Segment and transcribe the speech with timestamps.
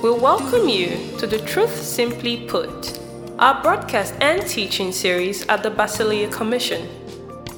[0.00, 3.00] We welcome you to the Truth Simply Put,
[3.40, 6.88] our broadcast and teaching series at the Basileia Commission.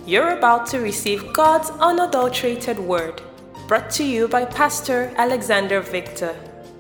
[0.07, 3.21] You're about to receive God's unadulterated word,
[3.69, 6.35] brought to you by Pastor Alexander Victor,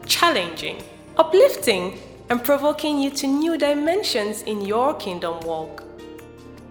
[0.06, 0.82] challenging,
[1.18, 1.98] uplifting,
[2.30, 5.84] and provoking you to new dimensions in your kingdom walk.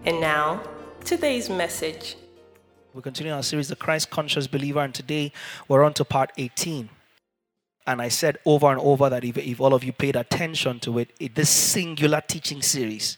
[0.05, 0.63] And now,
[1.05, 2.15] today's message.
[2.95, 5.31] We continue our series, The Christ Conscious Believer, and today
[5.67, 6.89] we're on to part 18.
[7.89, 10.99] And I said over and over that if, if all of you paid attention to
[10.99, 13.17] it, it, this singular teaching series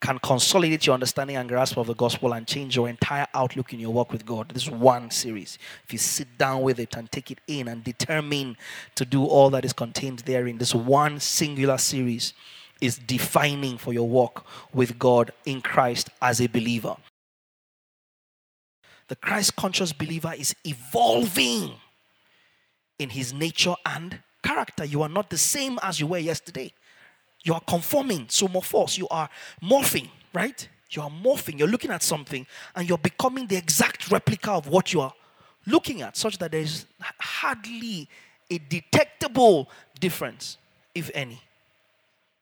[0.00, 3.80] can consolidate your understanding and grasp of the gospel and change your entire outlook in
[3.80, 4.48] your work with God.
[4.48, 5.58] This one series.
[5.84, 8.56] If you sit down with it and take it in and determine
[8.94, 12.32] to do all that is contained therein, this one singular series
[12.80, 16.96] is defining for your walk with God in Christ as a believer.
[19.08, 21.74] The Christ conscious believer is evolving
[22.98, 24.84] in his nature and character.
[24.84, 26.72] You are not the same as you were yesterday.
[27.44, 28.98] You are conforming, summorphos.
[28.98, 29.28] You are
[29.62, 30.68] morphing, right?
[30.90, 31.58] You are morphing.
[31.58, 35.14] You're looking at something and you're becoming the exact replica of what you are
[35.66, 36.86] looking at, such that there is
[37.20, 38.08] hardly
[38.50, 40.58] a detectable difference,
[40.94, 41.40] if any.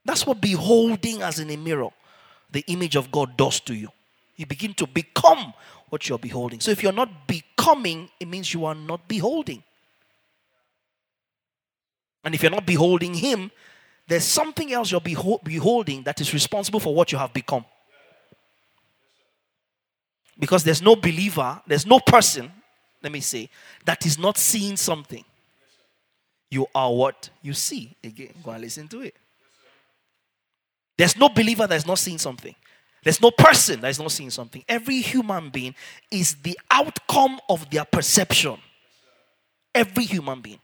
[0.04, 1.90] That's what beholding as in a mirror,
[2.50, 3.88] the image of God does to you.
[4.36, 5.52] You begin to become
[5.90, 6.60] what you're beholding.
[6.60, 9.62] So if you're not becoming, it means you are not beholding.
[12.24, 13.50] And if you're not beholding Him,
[14.06, 17.64] there's something else you're beholding that is responsible for what you have become.
[20.38, 22.50] Because there's no believer, there's no person,
[23.02, 23.48] let me say,
[23.84, 25.24] that is not seeing something.
[26.50, 27.94] You are what you see.
[28.02, 29.14] Again, go and listen to it.
[30.98, 32.54] There's no believer that is not seeing something.
[33.02, 34.64] There's no person that is not seeing something.
[34.68, 35.74] Every human being
[36.10, 38.58] is the outcome of their perception.
[39.74, 40.58] Every human being.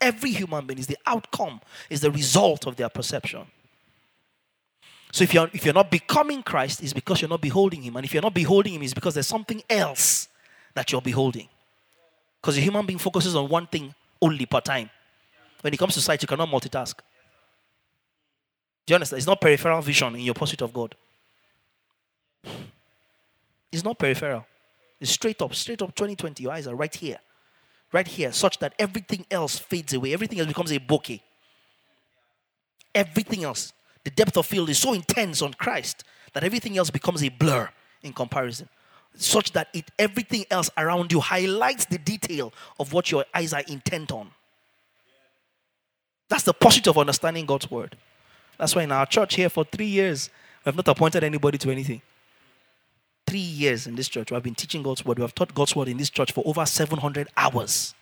[0.00, 3.46] Every human being is the outcome, is the result of their perception.
[5.12, 7.96] So if you're if you're not becoming Christ, it's because you're not beholding him.
[7.96, 10.28] And if you're not beholding him, it's because there's something else
[10.74, 11.48] that you're beholding.
[12.40, 14.90] Because a human being focuses on one thing only per time.
[15.62, 16.96] When it comes to sight, you cannot multitask.
[18.84, 19.18] Do you understand?
[19.18, 20.94] It's not peripheral vision in your pursuit of God.
[23.72, 24.46] It's not peripheral.
[25.00, 26.42] It's straight up, straight up 2020.
[26.42, 27.18] Your eyes are right here
[27.96, 30.12] right here, such that everything else fades away.
[30.12, 31.20] Everything else becomes a bokeh.
[32.94, 33.72] Everything else.
[34.04, 36.04] The depth of field is so intense on Christ
[36.34, 37.70] that everything else becomes a blur
[38.02, 38.68] in comparison.
[39.14, 43.62] Such that it everything else around you highlights the detail of what your eyes are
[43.66, 44.30] intent on.
[46.28, 47.96] That's the pursuit of understanding God's word.
[48.58, 50.28] That's why in our church here for three years,
[50.64, 52.02] we have not appointed anybody to anything
[53.26, 55.18] three years in this church, we have been teaching God's word.
[55.18, 57.94] We have taught God's word in this church for over 700 hours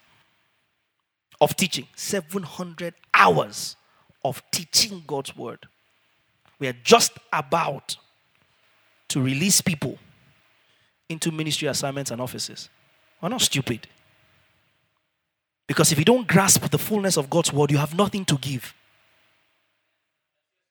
[1.41, 1.87] of teaching.
[1.97, 3.77] 700 hours
[4.25, 5.67] of teaching God's word.
[6.59, 7.97] We are just about
[9.09, 9.99] to release people
[11.09, 12.69] into ministry assignments and offices.
[13.21, 13.87] We're not stupid.
[15.67, 18.75] Because if you don't grasp the fullness of God's word, you have nothing to give.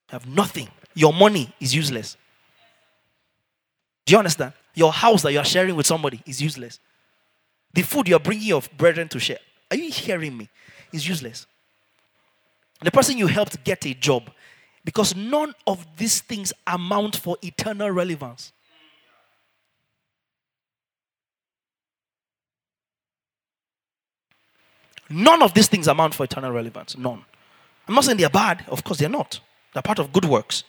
[0.10, 0.68] You have nothing.
[0.94, 2.18] Your money is useless.
[4.06, 4.54] Do you understand?
[4.76, 6.80] Your house that you are sharing with somebody is useless.
[7.74, 9.40] The food you are bringing your brethren to share,
[9.72, 10.50] are you hearing me?
[10.92, 11.48] Is useless.
[12.82, 14.30] The person you helped get a job,
[14.86, 18.52] because none of these things amount for eternal relevance.
[25.10, 26.98] None of these things amount for eternal relevance.
[26.98, 27.24] None.
[27.88, 28.64] I'm not saying they're bad.
[28.68, 29.40] Of course, they're not.
[29.74, 30.64] They're part of good works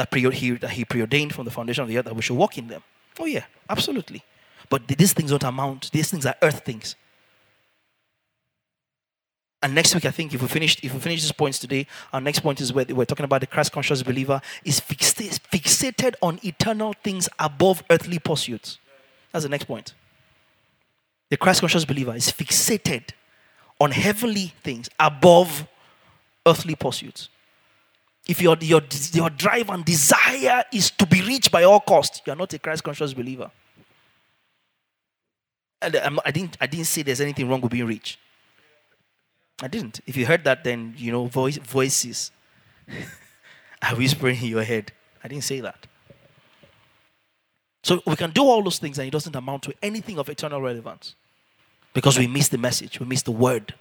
[0.00, 2.36] that, pre- he, that he preordained from the foundation of the earth that we should
[2.36, 2.82] walk in them.
[3.18, 4.22] Oh, yeah, absolutely.
[4.70, 6.96] But these things don't amount, these things are earth things.
[9.62, 12.20] And next week, I think if we finish if we finish these points today, our
[12.22, 16.94] next point is where we're talking about the Christ conscious believer is fixated on eternal
[17.04, 18.78] things above earthly pursuits.
[19.32, 19.92] That's the next point.
[21.28, 23.10] The Christ conscious believer is fixated
[23.78, 25.66] on heavenly things above
[26.46, 27.28] earthly pursuits.
[28.28, 28.82] If your, your,
[29.12, 32.58] your drive and desire is to be rich by all costs, you are not a
[32.58, 33.50] Christ conscious believer.
[35.82, 38.18] And um, I didn't, I didn't say there's anything wrong with being rich.
[39.62, 40.00] I didn't.
[40.06, 42.30] If you heard that, then, you know, voice, voices
[43.82, 44.92] are whispering in your head.
[45.24, 45.86] I didn't say that.
[47.82, 50.60] So we can do all those things and it doesn't amount to anything of eternal
[50.60, 51.14] relevance
[51.94, 53.74] because we miss the message, we miss the word,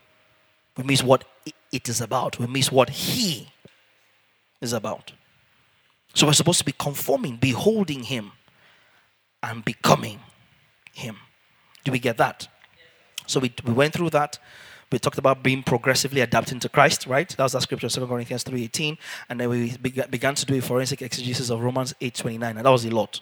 [0.78, 1.26] we miss what
[1.72, 3.50] it is about, we miss what He
[4.62, 5.14] is about.
[6.14, 8.32] So we're supposed to be conforming, beholding Him,
[9.42, 10.20] and becoming
[10.94, 11.18] Him.
[11.84, 12.48] Do we get that?
[13.28, 14.40] So we, we went through that.
[14.92, 17.30] We talked about being progressively adapting to Christ, right?
[17.30, 18.98] That was that scripture, 2 Corinthians 3.18.
[19.30, 22.44] And then we began to do a forensic exegesis of Romans 8.29.
[22.44, 23.22] And that was a lot,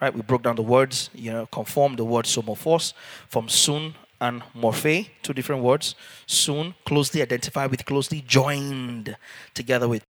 [0.00, 0.14] right?
[0.14, 2.92] We broke down the words, you know, conform the word summorphos
[3.28, 5.96] from soon and morphe, two different words.
[6.26, 9.16] Soon, closely identified with, closely joined
[9.54, 10.04] together with.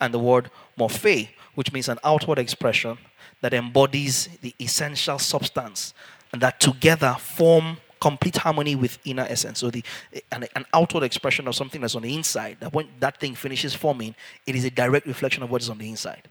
[0.00, 2.98] And the word morphe, which means an outward expression
[3.40, 5.94] that embodies the essential substance
[6.32, 9.60] and that together form complete harmony with inner essence.
[9.60, 9.82] So the
[10.30, 13.74] an, an, outward expression of something that's on the inside, that when that thing finishes
[13.74, 14.14] forming,
[14.46, 16.28] it is a direct reflection of what is on the inside.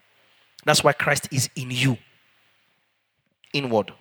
[0.65, 1.97] That's why Christ is in you.
[3.53, 3.91] Inward.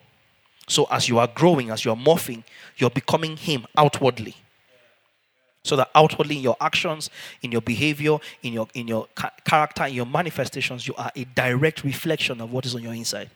[0.68, 2.44] So as you are growing, as you are morphing,
[2.76, 4.36] you're becoming Him outwardly.
[5.64, 7.08] So that outwardly in your actions,
[7.40, 9.06] in your behavior, in your in your
[9.44, 13.30] character, in your manifestations, you are a direct reflection of what is on your inside.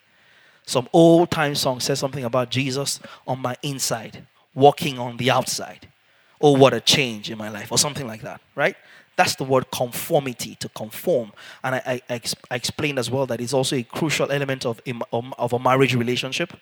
[0.65, 5.89] Some old time song says something about Jesus on my inside, walking on the outside.
[6.41, 8.77] Oh, what a change in my life, or something like that, right?
[9.15, 11.33] That's the word conformity, to conform.
[11.65, 12.21] And I, I,
[12.51, 14.83] I explained as well that it's also a crucial element of,
[15.13, 16.53] of a marriage relationship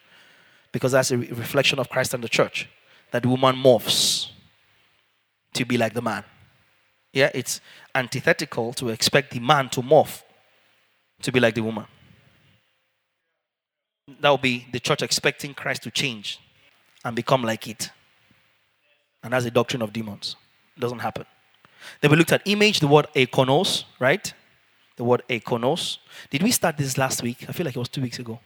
[0.71, 2.69] because that's a reflection of Christ and the church.
[3.11, 4.31] That the woman morphs
[5.55, 6.25] to be like the man.
[7.13, 7.61] Yeah, it's
[7.95, 10.23] antithetical to expect the man to morph
[11.23, 11.87] to be like the woman.
[14.21, 16.39] That would be the church expecting Christ to change
[17.05, 17.91] and become like it.
[19.23, 20.37] And that's a doctrine of demons.
[20.77, 21.25] It doesn't happen.
[22.01, 24.33] Then we looked at image, the word eikonos, right?
[24.97, 25.99] The word eikonos.
[26.31, 27.47] Did we start this last week?
[27.49, 28.41] I feel like it was two weeks ago.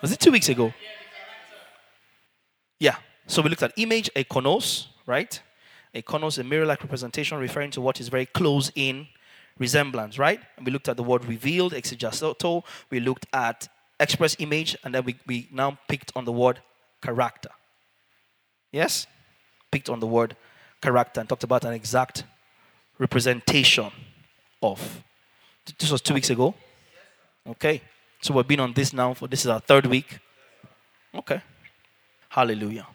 [0.00, 0.72] Was it two weeks ago?
[2.78, 2.96] Yeah.
[3.26, 5.40] So we looked at image, eikonos, right?
[5.94, 9.08] Eikonos, a mirror-like representation referring to what is very close in
[9.58, 10.40] resemblance, right?
[10.56, 12.64] And we looked at the word revealed, exegesato.
[12.90, 13.68] We looked at
[13.98, 16.60] express image, and then we, we now picked on the word
[17.02, 17.50] character.
[18.70, 19.06] Yes?
[19.70, 20.36] Picked on the word
[20.80, 22.24] character and talked about an exact
[22.98, 23.90] representation
[24.62, 25.02] of.
[25.78, 26.54] This was two weeks ago.
[27.46, 27.82] Okay.
[28.20, 30.18] So we've been on this now for this is our third week.
[31.14, 31.40] Okay.
[32.28, 32.86] Hallelujah.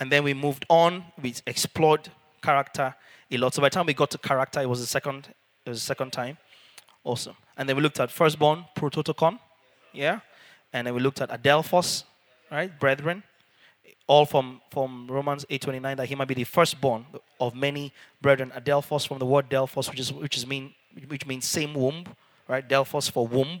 [0.00, 1.04] And then we moved on.
[1.20, 2.10] We explored
[2.44, 2.94] character
[3.30, 3.54] a lot.
[3.54, 5.28] So by the time we got to character, it was the second.
[5.66, 6.36] It was the second time.
[7.02, 7.36] Awesome.
[7.56, 9.38] And then we looked at firstborn, prototokon.
[9.92, 10.20] Yeah
[10.74, 12.02] and then we looked at Adelphos,
[12.50, 13.22] right, brethren,
[14.08, 17.06] all from, from Romans 8.29, that he might be the firstborn
[17.38, 18.52] of many brethren.
[18.54, 20.74] Adelphos from the word Delphos, which is which is mean
[21.08, 22.04] which means same womb,
[22.48, 22.68] right?
[22.68, 23.60] Delphos for womb.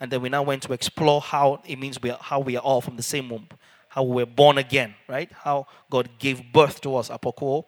[0.00, 2.62] And then we now went to explore how it means we are, how we are
[2.62, 3.48] all from the same womb,
[3.88, 5.30] how we were born again, right?
[5.32, 7.64] How God gave birth to us, apokuo,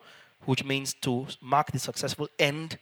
[0.46, 2.78] which means to mark the successful end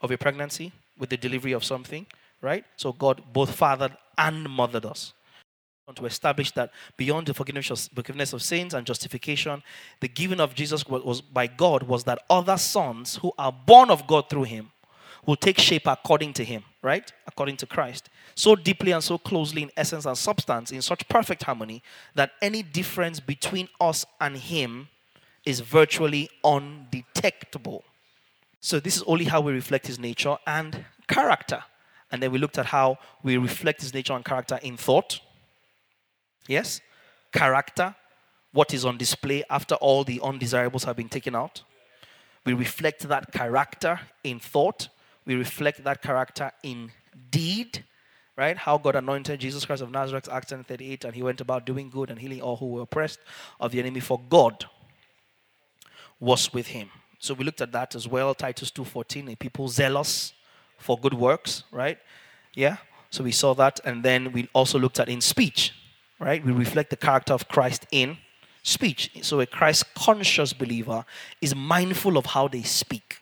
[0.00, 2.06] of a pregnancy with the delivery of something,
[2.40, 2.64] right?
[2.76, 5.12] So God both fathered and mothered us
[5.94, 9.62] to establish that beyond the forgiveness of sins and justification,
[10.00, 14.06] the giving of Jesus was by God was that other sons who are born of
[14.06, 14.70] God through him
[15.26, 17.10] will take shape according to him, right?
[17.26, 18.08] According to Christ.
[18.34, 21.82] So deeply and so closely in essence and substance, in such perfect harmony,
[22.14, 24.88] that any difference between us and him
[25.48, 27.82] is virtually undetectable.
[28.60, 31.64] So, this is only how we reflect his nature and character.
[32.10, 35.20] And then we looked at how we reflect his nature and character in thought,
[36.48, 36.80] Yes?
[37.32, 37.94] Character,
[38.52, 41.62] what is on display after all the undesirables have been taken out.
[42.46, 44.88] We reflect that character in thought.
[45.26, 46.90] We reflect that character in
[47.30, 47.84] deed,
[48.36, 48.56] right?
[48.56, 51.90] How God anointed Jesus Christ of Nazareth, Acts 10 38, and he went about doing
[51.90, 53.20] good and healing all who were oppressed
[53.60, 54.64] of the enemy, for God
[56.20, 56.90] was with him.
[57.18, 58.34] So we looked at that as well.
[58.34, 60.32] Titus 2:14, a people zealous
[60.78, 61.98] for good works, right?
[62.54, 62.76] Yeah.
[63.10, 65.72] So we saw that, and then we also looked at in speech
[66.18, 66.44] right?
[66.44, 68.18] We reflect the character of Christ in
[68.62, 69.10] speech.
[69.22, 71.04] So a Christ conscious believer
[71.40, 73.20] is mindful of how they speak.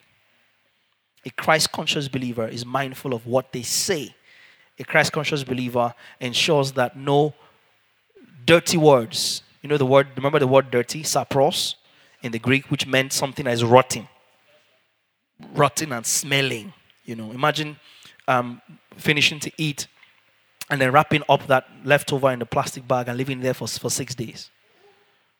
[1.24, 4.14] A Christ conscious believer is mindful of what they say.
[4.78, 7.34] A Christ conscious believer ensures that no
[8.44, 11.74] dirty words, you know the word, remember the word dirty, sapros,
[12.26, 14.08] in the Greek, which meant something as rotting.
[15.54, 16.72] Rotting and smelling.
[17.04, 17.76] You know, imagine
[18.28, 18.60] um,
[18.96, 19.86] finishing to eat
[20.68, 23.90] and then wrapping up that leftover in the plastic bag and leaving there for, for
[23.90, 24.50] six days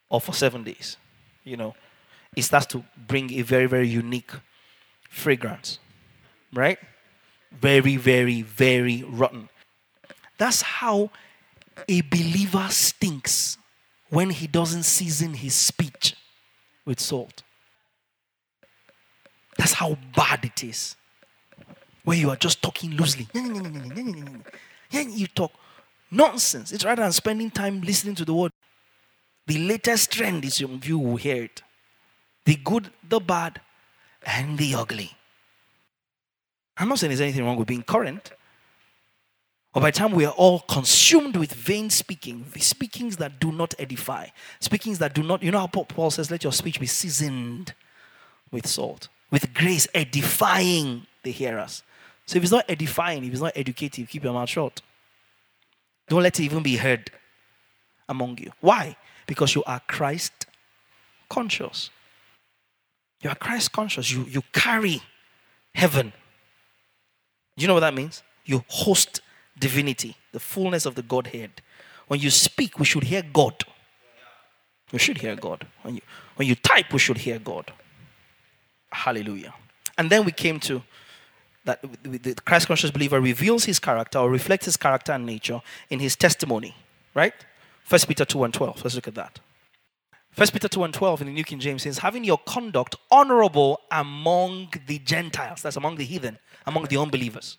[0.09, 0.97] or for seven days.
[1.45, 1.75] You know,
[2.37, 4.31] it starts to bring a very, very unique
[5.11, 5.78] fragrance,
[6.52, 6.78] right?
[7.52, 9.49] Very, very, very rotten.
[10.38, 11.11] That's how
[11.88, 13.59] a believer stinks
[14.11, 16.16] when he doesn't season his speech
[16.87, 17.43] with salt.
[19.59, 20.97] That's how bad it is.
[22.05, 23.26] Where you are just talking loosely.
[23.33, 25.52] You talk
[26.11, 26.73] nonsense.
[26.73, 28.52] It's rather than spending time listening to the word.
[29.47, 31.62] The latest trend is view will hear it.
[32.45, 33.61] the good, the bad,
[34.25, 35.16] and the ugly.
[36.76, 38.31] I'm not saying there's anything wrong with being current.
[39.80, 44.28] By the time we are all consumed with vain speaking, speakings that do not edify,
[44.59, 47.75] speakings that do not, you know how Paul says, let your speech be seasoned
[48.50, 51.83] with salt, with grace, edifying the hearers.
[52.25, 54.80] So if it's not edifying, if it's not educative, keep your mouth shut.
[56.09, 57.11] Don't let it even be heard
[58.09, 58.52] among you.
[58.62, 58.97] Why?
[59.26, 60.47] Because you are Christ
[61.28, 61.90] conscious.
[63.23, 64.11] You are Christ conscious.
[64.11, 65.02] You, you carry
[65.75, 66.14] heaven.
[67.59, 68.23] Do you know what that means?
[68.47, 69.21] You host
[69.59, 71.63] divinity, the fullness of the Godhead.
[72.09, 73.65] When you speak, we should hear God.
[74.93, 75.67] We should hear God.
[75.83, 76.01] When you,
[76.37, 77.73] when you type, we should hear God.
[78.93, 79.55] Hallelujah.
[79.99, 80.83] And then we came to
[81.65, 85.61] that the Christ conscious believer reveals his character or reflects his character and nature
[85.91, 86.77] in his testimony,
[87.13, 87.35] right?
[87.83, 88.85] First Peter 2 and 12.
[88.85, 89.41] Let's look at that.
[90.31, 93.81] First Peter 2 and 12 in the New King James says, having your conduct honorable
[93.91, 97.59] among the Gentiles, that's among the heathen, among the unbelievers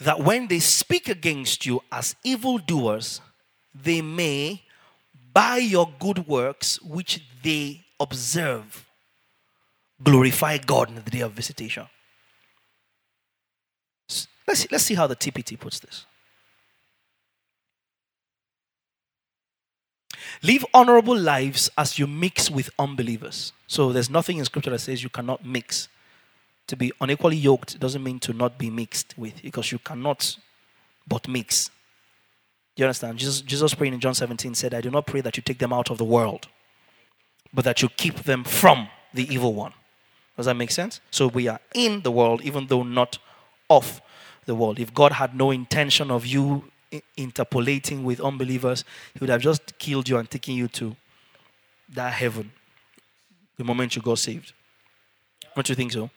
[0.00, 3.20] that when they speak against you as evildoers,
[3.74, 4.62] they may,
[5.32, 8.86] by your good works which they observe,
[10.02, 11.86] glorify God in the day of visitation.
[14.46, 16.04] Let's see, let's see how the TPT puts this.
[20.42, 23.52] Live honorable lives as you mix with unbelievers.
[23.66, 25.88] So there's nothing in scripture that says you cannot mix
[26.66, 30.36] to be unequally yoked doesn't mean to not be mixed with, because you cannot
[31.06, 31.70] but mix.
[32.74, 33.18] Do you understand?
[33.18, 35.72] Jesus, Jesus praying in John 17 said, I do not pray that you take them
[35.72, 36.48] out of the world,
[37.52, 39.72] but that you keep them from the evil one.
[40.36, 41.00] Does that make sense?
[41.10, 43.18] So we are in the world, even though not
[43.68, 44.00] of
[44.46, 44.78] the world.
[44.78, 46.70] If God had no intention of you
[47.16, 50.96] interpolating with unbelievers, He would have just killed you and taken you to
[51.90, 52.52] that heaven
[53.58, 54.52] the moment you got saved.
[55.54, 56.10] Don't you think so?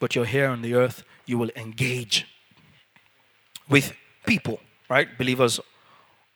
[0.00, 2.26] But you're here on the earth, you will engage
[3.68, 3.92] with
[4.26, 5.08] people, right?
[5.18, 5.60] Believers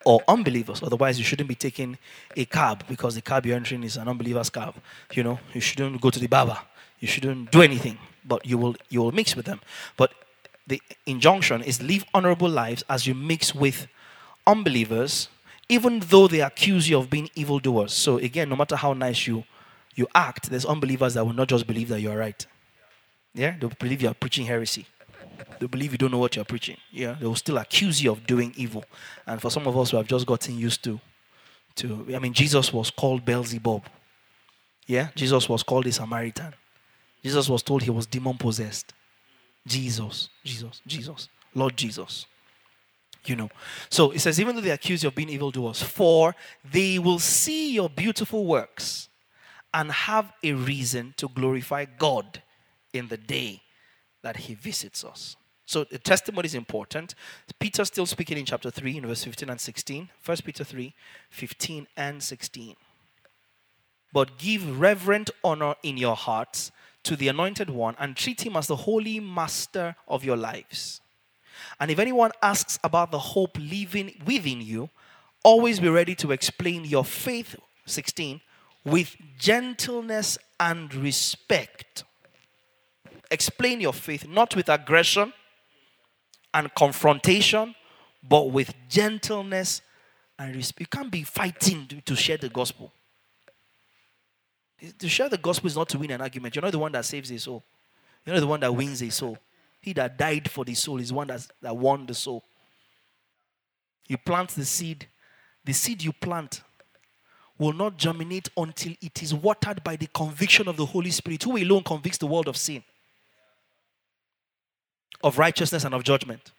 [0.04, 0.82] or unbelievers.
[0.82, 1.98] Otherwise, you shouldn't be taking
[2.36, 4.74] a cab because the cab you're entering is an unbeliever's cab.
[5.12, 6.58] You know, you shouldn't go to the barber.
[6.98, 9.60] You shouldn't do anything, but you will you will mix with them.
[9.96, 10.12] But
[10.66, 13.88] the injunction is live honorable lives as you mix with
[14.46, 15.28] unbelievers,
[15.68, 17.92] even though they accuse you of being evildoers.
[17.92, 19.44] So again, no matter how nice you
[19.94, 22.46] you act, there's unbelievers that will not just believe that you are right.
[23.34, 24.86] Yeah, they'll believe you are preaching heresy.
[25.58, 26.76] They believe you don't know what you're preaching.
[26.90, 28.84] Yeah, they will still accuse you of doing evil.
[29.26, 31.00] And for some of us who have just gotten used to,
[31.76, 33.84] to I mean, Jesus was called Beelzebub.
[34.86, 36.54] Yeah, Jesus was called a Samaritan.
[37.22, 38.92] Jesus was told he was demon possessed.
[39.66, 42.26] Jesus, Jesus, Jesus, Lord Jesus.
[43.24, 43.50] You know.
[43.88, 46.34] So it says, even though they accuse you of being evildoers, for
[46.68, 49.08] they will see your beautiful works
[49.72, 52.42] and have a reason to glorify God
[52.92, 53.62] in the day
[54.22, 55.36] that he visits us.
[55.66, 57.14] So the testimony is important.
[57.58, 60.10] Peter still speaking in chapter 3 in verse 15 and 16.
[60.24, 60.94] 1 Peter 3,
[61.30, 62.76] 15 and 16.
[64.12, 66.70] But give reverent honor in your hearts
[67.04, 71.00] to the anointed one and treat him as the holy master of your lives.
[71.80, 74.90] And if anyone asks about the hope living within you,
[75.42, 77.56] always be ready to explain your faith,
[77.86, 78.40] 16,
[78.84, 82.04] with gentleness and respect
[83.32, 85.32] explain your faith not with aggression
[86.54, 87.74] and confrontation,
[88.22, 89.82] but with gentleness
[90.38, 90.80] and respect.
[90.80, 92.92] You can't be fighting to, share the gospel.
[94.98, 96.54] To share the gospel is not to win an argument.
[96.54, 97.64] You're not the one that saves a soul.
[98.24, 99.38] You're not the one that wins a soul.
[99.80, 102.44] He that died for the soul is the one that's, that won the soul.
[104.08, 105.08] You plant the seed.
[105.64, 106.62] The seed you plant
[107.58, 111.56] will not germinate until it is watered by the conviction of the Holy Spirit, who
[111.56, 112.82] alone convicts the world of sin
[115.22, 116.52] of righteousness and of judgment.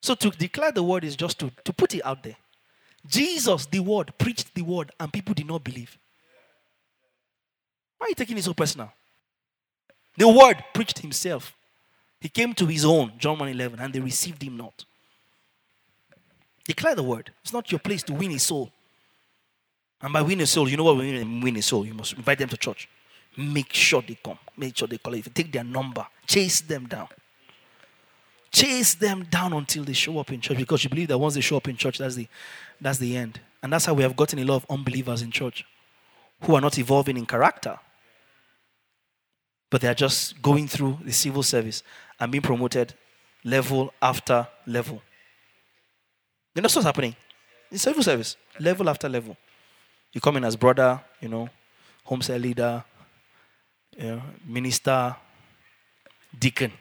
[0.00, 2.36] So to declare the word is just to, to put it out there.
[3.06, 5.96] Jesus, the word, preached the word, and people did not believe.
[7.96, 8.92] Why are you taking it so personal?
[10.16, 11.54] The word preached himself.
[12.20, 14.84] He came to his own, John 1 11, and they received him not.
[16.64, 17.32] Declare the word.
[17.42, 18.70] It's not your place to win a soul.
[20.00, 21.86] And by win a soul, you know what we mean win a soul?
[21.86, 22.88] You must invite them to church.
[23.36, 24.38] Make sure they come.
[24.56, 25.34] Make sure they call it.
[25.34, 27.08] Take their number, chase them down.
[28.50, 31.40] Chase them down until they show up in church because you believe that once they
[31.40, 32.26] show up in church, that's the,
[32.80, 33.40] that's the end.
[33.62, 35.64] And that's how we have gotten a lot of unbelievers in church
[36.42, 37.78] who are not evolving in character,
[39.70, 41.82] but they are just going through the civil service
[42.20, 42.94] and being promoted
[43.44, 45.02] level after level.
[46.54, 47.14] You know what's happening?
[47.70, 49.36] In civil service, level after level.
[50.12, 51.48] You come in as brother, you know,
[52.04, 52.82] home cell leader,
[53.96, 55.14] you know, minister,
[56.38, 56.72] deacon,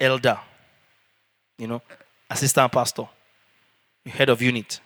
[0.00, 0.38] elder,
[1.58, 1.82] you know,
[2.30, 3.08] assistant pastor,
[4.06, 4.80] head of unit,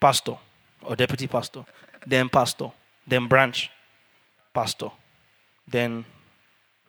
[0.00, 0.36] pastor
[0.82, 1.64] or deputy pastor,
[2.06, 2.70] then pastor,
[3.06, 3.70] then branch
[4.52, 4.90] pastor,
[5.66, 6.04] then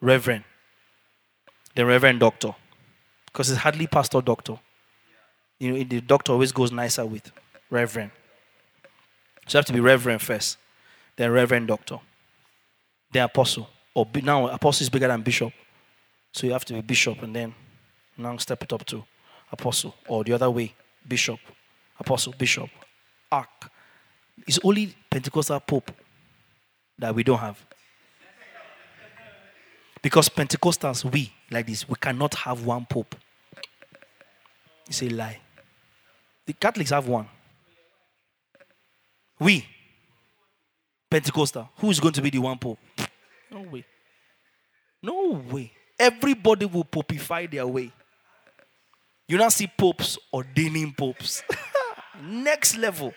[0.02, 0.44] reverend,
[1.76, 2.54] then reverend doctor.
[3.28, 4.60] Because it's hardly pastor doctor.
[5.60, 7.32] You know, the doctor always goes nicer with
[7.70, 8.12] reverend.
[9.48, 10.58] So you have to be reverend first,
[11.16, 12.00] then reverend doctor,
[13.12, 13.70] then apostle.
[13.94, 15.54] Or now apostle is bigger than bishop.
[16.36, 17.56] So you have to be bishop and then
[18.18, 19.06] now step it up to
[19.54, 19.96] apostle.
[20.06, 20.74] Or the other way,
[21.08, 21.40] bishop,
[21.98, 22.70] apostle, bishop,
[23.32, 23.72] ark.
[24.46, 25.92] It's only Pentecostal pope
[27.00, 27.58] that we don't have.
[30.02, 33.16] Because Pentecostals, we, like this, we cannot have one pope.
[34.90, 35.40] It's a lie.
[36.46, 37.30] The Catholics have one.
[39.40, 39.66] We,
[41.10, 42.80] Pentecostal, who is going to be the one pope?
[43.50, 43.86] No way.
[45.02, 45.72] No way.
[45.98, 47.92] Everybody will popify their way.
[49.28, 51.42] You now see popes ordaining popes.
[52.24, 53.14] Next level.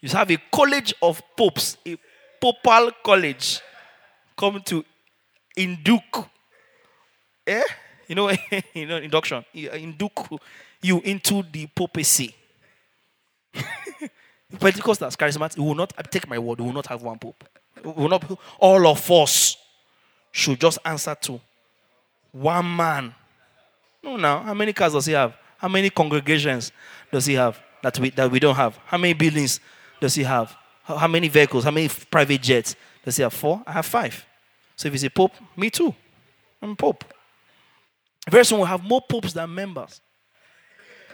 [0.00, 1.96] You have a college of popes, a
[2.42, 3.60] popal college.
[4.36, 4.84] Come to
[5.56, 6.00] induce.
[7.46, 7.62] Eh?
[8.08, 8.30] You know,
[8.74, 9.44] you know, induction.
[9.52, 10.10] Induce
[10.82, 12.34] you into the papacy.
[14.52, 17.44] Pentecostals, charismatic, will not take my word, we will not have one pope.
[17.82, 18.24] We will not
[18.58, 19.56] all of us
[20.30, 21.40] should just answer to
[22.40, 23.14] one man.
[24.02, 25.34] No, now, how many cars does he have?
[25.58, 26.70] How many congregations
[27.10, 28.78] does he have that we, that we don't have?
[28.86, 29.60] How many buildings
[30.00, 30.54] does he have?
[30.84, 31.64] How, how many vehicles?
[31.64, 33.32] How many private jets does he have?
[33.32, 33.62] Four?
[33.66, 34.24] I have five.
[34.76, 35.94] So if he's a pope, me too.
[36.60, 37.04] I'm pope.
[38.30, 40.00] Very soon we'll have more popes than members.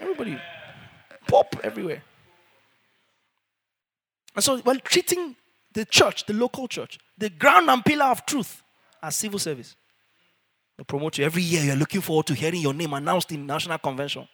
[0.00, 0.38] Everybody,
[1.28, 2.02] pope everywhere.
[4.34, 5.36] And so while treating
[5.72, 8.62] the church, the local church, the ground and pillar of truth
[9.02, 9.76] as civil service.
[10.86, 11.62] Promote you every year.
[11.62, 14.28] You're looking forward to hearing your name announced in national convention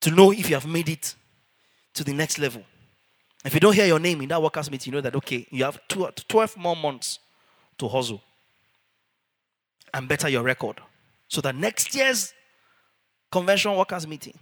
[0.00, 1.14] to know if you have made it
[1.94, 2.62] to the next level.
[3.44, 5.64] If you don't hear your name in that workers' meeting, you know that, okay, you
[5.64, 7.18] have 12 more months
[7.78, 8.22] to hustle
[9.92, 10.80] and better your record.
[11.28, 12.32] So that next year's
[13.30, 14.38] convention workers' meeting,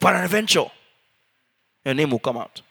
[0.00, 0.64] but an adventure,
[1.84, 2.62] your name will come out.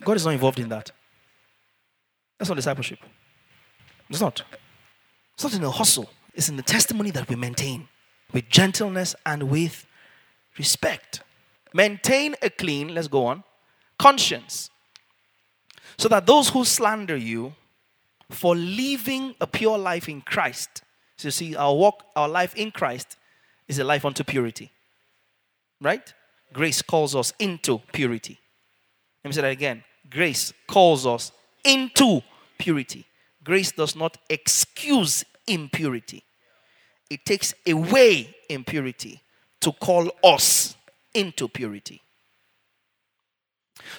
[0.00, 0.90] God is not involved in that.
[2.38, 2.98] That's not discipleship.
[4.10, 4.42] It's not.
[5.34, 7.88] It's not in the hustle, it's in the testimony that we maintain
[8.32, 9.86] with gentleness and with
[10.58, 11.22] respect.
[11.72, 13.44] Maintain a clean, let's go on,
[13.98, 14.70] conscience.
[15.96, 17.54] So that those who slander you
[18.30, 20.82] for living a pure life in Christ,
[21.16, 23.16] so you see, our walk, our life in Christ
[23.66, 24.70] is a life unto purity.
[25.80, 26.12] Right?
[26.52, 28.38] Grace calls us into purity.
[29.24, 29.84] Let me say that again.
[30.08, 31.32] Grace calls us
[31.64, 32.22] into
[32.56, 33.04] purity.
[33.48, 36.22] Grace does not excuse impurity,
[37.08, 39.22] it takes away impurity
[39.58, 40.76] to call us
[41.14, 42.02] into purity.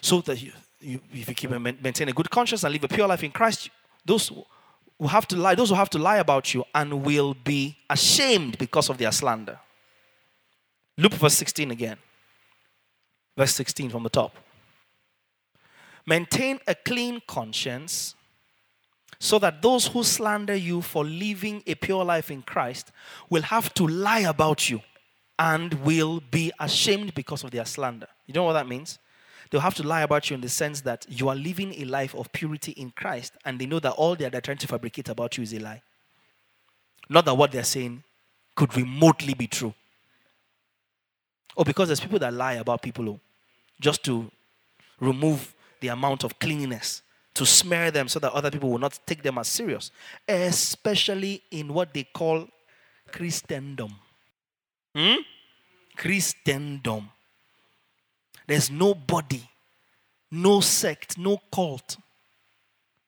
[0.02, 2.88] So that you, you, if you keep and maintain a good conscience and live a
[2.88, 3.72] pure life in Christ,
[4.06, 7.76] those who have to lie, those who have to lie about you and will be
[7.90, 9.58] ashamed because of their slander.
[10.96, 11.98] Look verse 16 again.
[13.36, 14.36] Verse 16 from the top.
[16.06, 18.14] Maintain a clean conscience
[19.20, 22.92] so that those who slander you for living a pure life in Christ
[23.30, 24.82] will have to lie about you
[25.38, 28.08] and will be ashamed because of their slander.
[28.28, 28.98] You know what that means?
[29.50, 32.14] They'll have to lie about you in the sense that you are living a life
[32.16, 35.44] of purity in Christ and they know that all they're, trying to fabricate about you
[35.44, 35.82] is a lie.
[37.10, 38.04] Not that what they're saying
[38.56, 39.74] could remotely be true.
[41.56, 43.20] Or because there's people that lie about people
[43.82, 44.30] just to
[45.00, 47.02] remove the amount of cleanliness,
[47.40, 49.92] to smear them so that other people will not take them as serious,
[50.28, 52.46] especially in what they call
[53.14, 53.96] Christendom.
[54.94, 55.22] Hmm?
[55.96, 57.10] Christendom.
[58.46, 59.42] There's nobody,
[60.30, 61.96] no sect, no cult,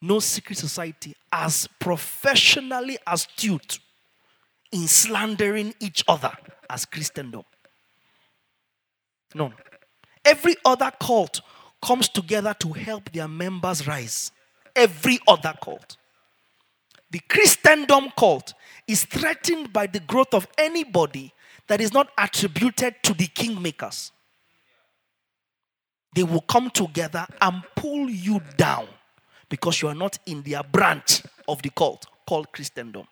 [0.02, 3.80] no secret society as professionally astute
[4.72, 6.32] in slandering each other
[6.70, 7.44] as Christendom.
[9.36, 9.54] None.
[10.24, 11.42] Every other cult
[11.82, 14.32] comes together to help their members rise.
[14.76, 15.98] Every other cult.
[17.12, 18.54] The Christendom cult
[18.88, 21.34] is threatened by the growth of anybody
[21.68, 24.12] that is not attributed to the kingmakers.
[26.16, 28.88] They will come together and pull you down
[29.50, 33.08] because you are not in their branch of the cult called Christendom.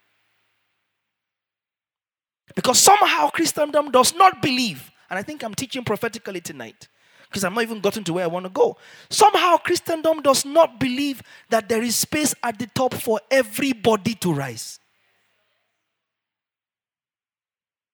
[2.56, 6.88] Because somehow Christendom does not believe, and I think I'm teaching prophetically tonight.
[7.30, 8.76] Because I'm not even gotten to where I want to go.
[9.10, 14.34] Somehow, Christendom does not believe that there is space at the top for everybody to
[14.34, 14.80] rise.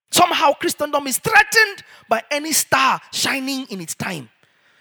[0.10, 4.30] Somehow, Christendom is threatened by any star shining in its time.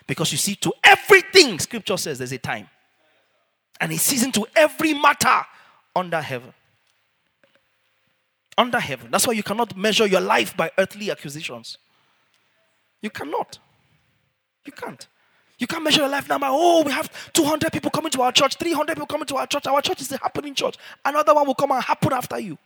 [0.07, 2.69] Because you see, to everything, scripture says there's a time.
[3.81, 5.45] And a season to every matter
[5.97, 6.55] under heaven.
[8.57, 9.11] Under heaven.
[9.11, 11.79] That's why you cannot measure your life by earthly accusations.
[13.03, 13.59] You cannot.
[14.65, 15.07] You can't.
[15.59, 16.47] You can't measure your life number.
[16.51, 19.67] oh, we have 200 people coming to our church, 300 people coming to our church.
[19.67, 20.77] Our church is a happening church.
[21.05, 22.59] Another one will come and happen after you.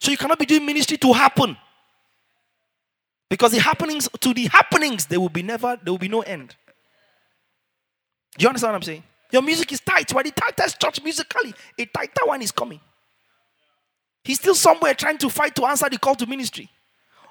[0.00, 1.56] So you cannot be doing ministry to happen.
[3.28, 6.54] Because the happenings, to the happenings, there will be never, there will be no end.
[8.38, 9.02] Do you understand what I'm saying?
[9.32, 10.12] Your music is tight.
[10.12, 12.80] Why the tightest church musically, a tighter one is coming.
[14.22, 16.68] He's still somewhere trying to fight to answer the call to ministry.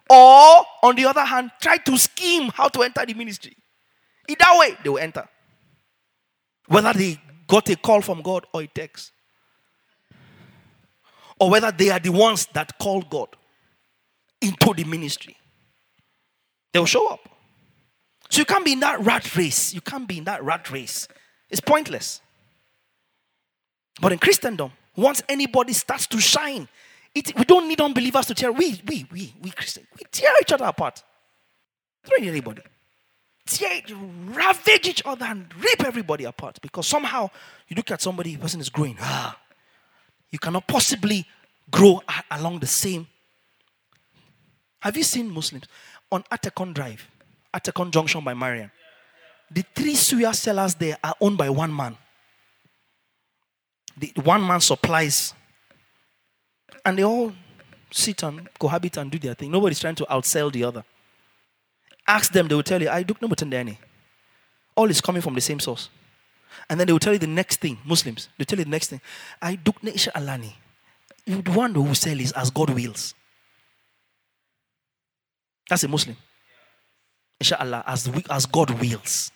[0.09, 3.55] Or, on the other hand, try to scheme how to enter the ministry.
[4.27, 5.27] Either way, they will enter.
[6.67, 9.11] Whether they got a call from God or a text.
[11.39, 13.29] Or whether they are the ones that called God
[14.41, 15.35] into the ministry.
[16.71, 17.29] They will show up.
[18.29, 19.73] So you can't be in that rat race.
[19.73, 21.07] You can't be in that rat race.
[21.49, 22.21] It's pointless.
[24.01, 26.67] But in Christendom, once anybody starts to shine,
[27.15, 28.52] it, we don't need unbelievers to tear.
[28.52, 31.04] We, we, we, we Christians, we tear each other apart.
[32.08, 32.62] don't need anybody.
[33.45, 33.82] Tear,
[34.26, 36.60] ravage each other and rip everybody apart.
[36.62, 37.30] Because somehow
[37.67, 38.97] you look at somebody, person is growing.
[38.99, 39.38] Ah,
[40.32, 41.26] you cannot possibly
[41.69, 43.08] grow along the same.
[44.80, 45.65] Have you seen Muslims
[46.12, 47.08] on Atekon Drive,
[47.54, 48.71] Atekon Junction by Mariam?
[49.52, 51.95] The three suya sellers there are owned by one man.
[53.97, 55.36] The one man supplies
[56.85, 57.31] and they all
[57.91, 59.51] sit and cohabit and do their thing.
[59.51, 60.83] Nobody's trying to outsell the other.
[62.07, 63.15] Ask them, they will tell you, I do
[63.53, 63.79] any.
[64.75, 65.89] All is coming from the same source.
[66.69, 68.87] And then they will tell you the next thing, Muslims, they tell you the next
[68.87, 69.01] thing.
[69.41, 69.71] I do
[70.15, 70.55] alani.
[71.25, 73.13] The one who will sell is as God wills.
[75.69, 76.17] That's a Muslim.
[77.39, 79.31] Inshallah, as, as God wills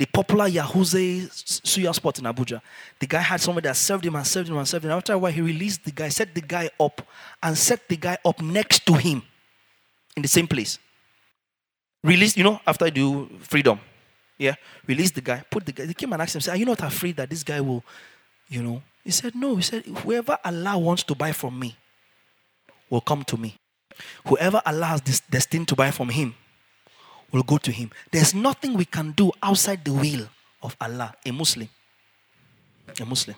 [0.00, 1.28] the popular Yahuza
[1.62, 2.62] Suya spot in Abuja.
[2.98, 4.92] The guy had somebody that served him and served him and served him.
[4.92, 7.02] After a while, he released the guy, set the guy up,
[7.42, 9.22] and set the guy up next to him
[10.16, 10.78] in the same place.
[12.02, 13.78] Release, you know, after I do freedom.
[14.38, 14.54] Yeah.
[14.86, 15.84] Release the guy, put the guy.
[15.84, 17.84] They came and asked him, say, Are you not afraid that this guy will,
[18.48, 18.82] you know?
[19.04, 19.56] He said, No.
[19.56, 21.76] He said, Whoever Allah wants to buy from me
[22.88, 23.54] will come to me.
[24.26, 26.34] Whoever Allah has this destined to buy from him
[27.32, 27.90] will go to him.
[28.10, 30.28] There's nothing we can do outside the will
[30.62, 31.68] of Allah, a Muslim.
[33.00, 33.36] A Muslim.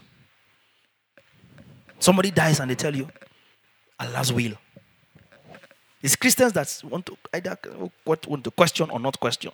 [1.99, 3.09] Somebody dies and they tell you
[3.99, 4.55] Allah's will.
[6.03, 7.57] It's Christians that want to either
[8.05, 9.53] want to question or not question.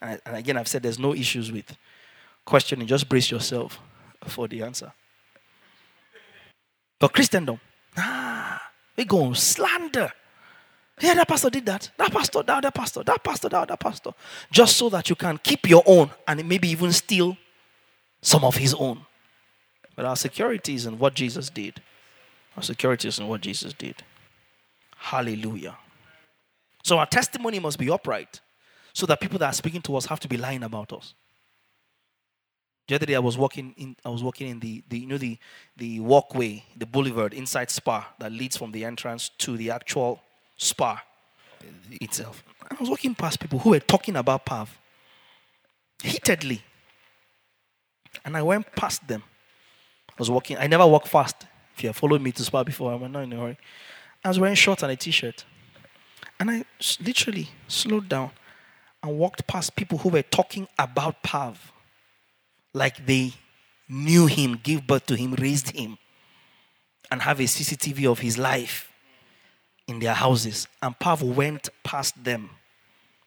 [0.00, 1.76] And, again, I've said there's no issues with
[2.46, 2.86] questioning.
[2.86, 3.78] Just brace yourself
[4.24, 4.90] for the answer.
[6.98, 7.60] But Christendom,
[7.98, 8.62] ah,
[8.96, 10.12] we go slander.
[11.00, 11.90] Yeah, that pastor did that.
[11.96, 14.10] That pastor, that other pastor, that pastor, that other pastor.
[14.50, 17.36] Just so that you can keep your own and maybe even steal
[18.20, 19.06] some of his own.
[19.96, 21.80] But our security is in what Jesus did.
[22.56, 23.96] Our security is in what Jesus did.
[24.96, 25.76] Hallelujah.
[26.82, 28.40] So our testimony must be upright
[28.92, 31.14] so that people that are speaking to us have to be lying about us.
[32.88, 35.16] The other day I was walking in I was walking in the, the you know
[35.16, 35.38] the
[35.76, 40.20] the walkway, the boulevard inside Spa that leads from the entrance to the actual
[40.60, 41.02] spa
[42.00, 42.44] itself.
[42.70, 44.78] I was walking past people who were talking about PAV
[46.02, 46.62] heatedly.
[48.24, 49.22] And I went past them.
[50.10, 51.46] I was walking, I never walk fast.
[51.74, 53.58] If you have followed me to spa before, I'm not in a hurry.
[54.22, 55.44] I was wearing shorts and a t shirt.
[56.38, 56.64] And I
[57.00, 58.30] literally slowed down
[59.02, 61.72] and walked past people who were talking about Pav
[62.74, 63.32] like they
[63.88, 65.96] knew him, gave birth to him, raised him,
[67.10, 68.89] and have a CCTV of his life
[69.90, 72.50] in their houses, and Pav went past them,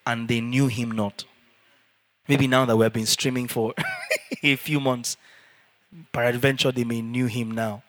[0.08, 1.26] and they knew him not.
[2.28, 3.74] Maybe now that we have been streaming for
[4.44, 5.18] a few months,
[6.12, 7.84] peradventure they may knew him now.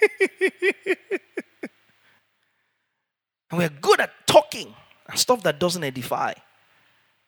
[3.50, 4.72] and we're good at talking
[5.08, 6.32] and stuff that doesn't edify.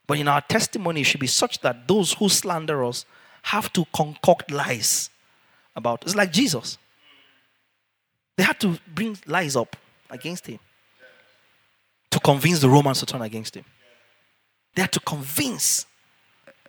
[0.06, 3.04] But in our testimony, it should be such that those who slander us
[3.42, 5.10] have to concoct lies
[5.74, 6.04] about.
[6.04, 6.78] It's like Jesus.
[8.36, 9.76] They had to bring lies up
[10.12, 10.58] against him.
[12.10, 13.64] To convince the Romans to turn against him.
[14.74, 15.86] They had to convince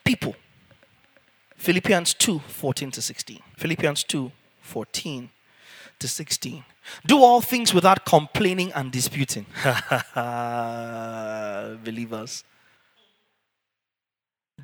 [0.03, 0.36] people.
[1.58, 3.39] Philippians 2 14 to 16.
[3.58, 5.29] Philippians 2 14
[5.99, 6.63] to 16.
[7.06, 9.45] Do all things without complaining and disputing.
[11.84, 12.43] Believers.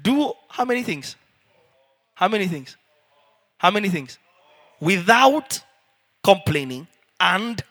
[0.02, 1.16] Do how many things?
[2.16, 2.76] How many things?
[3.58, 4.18] How many things?
[4.80, 5.62] Without
[6.24, 6.88] complaining
[7.20, 7.62] and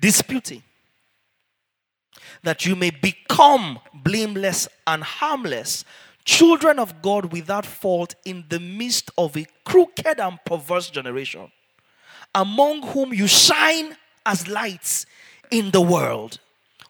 [0.00, 0.62] disputing.
[2.42, 5.84] That you may become blameless and harmless,
[6.24, 11.50] children of God without fault in the midst of a crooked and perverse generation,
[12.34, 15.06] among whom you shine as lights
[15.50, 16.38] in the world,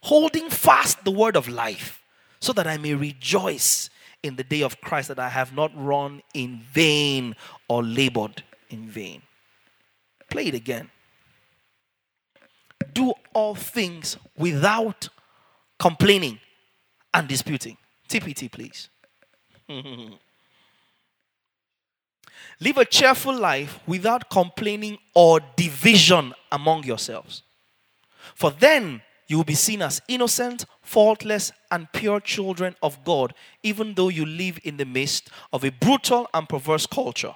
[0.03, 2.03] holding fast the word of life,
[2.41, 3.91] so that I may rejoice
[4.23, 7.37] in the day of Christ that I have not run in vain
[7.69, 9.23] or labored in vain.
[10.31, 10.91] Play it again.
[12.95, 15.09] Do all things without
[15.79, 16.41] complaining
[17.15, 17.77] and disputing.
[18.09, 18.89] TPT, please.
[22.61, 27.43] Live a cheerful life without complaining or division among yourselves.
[28.35, 33.95] For then you will be seen as innocent, faultless, and pure children of God, even
[33.95, 37.35] though you live in the midst of a brutal and perverse culture.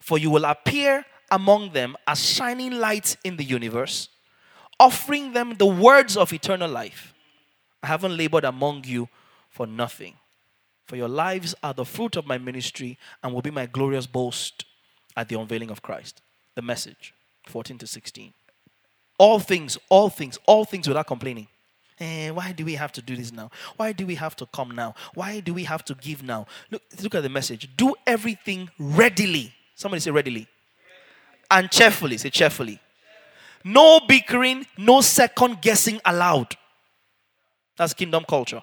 [0.00, 4.08] For you will appear among them as shining lights in the universe,
[4.78, 7.14] offering them the words of eternal life.
[7.82, 9.08] I haven't labored among you
[9.50, 10.14] for nothing.
[10.86, 14.64] For your lives are the fruit of my ministry and will be my glorious boast
[15.16, 16.20] at the unveiling of Christ.
[16.54, 17.12] The message,
[17.46, 18.32] 14 to 16.
[19.18, 21.48] All things, all things, all things without complaining.
[21.98, 23.50] Eh, why do we have to do this now?
[23.76, 24.94] Why do we have to come now?
[25.14, 26.46] Why do we have to give now?
[26.70, 27.68] Look, look at the message.
[27.76, 29.54] Do everything readily.
[29.74, 30.46] Somebody say readily.
[31.50, 32.18] And cheerfully.
[32.18, 32.80] Say cheerfully.
[33.68, 36.56] No bickering, no second guessing allowed.
[37.76, 38.62] That's kingdom culture.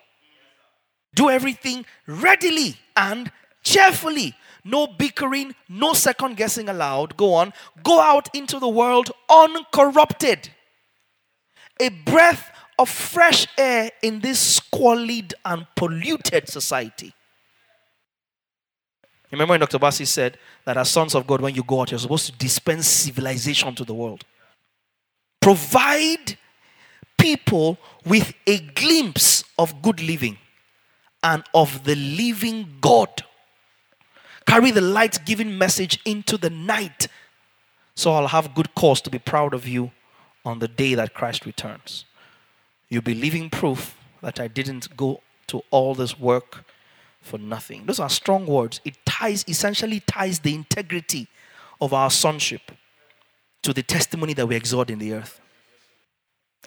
[1.13, 3.29] Do everything readily and
[3.63, 4.33] cheerfully.
[4.63, 7.17] No bickering, no second guessing allowed.
[7.17, 7.51] Go on.
[7.83, 10.49] Go out into the world uncorrupted.
[11.81, 17.13] A breath of fresh air in this squalid and polluted society.
[19.33, 19.79] Remember when Dr.
[19.79, 22.87] Bassi said that as sons of God, when you go out, you're supposed to dispense
[22.87, 24.23] civilization to the world.
[25.43, 26.37] Provide
[27.17, 30.37] people with a glimpse of good living
[31.21, 33.23] and of the living God.
[34.47, 37.07] Carry the light giving message into the night
[37.93, 39.91] so I'll have good cause to be proud of you
[40.45, 42.05] on the day that Christ returns.
[42.87, 46.63] You'll be living proof that I didn't go to all this work
[47.21, 47.85] for nothing.
[47.85, 48.79] Those are strong words.
[48.85, 51.27] It ties, essentially ties the integrity
[51.81, 52.71] of our sonship
[53.63, 55.41] to the testimony that we exhort in the earth.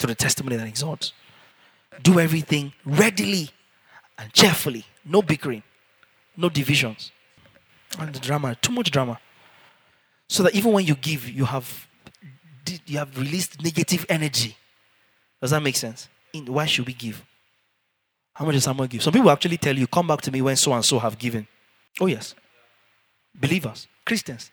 [0.01, 1.13] To the testimony that exalts.
[2.03, 3.51] Do everything readily
[4.19, 4.85] and cheerfully.
[5.05, 5.63] No bickering,
[6.37, 7.13] no divisions.
[7.99, 9.19] And drama, too much drama.
[10.29, 11.87] So that even when you give, you have
[12.87, 14.57] you have released negative energy.
[15.41, 16.09] Does that make sense?
[16.33, 17.25] In, why should we give?
[18.35, 19.03] How much does someone give?
[19.03, 21.47] Some people actually tell you, come back to me when so and so have given.
[22.01, 22.35] Oh, yes.
[23.35, 24.51] Believers, Christians.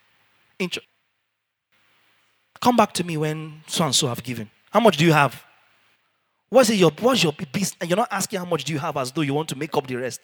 [2.63, 4.49] Come back to me when so and so have given.
[4.71, 5.43] How much do you have?
[6.47, 7.76] What's your what's your business?
[7.82, 9.76] And you're not asking how much do you have as though you want to make
[9.76, 10.21] up the rest.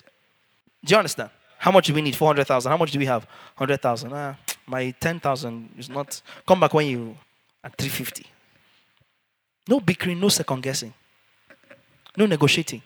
[0.85, 1.31] Do you understand?
[1.57, 2.15] How much do we need?
[2.15, 2.71] 400,000.
[2.71, 3.25] How much do we have?
[3.57, 4.13] 100,000.
[4.13, 6.21] Ah, my 10,000 is not.
[6.47, 7.17] Come back when you
[7.61, 8.25] at 350.
[9.67, 10.93] No bickering, no second guessing.
[12.15, 12.81] No negotiating.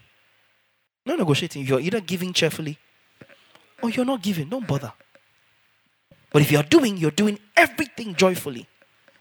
[1.06, 1.64] No negotiating.
[1.68, 2.80] You're either giving cheerfully
[3.84, 4.50] or you're not giving.
[4.50, 4.94] Don't bother.
[6.32, 8.68] But if you're doing, you're doing everything joyfully.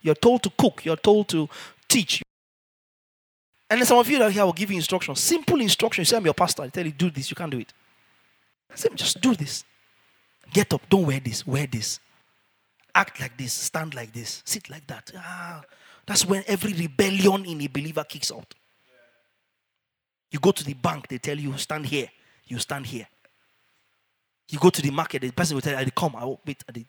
[0.02, 1.48] You're told to cook, you're told to
[1.88, 2.22] teach,
[3.72, 5.18] and then some of you that here will give you instructions.
[5.18, 6.08] Simple instructions.
[6.08, 6.62] You say, I'm your pastor.
[6.62, 7.30] I tell you, do this.
[7.30, 7.72] You can't do it.
[8.74, 9.64] Say, just do this.
[10.52, 10.82] Get up.
[10.90, 11.46] Don't wear this.
[11.46, 11.98] Wear this.
[12.94, 13.54] Act like this.
[13.54, 14.42] Stand like this.
[14.44, 15.10] Sit like that.
[15.16, 15.62] Ah,
[16.04, 18.52] that's when every rebellion in a believer kicks out.
[20.30, 22.10] You go to the bank, they tell you, stand here.
[22.46, 23.06] You stand here.
[24.50, 26.62] You go to the market, the person will tell you, I come, I will wait
[26.68, 26.84] at the,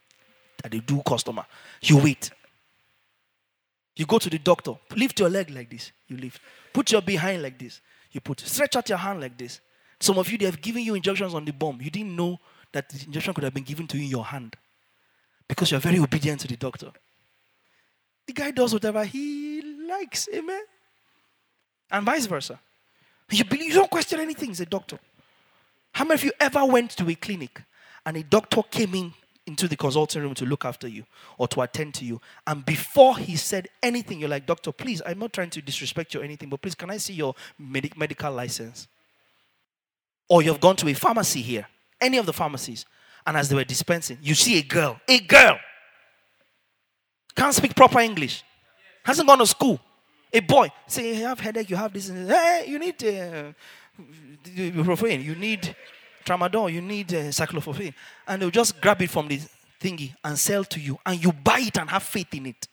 [0.66, 1.46] at the do customer.
[1.82, 2.30] You wait.
[3.96, 5.92] You go to the doctor, lift your leg like this.
[6.08, 6.42] You lift.
[6.74, 7.80] Put your behind like this.
[8.12, 8.40] You put.
[8.40, 9.62] Stretch out your hand like this.
[10.00, 11.80] Some of you, they have given you injections on the bomb.
[11.82, 12.40] You didn't know
[12.72, 14.56] that the injection could have been given to you in your hand
[15.48, 16.92] because you're very obedient to the doctor.
[18.26, 20.28] The guy does whatever he likes.
[20.34, 20.64] Amen.
[21.92, 22.60] And vice versa.
[23.30, 24.50] You, believe, you don't question anything.
[24.50, 25.00] He's a doctor.
[25.92, 27.62] How many of you ever went to a clinic
[28.06, 29.14] and a doctor came in
[29.46, 31.06] into the consulting room to look after you
[31.38, 32.22] or to attend to you.
[32.48, 36.22] And before he said anything, you're like, Doctor, please, I'm not trying to disrespect you
[36.22, 38.88] or anything, but please, can I see your med- medical license?
[40.30, 41.68] Or you've gone to a pharmacy here,
[42.00, 42.86] any of the pharmacies,
[43.26, 45.60] and as they were dispensing, you see a girl, a girl,
[47.36, 48.44] can't speak proper English.
[49.04, 49.80] hasn't gone to school.
[50.32, 53.52] A boy say, "You have headache, you have this, hey, you need uh,
[54.56, 55.76] you need
[56.24, 57.94] tramadol, you need uh, cyclophosphamide,"
[58.28, 59.40] and they'll just grab it from the
[59.80, 62.68] thingy and sell to you, and you buy it and have faith in it.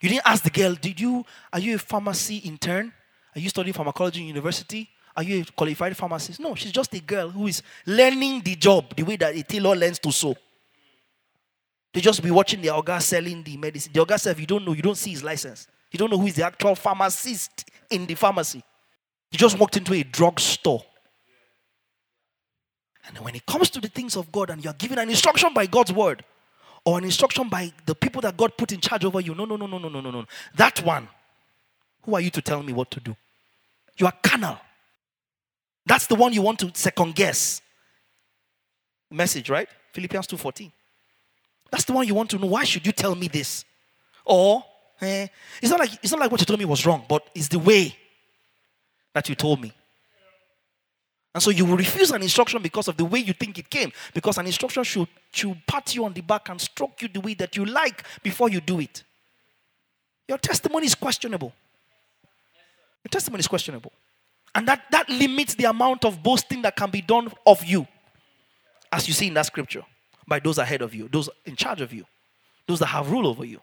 [0.00, 1.24] You didn't ask the girl, "Did you?
[1.52, 2.92] Are you a pharmacy intern?
[3.34, 6.40] Are you studying pharmacology in university?" Are you a qualified pharmacist?
[6.40, 9.76] No, she's just a girl who is learning the job the way that a tailor
[9.76, 10.34] learns to sew.
[11.92, 13.92] They just be watching the Oga selling the medicine.
[13.92, 15.68] The Oga if you don't know, you don't see his license.
[15.92, 18.64] You don't know who is the actual pharmacist in the pharmacy.
[19.30, 20.84] He just walked into a drugstore.
[23.06, 25.66] And when it comes to the things of God and you're given an instruction by
[25.66, 26.24] God's word
[26.84, 29.56] or an instruction by the people that God put in charge over you, no, no,
[29.56, 30.26] no, no, no, no, no, no.
[30.56, 31.08] That one,
[32.02, 33.16] who are you to tell me what to do?
[33.98, 34.58] You are carnal.
[35.86, 37.60] That's the one you want to second guess.
[39.10, 39.68] Message, right?
[39.92, 40.72] Philippians 2:14.
[41.70, 42.46] That's the one you want to know.
[42.46, 43.64] Why should you tell me this?
[44.24, 44.64] Or
[45.00, 45.28] eh,
[45.60, 47.58] it's not like it's not like what you told me was wrong, but it's the
[47.58, 47.96] way
[49.12, 49.72] that you told me.
[51.34, 53.90] And so you will refuse an instruction because of the way you think it came.
[54.14, 57.34] Because an instruction should, should pat you on the back and stroke you the way
[57.34, 59.02] that you like before you do it.
[60.28, 61.52] Your testimony is questionable.
[63.02, 63.92] Your testimony is questionable.
[64.54, 67.86] And that, that limits the amount of boasting that can be done of you,
[68.92, 69.82] as you see in that scripture,
[70.28, 72.06] by those ahead of you, those in charge of you,
[72.68, 73.60] those that have rule over you.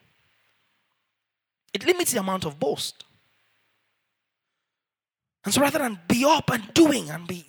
[1.73, 3.05] It limits the amount of boast.
[5.45, 7.45] And so rather than be up and doing and be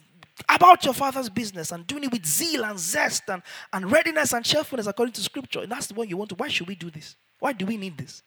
[0.48, 3.42] about your father's business and doing it with zeal and zest and,
[3.72, 6.48] and readiness and cheerfulness according to scripture, and that's the one you want to, why
[6.48, 7.16] should we do this?
[7.38, 8.22] Why do we need this?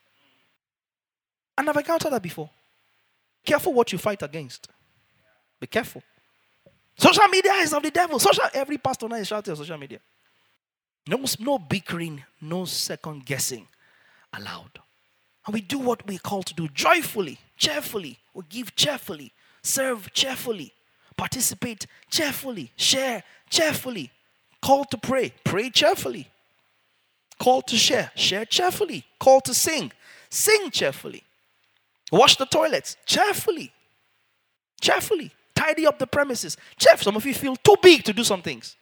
[1.57, 2.49] And I've encountered that before.
[3.45, 4.67] Careful what you fight against.
[5.59, 6.03] Be careful.
[6.97, 8.19] Social media is of the devil.
[8.19, 9.99] Social, every pastor now is shouting on social media.
[11.07, 13.67] No, no bickering, no second guessing
[14.33, 14.79] allowed.
[15.45, 18.17] And we do what we're called to do joyfully, cheerfully.
[18.33, 20.73] We give cheerfully, serve cheerfully,
[21.17, 24.11] participate cheerfully, share cheerfully,
[24.61, 26.27] call to pray, pray cheerfully,
[27.39, 29.91] call to share, share cheerfully, call to sing,
[30.29, 31.23] sing cheerfully,
[32.11, 33.71] wash the toilets cheerfully,
[34.81, 36.57] cheerfully, tidy up the premises.
[36.77, 38.75] Chef, some of you feel too big to do some things.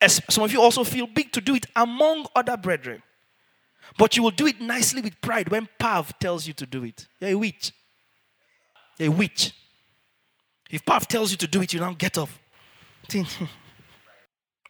[0.00, 3.02] As Some of you also feel big to do it among other brethren.
[3.98, 7.06] But you will do it nicely with pride when Pav tells you to do it.
[7.20, 7.72] You're a witch.
[8.98, 9.52] You're a witch.
[10.70, 12.38] If Pav tells you to do it, you don't get off.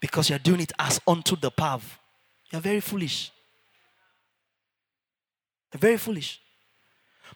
[0.00, 1.98] because you're doing it as unto the Pav.
[2.50, 3.32] You're very foolish.
[5.72, 6.40] You're very foolish.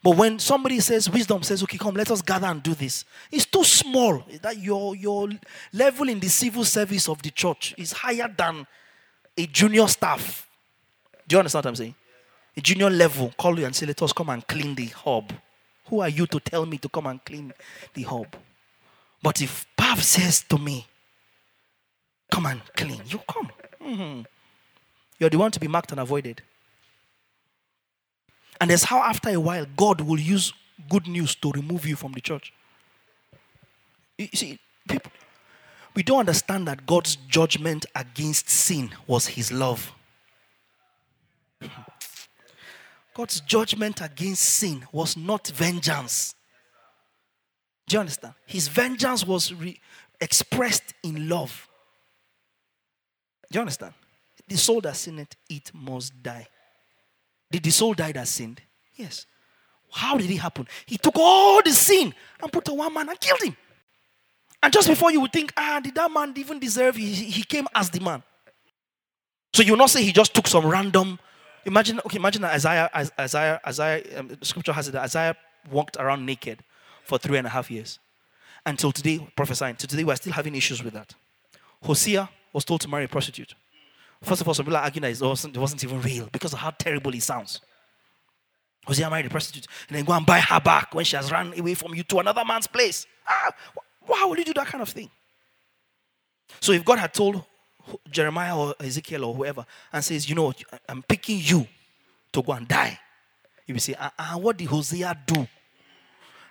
[0.02, 3.46] But when somebody says, wisdom says, okay, come, let us gather and do this, it's
[3.46, 4.22] too small.
[4.42, 5.28] That your, your
[5.72, 8.66] level in the civil service of the church is higher than
[9.36, 10.46] a junior staff.
[11.26, 11.94] Do you understand what I'm saying?
[12.56, 15.32] A junior level, call you and say, let us come and clean the hub.
[15.86, 17.52] Who are you to tell me to come and clean
[17.94, 18.26] the hub?
[19.22, 20.86] But if Pav says to me,
[22.30, 23.50] come and clean, you come.
[23.82, 24.22] Mm-hmm.
[25.18, 26.42] You're the one to be marked and avoided.
[28.60, 30.52] And that's how, after a while, God will use
[30.88, 32.52] good news to remove you from the church.
[34.16, 35.12] You see, people,
[35.94, 39.92] we don't understand that God's judgment against sin was his love.
[43.14, 46.34] God's judgment against sin was not vengeance.
[47.88, 48.34] Do you understand?
[48.44, 49.80] His vengeance was re-
[50.20, 51.66] expressed in love.
[53.50, 53.94] Do you understand?
[54.46, 56.46] The soul that sinned, it must die.
[57.50, 58.60] Did the soul die that sinned?
[58.94, 59.24] Yes.
[59.90, 60.68] How did it happen?
[60.84, 63.56] He took all the sin and put on one man and killed him.
[64.62, 66.96] And just before you would think, ah, did that man even deserve?
[66.96, 68.22] He, he came as the man.
[69.54, 71.18] So you will not say he just took some random.
[71.64, 75.36] Imagine, okay, imagine that Isaiah, Isaiah, Isaiah, um, scripture has it that Isaiah
[75.70, 76.62] walked around naked
[77.08, 77.98] for three and a half years.
[78.66, 79.76] Until today, prophesying.
[79.76, 81.14] To today, we're still having issues with that.
[81.82, 83.54] Hosea was told to marry a prostitute.
[84.22, 86.52] First of all, some people are arguing that it wasn't, it wasn't even real because
[86.52, 87.60] of how terrible it sounds.
[88.84, 91.58] Hosea married a prostitute and then go and buy her back when she has run
[91.58, 93.06] away from you to another man's place.
[93.26, 93.52] Ah,
[94.02, 95.10] why would you do that kind of thing?
[96.60, 97.42] So if God had told
[98.10, 100.52] Jeremiah or Ezekiel or whoever and says, you know,
[100.88, 101.66] I'm picking you
[102.32, 102.98] to go and die,
[103.66, 105.46] you will say, ah, uh-uh, what did Hosea do?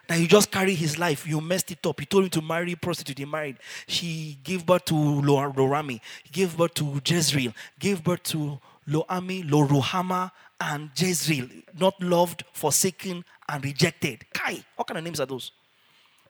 [0.08, 1.28] That you just carry his life.
[1.28, 1.99] You messed it up.
[1.99, 3.18] You told him to marry prostitute.
[3.18, 3.58] He married.
[3.88, 5.99] She gave birth to Lorami.
[6.32, 7.53] Gave birth to Jezreel.
[7.78, 10.32] Gave birth to Loami, Loruhama,
[10.62, 11.49] and Jezreel.
[11.78, 14.26] Not loved, forsaken, and rejected.
[14.34, 14.64] Kai.
[14.76, 15.51] What kind of names are those?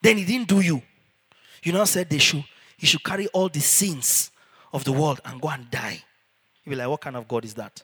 [0.02, 0.82] Then he didn't do you.
[1.64, 2.44] You know, said they should.
[2.78, 4.32] He should carry all the sins
[4.74, 6.04] of the world and go and die.
[6.64, 7.84] You'll be like, what kind of God is that?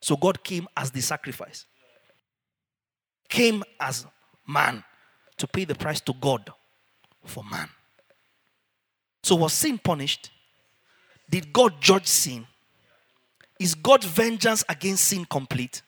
[0.00, 1.66] So God came as the sacrifice,
[3.28, 4.06] came as
[4.46, 4.84] man
[5.38, 6.52] to pay the price to God
[7.24, 7.68] for man.
[9.22, 10.30] So was sin punished?
[11.30, 12.46] Did God judge sin?
[13.58, 15.82] Is God's vengeance against sin complete?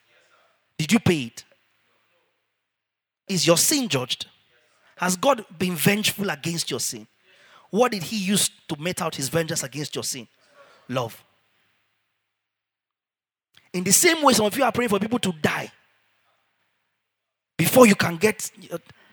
[0.76, 1.44] Did you pay it?
[3.28, 4.26] Is your sin judged?
[4.96, 7.06] Has God been vengeful against your sin?
[7.70, 10.26] What did He use to mete out His vengeance against your sin?
[10.88, 11.22] Love.
[13.72, 15.70] In the same way, some of you are praying for people to die
[17.56, 18.50] before you can get.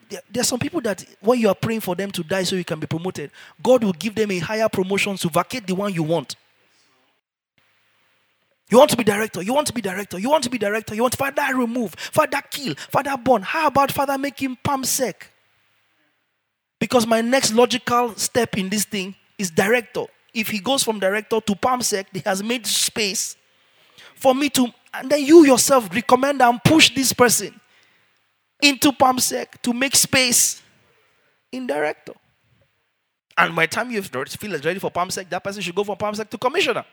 [0.08, 2.64] There are some people that when you are praying for them to die so you
[2.64, 3.30] can be promoted,
[3.62, 6.36] God will give them a higher promotion to vacate the one you want.
[8.70, 10.94] You want to be director, you want to be director, you want to be director,
[10.94, 13.42] you want father remove, father kill, father burn.
[13.42, 15.30] How about father make him Perm Sec?
[16.78, 20.04] Because my next logical step in this thing is director.
[20.34, 23.36] If he goes from director to Perm Sec, he has made space
[24.14, 27.58] for me to, and then you yourself recommend and push this person
[28.60, 30.62] into Perm Sec to make space
[31.52, 32.14] in director.
[33.36, 34.22] And by the time you feel
[34.54, 36.84] it's ready for Perm Sec, that person should go from Perm Sec to commissioner.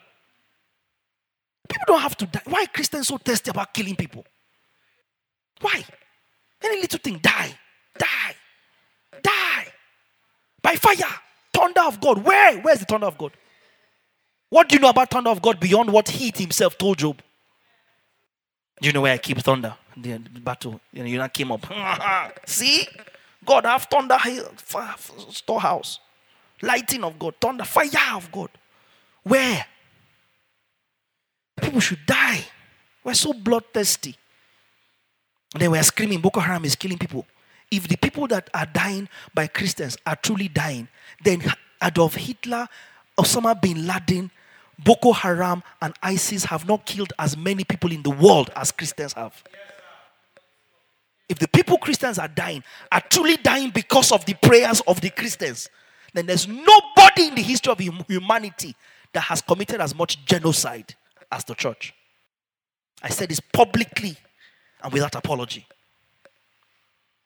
[1.68, 2.42] People don't have to die.
[2.46, 4.24] Why Christians so testy about killing people?
[5.62, 5.84] Why?
[6.64, 7.58] Any little thing, die,
[7.98, 8.36] die,
[9.24, 9.68] die.
[10.62, 10.96] By fire,
[11.54, 12.24] thunder of God.
[12.24, 12.60] Where?
[12.62, 13.32] Where's the thunder of God?
[14.50, 17.20] What do you know about thunder of God beyond what he himself told Job?
[18.82, 19.76] Do you know where I keep thunder?
[19.98, 20.80] The battle.
[20.92, 21.66] You know, came up.
[22.46, 22.88] See?
[23.46, 24.18] God have thunder
[25.32, 26.00] storehouse.
[26.62, 27.36] Lighting of God.
[27.40, 28.50] Thunder, fire of God.
[29.24, 29.66] Where?
[31.62, 32.46] People should die.
[33.04, 34.16] We're so bloodthirsty.
[35.58, 37.26] Then we're screaming, Boko Haram is killing people.
[37.72, 40.88] If the people that are dying by Christians are truly dying,
[41.24, 41.42] then
[41.82, 42.68] Adolf Hitler,
[43.18, 44.32] Osama bin Laden,
[44.78, 49.14] Boko Haram, and ISIS have not killed as many people in the world as Christians
[49.14, 49.44] have.
[51.28, 55.10] If the people Christians are dying are truly dying because of the prayers of the
[55.10, 55.70] Christians,
[56.14, 58.76] then there's nobody in the history of humanity
[59.14, 60.94] that has committed as much genocide
[61.32, 61.94] as the church.
[63.02, 64.16] I said this publicly
[64.84, 65.66] and without apology.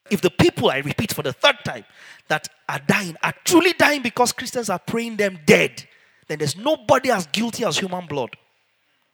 [0.10, 1.86] If the people, I repeat for the third time,
[2.28, 5.88] that are dying are truly dying because Christians are praying them dead,
[6.28, 8.36] then there's nobody as guilty as human blood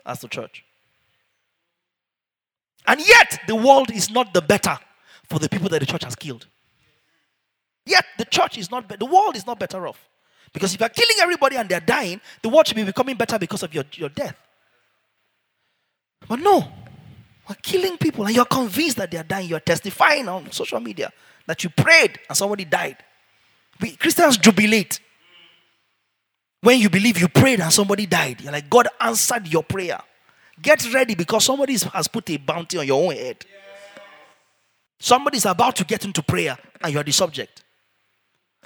[0.05, 0.64] as the church.
[2.87, 4.77] And yet, the world is not the better
[5.23, 6.47] for the people that the church has killed.
[7.85, 10.07] Yet, the church is not, be- the world is not better off.
[10.53, 13.63] Because if you're killing everybody and they're dying, the world should be becoming better because
[13.63, 14.35] of your, your death.
[16.27, 16.65] But no,
[17.47, 19.49] we're killing people and you're convinced that they're dying.
[19.49, 21.11] You're testifying on social media
[21.45, 22.97] that you prayed and somebody died.
[23.81, 24.99] We, Christians jubilate
[26.61, 28.41] when you believe you prayed and somebody died.
[28.41, 29.99] You're like, God answered your prayer.
[30.61, 33.45] Get ready because somebody has put a bounty on your own head.
[34.99, 37.63] Somebody is about to get into prayer and you're the subject.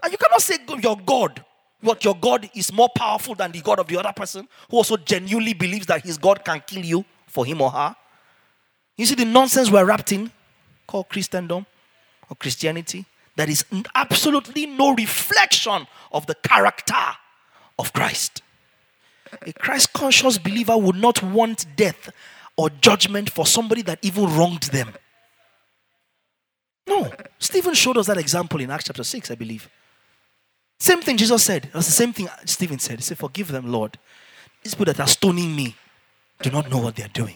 [0.02, 1.44] And you cannot say your God,
[1.82, 4.98] what your God is more powerful than the God of the other person who also
[4.98, 7.96] genuinely believes that his God can kill you for him or her.
[8.96, 10.32] You see the nonsense we're wrapped in
[10.86, 11.66] called Christendom
[12.30, 13.66] or Christianity that is
[13.96, 16.94] absolutely no reflection of the character
[17.78, 18.42] of Christ.
[19.46, 22.10] A Christ conscious believer would not want death
[22.58, 24.94] or judgment for somebody that even wronged them.
[26.88, 27.12] No.
[27.38, 29.70] Stephen showed us that example in Acts chapter 6, I believe.
[30.80, 31.70] Same thing Jesus said.
[31.74, 32.98] That's the same thing Stephen said.
[32.98, 33.98] He said, Forgive them, Lord.
[34.64, 35.76] These people that are stoning me
[36.42, 37.36] do not know what they are doing.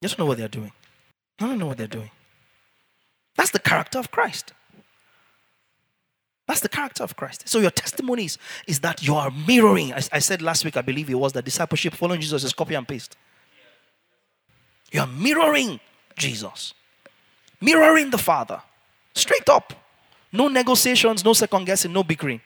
[0.00, 0.72] Don't know what they are doing.
[1.38, 2.10] They don't know what they're doing.
[3.36, 4.52] That's the character of Christ.
[6.46, 7.48] That's the character of Christ.
[7.48, 9.92] So your testimonies is that you are mirroring.
[9.92, 12.74] I, I said last week, I believe it was that discipleship following Jesus is copy
[12.74, 13.16] and paste.
[14.92, 15.80] You are mirroring
[16.16, 16.72] Jesus,
[17.60, 18.62] mirroring the Father,
[19.12, 19.72] straight up.
[20.32, 22.40] No negotiations, no second guessing, no bickering.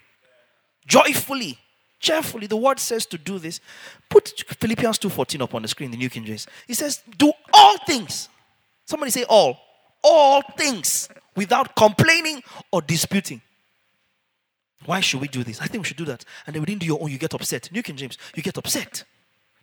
[0.87, 1.59] Joyfully,
[1.99, 2.47] cheerfully.
[2.47, 3.61] The word says to do this.
[4.09, 6.47] Put Philippians 2:14 up on the screen, the New King James.
[6.67, 8.29] It says, do all things.
[8.87, 9.59] Somebody say all.
[10.03, 12.43] All things without complaining
[12.73, 13.43] or disputing.
[14.87, 15.61] Why should we do this?
[15.61, 16.25] I think we should do that.
[16.47, 17.71] And then we didn't do your own, you get upset.
[17.71, 19.05] New King James, you get upset.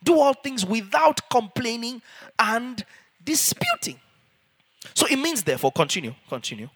[0.04, 2.02] Do all things without complaining
[2.38, 2.86] and
[3.24, 4.00] disputing.
[4.94, 6.70] So it means, therefore, continue, continue,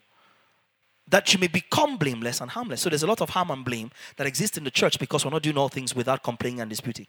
[1.08, 2.82] that you may become blameless and harmless.
[2.82, 5.32] So there's a lot of harm and blame that exists in the church because we're
[5.32, 7.08] not doing all things without complaining and disputing.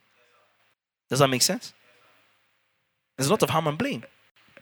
[1.08, 1.72] Does that make sense?
[3.16, 4.04] There's a lot of harm and blame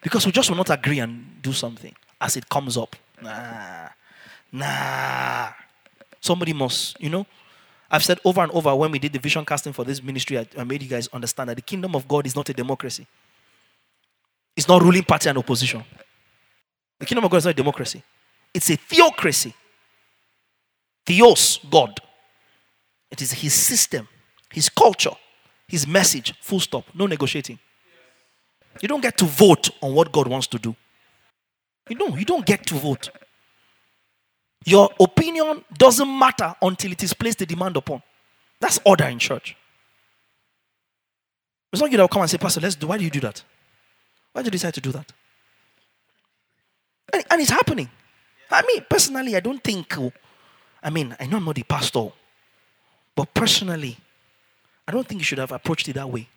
[0.02, 2.96] because we just will not agree and do something as it comes up.
[3.22, 3.88] Nah,
[4.52, 5.48] nah.
[6.20, 7.26] Somebody must, you know.
[7.90, 10.46] I've said over and over when we did the vision casting for this ministry, I,
[10.56, 13.06] I made you guys understand that the kingdom of God is not a democracy.
[14.56, 15.82] It's not ruling party and opposition.
[16.98, 18.02] The kingdom of God is not a democracy.
[18.52, 19.54] It's a theocracy.
[21.06, 21.98] Theos, God.
[23.10, 24.06] It is his system,
[24.52, 25.10] his culture,
[25.66, 26.34] his message.
[26.40, 26.84] Full stop.
[26.94, 27.58] No negotiating.
[28.80, 30.76] You don't get to vote on what God wants to do.
[31.88, 33.10] You know, you don't get to vote.
[34.64, 38.02] Your opinion doesn't matter until it is placed a demand upon.
[38.60, 39.56] That's order in church.
[41.72, 42.88] It's not you that will come and say, Pastor, let's do.
[42.88, 43.42] Why do you do that?
[44.32, 45.12] Why did you decide to do that?
[47.12, 47.88] And, and it's happening.
[48.50, 49.96] I mean, personally, I don't think.
[49.98, 50.12] Oh,
[50.82, 52.08] I mean, I know I'm not the pastor,
[53.14, 53.96] but personally,
[54.86, 56.28] I don't think you should have approached it that way.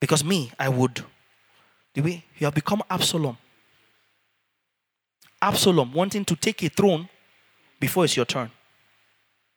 [0.00, 1.04] Because me, I would.
[1.94, 3.36] The way you have become Absalom.
[5.42, 7.08] Absalom wanting to take a throne
[7.78, 8.50] before it's your turn.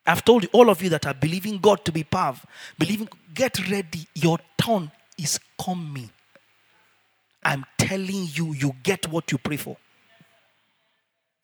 [0.05, 2.45] I've told all of you that are believing God to be Pav,
[2.77, 4.07] believing, get ready.
[4.15, 6.09] Your turn is coming.
[7.43, 9.77] I'm telling you, you get what you pray for.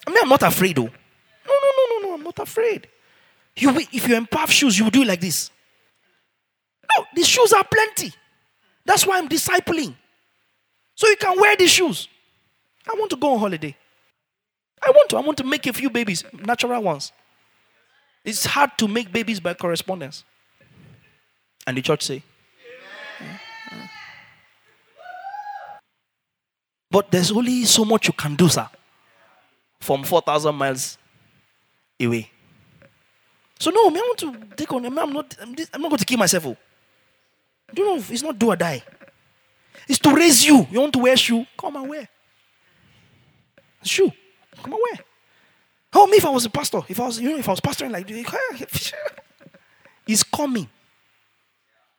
[0.06, 0.84] I mean, I'm not afraid, though.
[0.84, 0.90] No,
[1.48, 2.88] no, no, no, no, I'm not afraid.
[3.56, 5.52] You, if you're in Pav shoes, you do it like this.
[6.98, 8.14] No, these shoes are plenty.
[8.86, 9.94] That's why I'm discipling.
[10.96, 12.08] So you can wear these shoes.
[12.88, 13.76] I want to go on holiday.
[14.82, 15.18] I want to.
[15.18, 17.12] I want to make a few babies, natural ones.
[18.24, 20.24] It's hard to make babies by correspondence.
[21.66, 22.24] And the church say,
[26.92, 28.68] But there's only so much you can do, sir,
[29.80, 30.98] from 4,000 miles
[32.02, 32.32] away.
[33.60, 36.48] So, no, I want to take on, I'm not, I'm not going to kill myself.
[36.48, 36.58] Oh.
[37.74, 38.82] Do you know, it's not do or die.
[39.88, 40.66] It's to raise you.
[40.72, 41.46] You want to wear shoe?
[41.60, 42.08] Come and wear.
[43.84, 44.12] Shoe.
[44.64, 45.06] Come and wear.
[45.94, 47.60] Oh, me if I was a pastor, if I was, you know, if I was
[47.60, 48.94] pastoring like this,
[50.06, 50.70] he's coming.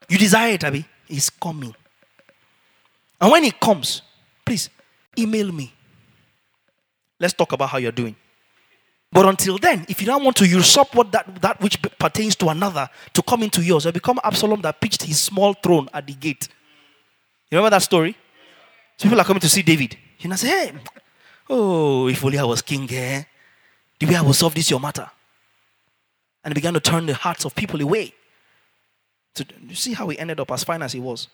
[0.07, 0.85] You desire it, Abby.
[1.07, 1.75] He's coming.
[3.19, 4.01] And when he comes,
[4.45, 4.69] please
[5.17, 5.73] email me.
[7.19, 8.15] Let's talk about how you're doing.
[9.11, 12.47] But until then, if you don't want to usurp what that, that which pertains to
[12.47, 16.13] another to come into yours, you become Absalom that pitched his small throne at the
[16.13, 16.47] gate.
[17.49, 18.15] You remember that story?
[18.97, 19.97] So people are coming to see David.
[20.19, 20.73] You know, say, hey,
[21.51, 23.23] oh, if only I was king, eh?
[23.99, 25.09] The way I will solve this your matter.
[26.43, 28.13] And he began to turn the hearts of people away.
[29.35, 31.27] So you see how he ended up as fine as he was.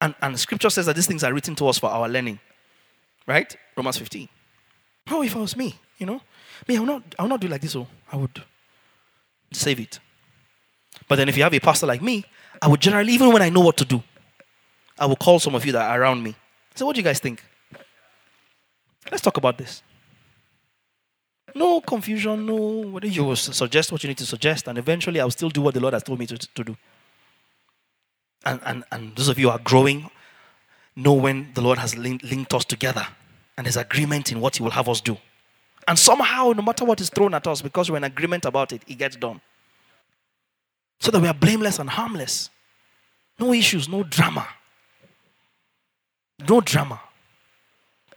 [0.00, 2.38] And, and scripture says that these things are written to us for our learning.
[3.26, 3.54] Right?
[3.76, 4.28] Romans 15.
[5.10, 6.20] Oh, if I was me, you know,
[6.66, 7.76] me, I will not, I will not do like this.
[7.76, 8.42] Oh, I would
[9.52, 9.98] save it.
[11.08, 12.24] But then if you have a pastor like me,
[12.62, 14.02] I would generally, even when I know what to do,
[14.98, 16.34] I will call some of you that are around me.
[16.74, 17.42] So, what do you guys think?
[19.08, 19.82] Let's talk about this.
[21.54, 22.54] No confusion, no.
[22.90, 25.74] Whether you will suggest what you need to suggest, and eventually I'll still do what
[25.74, 26.76] the Lord has told me to, to do.
[28.44, 30.10] And, and, and those of you who are growing,
[30.96, 33.06] know when the Lord has linked, linked us together
[33.56, 35.16] and there's agreement in what He will have us do.
[35.86, 38.82] And somehow, no matter what is thrown at us, because we're in agreement about it,
[38.86, 39.40] it gets done.
[41.00, 42.50] So that we are blameless and harmless.
[43.38, 44.46] No issues, no drama.
[46.48, 47.00] No drama.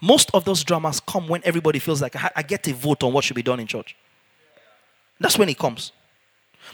[0.04, 3.24] Most of those dramas come when everybody feels like I get a vote on what
[3.24, 3.96] should be done in church.
[5.18, 5.94] That's when it comes.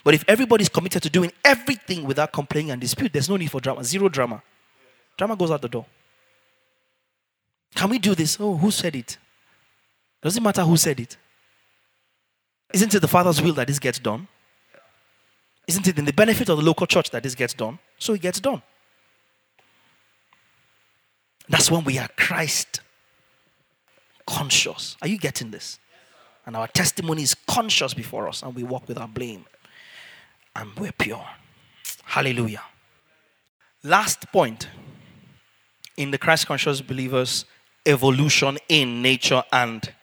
[0.03, 3.61] But if everybody's committed to doing everything without complaining and dispute, there's no need for
[3.61, 3.83] drama.
[3.83, 4.41] Zero drama.
[5.15, 5.85] Drama goes out the door.
[7.75, 8.35] Can we do this?
[8.39, 9.19] Oh, who said it?
[10.23, 11.15] Does it matter who said it?
[12.73, 14.27] Isn't it the Father's will that this gets done?
[15.67, 17.77] Isn't it in the benefit of the local church that this gets done?
[17.99, 18.63] So it gets done.
[21.47, 22.81] That's when we are Christ
[24.29, 24.95] conscious.
[25.01, 25.79] Are you getting this?
[26.45, 29.45] And our testimony is conscious before us, and we walk without blame.
[30.55, 31.25] And we're pure.
[32.03, 32.61] Hallelujah.
[33.83, 34.67] Last point
[35.97, 37.45] in the Christ conscious believers
[37.85, 39.93] evolution in nature and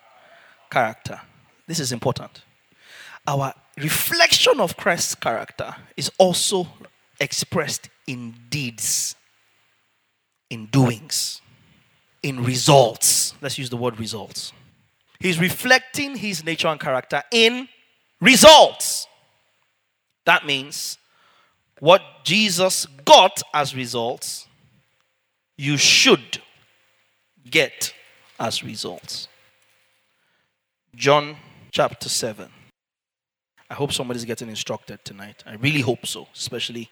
[0.71, 1.21] character.
[1.67, 2.43] This is important.
[3.27, 6.69] Our reflection of Christ's character is also
[7.21, 9.15] expressed in deeds,
[10.51, 11.41] in doings,
[12.27, 13.35] in results.
[13.41, 14.53] Let's use the word results.
[15.21, 17.69] He's reflecting his nature and character in
[18.21, 19.07] results.
[20.25, 20.99] That means
[21.79, 24.49] what Jesus got as results,
[25.57, 26.43] you should
[27.49, 27.95] get
[28.41, 29.29] as results.
[30.97, 31.37] John
[31.71, 32.49] chapter 7.
[33.71, 35.45] I hope somebody's getting instructed tonight.
[35.47, 36.91] I really hope so, especially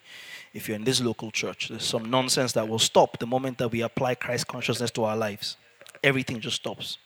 [0.54, 1.68] if you're in this local church.
[1.68, 5.16] There's some nonsense that will stop the moment that we apply Christ consciousness to our
[5.16, 5.56] lives.
[6.02, 6.98] Everything just stops.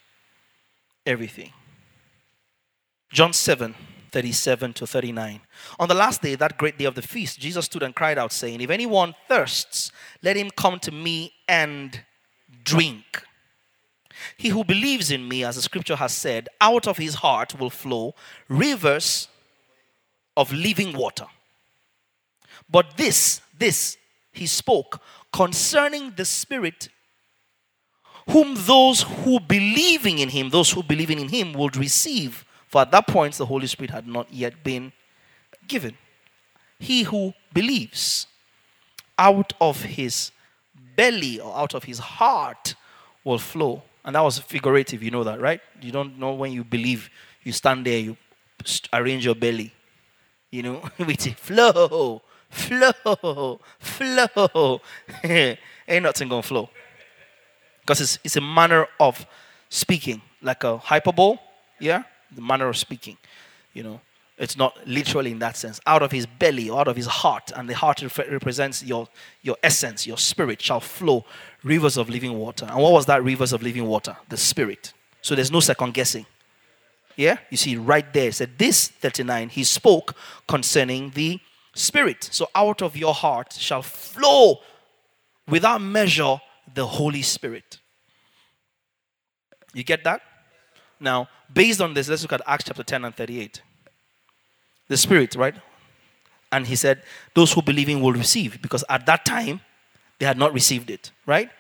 [1.06, 1.50] Everything.
[3.10, 3.74] John 7,
[4.12, 5.40] 37 to 39.
[5.80, 8.32] On the last day, that great day of the feast, Jesus stood and cried out,
[8.32, 9.90] saying, If anyone thirsts,
[10.22, 12.02] let him come to me and
[12.64, 13.22] drink.
[14.36, 17.70] He who believes in me, as the scripture has said, out of his heart will
[17.70, 18.14] flow
[18.48, 19.28] rivers
[20.36, 21.26] of living water.
[22.70, 23.96] But this, this,
[24.32, 25.00] he spoke
[25.32, 26.88] concerning the Spirit,
[28.30, 32.44] whom those who believing in him, those who believing in him would receive.
[32.66, 34.92] For at that point, the Holy Spirit had not yet been
[35.66, 35.96] given.
[36.78, 38.26] He who believes
[39.18, 40.30] out of his
[40.96, 42.74] belly or out of his heart
[43.24, 43.82] will flow.
[44.04, 45.60] And that was figurative, you know that, right?
[45.80, 47.10] You don't know when you believe,
[47.42, 48.16] you stand there, you
[48.92, 49.72] arrange your belly,
[50.50, 54.80] you know, with it, flow, flow, flow.
[55.24, 56.68] Ain't nothing gonna flow.
[57.80, 59.26] Because it's, it's a manner of
[59.68, 61.38] speaking, like a hyperbole,
[61.80, 62.02] yeah?
[62.34, 63.16] The manner of speaking,
[63.72, 64.00] you know.
[64.36, 65.80] It's not literally in that sense.
[65.84, 69.08] Out of his belly, out of his heart, and the heart represents your,
[69.42, 71.24] your essence, your spirit, shall flow
[71.64, 72.66] rivers of living water.
[72.66, 74.16] And what was that rivers of living water?
[74.28, 74.92] The spirit.
[75.22, 76.24] So there's no second guessing.
[77.16, 77.38] Yeah?
[77.50, 80.14] You see, right there, said this 39, he spoke
[80.46, 81.40] concerning the
[81.78, 82.28] spirit.
[82.32, 84.58] So out of your heart shall flow
[85.48, 86.40] without measure
[86.74, 87.78] the Holy Spirit.
[89.72, 90.20] You get that?
[91.00, 93.62] Now, based on this, let's look at Acts chapter 10 and 38
[94.88, 95.54] the Spirit, right?
[96.50, 97.02] And he said,
[97.34, 99.60] Those who believe in will receive, because at that time
[100.18, 101.50] they had not received it, right?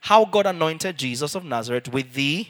[0.00, 2.46] How God anointed Jesus of Nazareth with the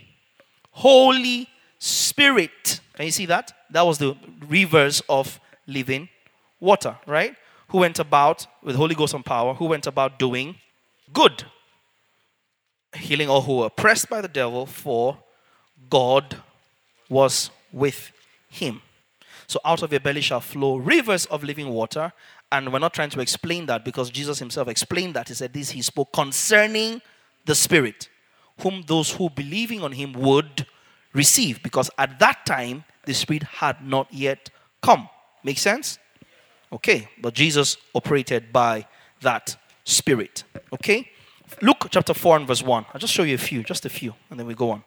[0.70, 1.48] Holy
[1.80, 2.80] Spirit.
[2.94, 3.52] Can you see that?
[3.70, 4.16] That was the
[4.46, 6.08] reverse of living
[6.61, 7.34] water, right?
[7.68, 10.56] Who went about with Holy Ghost and power, who went about doing
[11.12, 11.44] good,
[12.94, 15.18] healing all who were oppressed by the devil, for
[15.88, 16.36] God
[17.08, 18.12] was with
[18.48, 18.82] him.
[19.46, 22.12] So out of your belly shall flow rivers of living water.
[22.52, 25.28] And we're not trying to explain that because Jesus himself explained that.
[25.28, 27.00] He said this, he spoke concerning
[27.44, 28.08] the Spirit,
[28.61, 30.66] whom those who believing on him would
[31.12, 31.62] receive.
[31.62, 34.50] Because at that time, the Spirit had not yet
[34.82, 35.08] come.
[35.44, 35.99] Make sense?
[36.72, 38.86] Okay, but Jesus operated by
[39.22, 40.44] that Spirit.
[40.72, 41.10] Okay?
[41.62, 42.86] Luke chapter 4 and verse 1.
[42.94, 44.84] I'll just show you a few, just a few, and then we go on.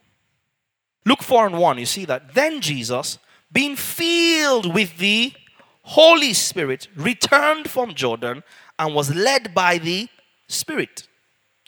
[1.06, 3.20] Luke 4 and 1, you see that then Jesus,
[3.52, 5.34] being filled with the
[5.82, 8.44] Holy Spirit, returned from Jordan
[8.80, 10.08] and was led by the
[10.48, 11.08] Spirit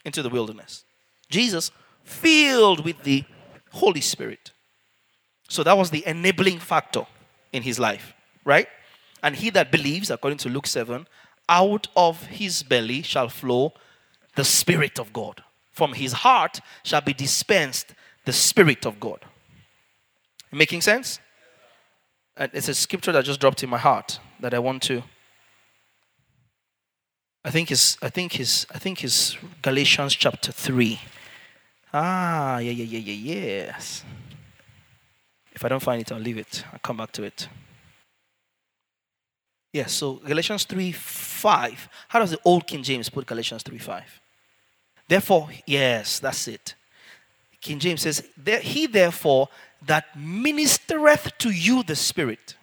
[0.06, 0.86] into the wilderness.
[1.30, 1.72] Jesus,
[2.04, 3.26] filled with the
[3.72, 4.52] Holy Spirit.
[5.50, 7.06] So that was the enabling factor
[7.52, 8.14] in his life,
[8.46, 8.68] right?
[9.24, 11.08] And he that believes, according to Luke 7,
[11.50, 13.74] out of his belly shall flow
[14.36, 15.44] the Spirit of God.
[15.72, 17.94] From his heart shall be dispensed
[18.26, 19.26] the Spirit of God.
[20.52, 21.20] Making sense?
[22.38, 25.04] it's a scripture that just dropped in my heart that I want to.
[27.46, 31.00] I think is I think is I think is Galatians chapter three.
[31.94, 34.04] Ah, yeah, yeah, yeah, yeah, yes.
[35.54, 36.66] If I don't find it, I'll leave it.
[36.74, 37.48] I'll come back to it.
[39.76, 41.90] Yes, so Galatians 3 5.
[42.08, 44.22] How does the old King James put Galatians 3 5?
[45.06, 46.76] Therefore, yes, that's it.
[47.60, 48.24] King James says,
[48.62, 49.50] He therefore
[49.86, 52.56] that ministereth to you the Spirit.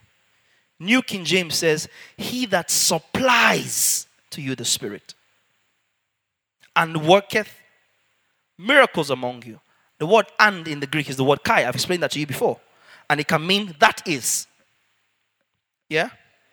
[0.81, 1.87] New King James says,
[2.17, 5.13] He that supplies to you the Spirit
[6.75, 7.55] and worketh
[8.57, 9.61] miracles among you.
[9.99, 11.69] The word and in the Greek is the word kai.
[11.69, 12.59] I've explained that to you before.
[13.11, 14.47] And it can mean that is.
[15.91, 16.09] Yeah?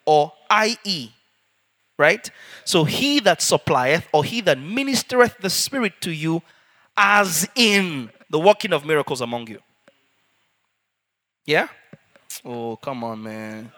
[0.10, 1.12] Or i.e.
[2.00, 2.32] Right?
[2.66, 6.42] So he that supplieth or he that ministereth the Spirit to you,
[6.98, 9.60] as in the working of miracles among you.
[11.46, 11.68] Yeah?
[12.44, 13.72] Oh, come on, man.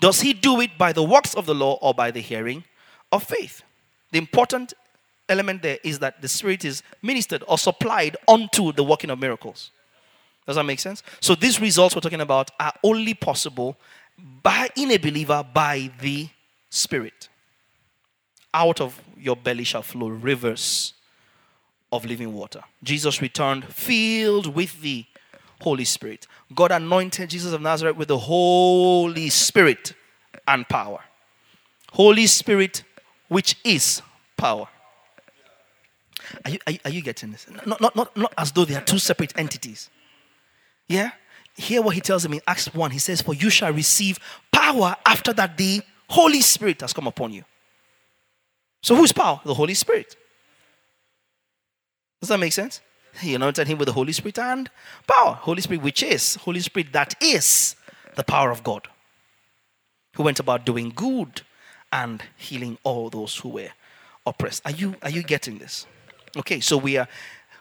[0.00, 2.64] Does he do it by the works of the law or by the hearing
[3.12, 3.62] of faith?
[4.10, 4.74] The important
[5.28, 9.70] element there is that the Spirit is ministered or supplied unto the working of miracles.
[10.46, 11.04] Does that make sense?
[11.20, 13.76] So these results we're talking about are only possible
[14.42, 16.28] by in a believer by the
[16.70, 17.28] Spirit.
[18.52, 20.94] Out of your belly shall flow rivers
[21.92, 22.62] of living water.
[22.82, 25.04] Jesus returned filled with the
[25.60, 26.26] Holy Spirit.
[26.54, 29.94] God anointed Jesus of Nazareth with the Holy Spirit
[30.46, 31.00] and power.
[31.92, 32.84] Holy Spirit,
[33.28, 34.02] which is
[34.36, 34.68] power.
[36.44, 37.46] Are you, are you, are you getting this?
[37.66, 39.90] Not, not, not, not as though they are two separate entities.
[40.88, 41.10] Yeah?
[41.60, 42.90] Hear what he tells him in Acts 1.
[42.90, 44.18] He says, For you shall receive
[44.50, 47.44] power after that the Holy Spirit has come upon you.
[48.82, 49.40] So whose power?
[49.44, 50.16] The Holy Spirit.
[52.20, 52.80] Does that make sense?
[53.20, 54.70] He anointed him with the Holy Spirit and
[55.06, 55.34] power.
[55.34, 57.76] Holy Spirit, which is, Holy Spirit, that is
[58.16, 58.88] the power of God.
[60.14, 61.42] who went about doing good
[61.92, 63.70] and healing all those who were
[64.26, 64.62] oppressed.
[64.64, 65.86] Are you, are you getting this?
[66.36, 67.08] Okay, so we are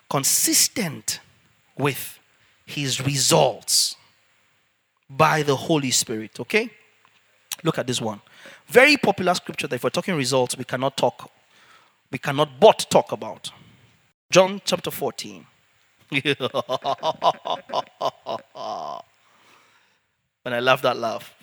[0.10, 1.20] consistent
[1.78, 2.19] with
[2.70, 3.96] his results
[5.10, 6.40] by the Holy Spirit.
[6.40, 6.70] Okay?
[7.64, 8.22] Look at this one.
[8.68, 11.32] Very popular scripture that if we're talking results, we cannot talk,
[12.12, 13.52] we cannot but talk about.
[14.32, 15.46] John chapter 14.
[16.12, 16.36] and
[20.46, 21.34] I love that laugh.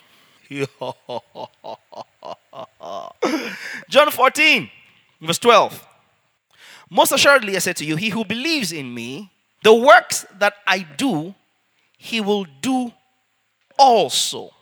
[3.88, 4.70] John 14,
[5.20, 5.86] verse 12.
[6.88, 9.32] Most assuredly, I say to you, he who believes in me,
[9.66, 11.34] the works that I do,
[11.98, 12.92] he will do
[13.76, 14.52] also.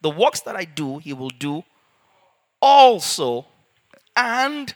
[0.00, 1.62] The works that I do, he will do
[2.62, 3.44] also.
[4.16, 4.72] And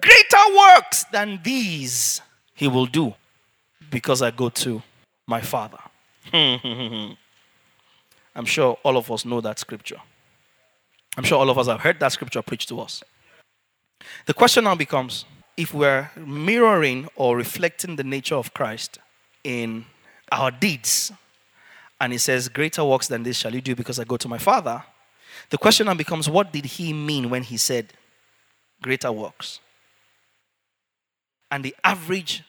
[0.00, 2.22] greater works than these
[2.54, 3.12] he will do
[3.90, 4.82] because I go to
[5.26, 5.80] my Father.
[6.32, 7.16] I'm
[8.46, 10.00] sure all of us know that scripture.
[11.18, 13.02] I'm sure all of us have heard that scripture preached to us.
[14.24, 15.26] The question now becomes
[15.58, 18.98] if we're mirroring or reflecting the nature of Christ
[19.44, 19.84] in
[20.30, 21.12] our deeds,
[22.00, 24.38] and he says, Greater works than this shall you do because I go to my
[24.38, 24.82] Father,
[25.50, 27.92] the question now becomes what did he mean when he said
[28.82, 29.60] greater works?
[31.50, 32.44] And the average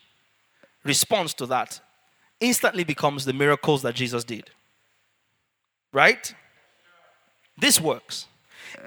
[0.84, 1.80] response to that
[2.40, 4.50] instantly becomes the miracles that Jesus did.
[5.92, 6.34] Right?
[7.58, 8.28] This works.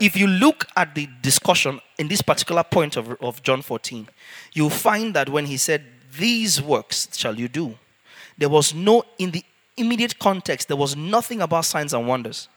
[0.01, 4.09] If you look at the discussion in this particular point of, of John 14,
[4.55, 5.85] you'll find that when he said,
[6.19, 7.79] These works shall you do,
[8.39, 9.45] there was no, in the
[9.77, 12.49] immediate context, there was nothing about signs and wonders.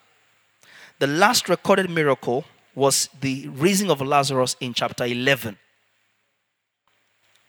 [1.00, 5.58] The last recorded miracle was the raising of Lazarus in chapter 11.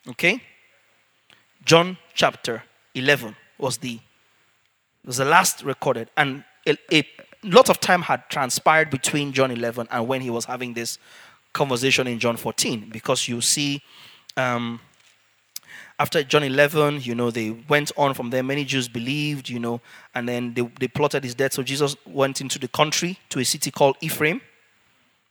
[0.08, 0.42] Okay?
[1.64, 2.62] John chapter
[2.94, 4.00] 11 was the
[5.04, 7.04] was the last recorded, and a, a
[7.42, 10.98] lot of time had transpired between John 11 and when he was having this
[11.52, 13.82] conversation in John 14, because you see,
[14.36, 14.80] um,
[15.99, 18.42] after John 11, you know, they went on from there.
[18.42, 19.80] Many Jews believed, you know,
[20.14, 21.55] and then they, they plotted his death.
[21.55, 24.40] So Jesus went into the country to a city called Ephraim.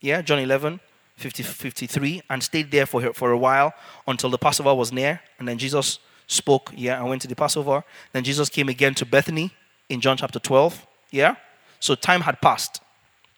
[0.00, 0.78] Yeah, John 11,
[1.16, 3.72] 50, 53, and stayed there for, for a while
[4.06, 5.20] until the Passover was near.
[5.38, 7.82] And then Jesus spoke, yeah, and went to the Passover.
[8.12, 9.50] Then Jesus came again to Bethany
[9.88, 11.36] in John chapter 12, yeah.
[11.80, 12.82] So time had passed,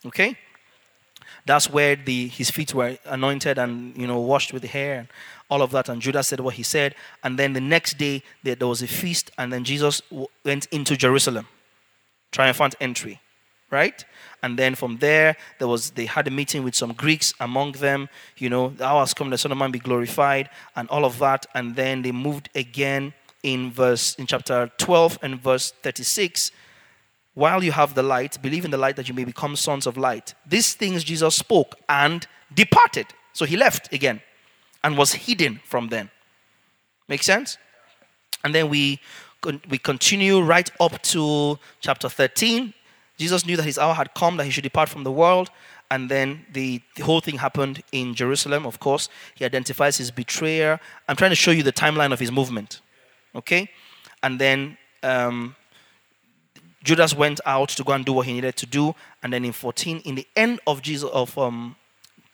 [0.04, 0.36] okay.
[1.46, 5.08] That's where the his feet were anointed and you know washed with the hair
[5.50, 5.88] all of that.
[5.88, 6.94] And Judas said what he said.
[7.22, 10.00] And then the next day there, was a feast, and then Jesus
[10.44, 11.48] went into Jerusalem,
[12.30, 13.20] triumphant entry,
[13.70, 14.04] right?
[14.42, 18.08] And then from there, there was they had a meeting with some Greeks among them.
[18.38, 21.18] You know, the hour has come, the Son of Man be glorified, and all of
[21.18, 21.46] that.
[21.54, 26.52] And then they moved again in verse in chapter 12 and verse 36.
[27.34, 29.96] While you have the light, believe in the light that you may become sons of
[29.96, 30.34] light.
[30.46, 33.06] These things Jesus spoke and departed.
[33.32, 34.20] So he left again
[34.82, 36.10] and was hidden from them.
[37.08, 37.58] Make sense?
[38.44, 39.00] And then we
[39.70, 42.74] we continue right up to chapter 13
[43.20, 45.50] Jesus knew that his hour had come, that he should depart from the world.
[45.90, 49.10] And then the, the whole thing happened in Jerusalem, of course.
[49.34, 50.80] He identifies his betrayer.
[51.06, 52.80] I'm trying to show you the timeline of his movement.
[53.34, 53.68] Okay?
[54.22, 55.54] And then um,
[56.82, 58.94] Judas went out to go and do what he needed to do.
[59.22, 61.76] And then in 14, in the end of Jesus of um,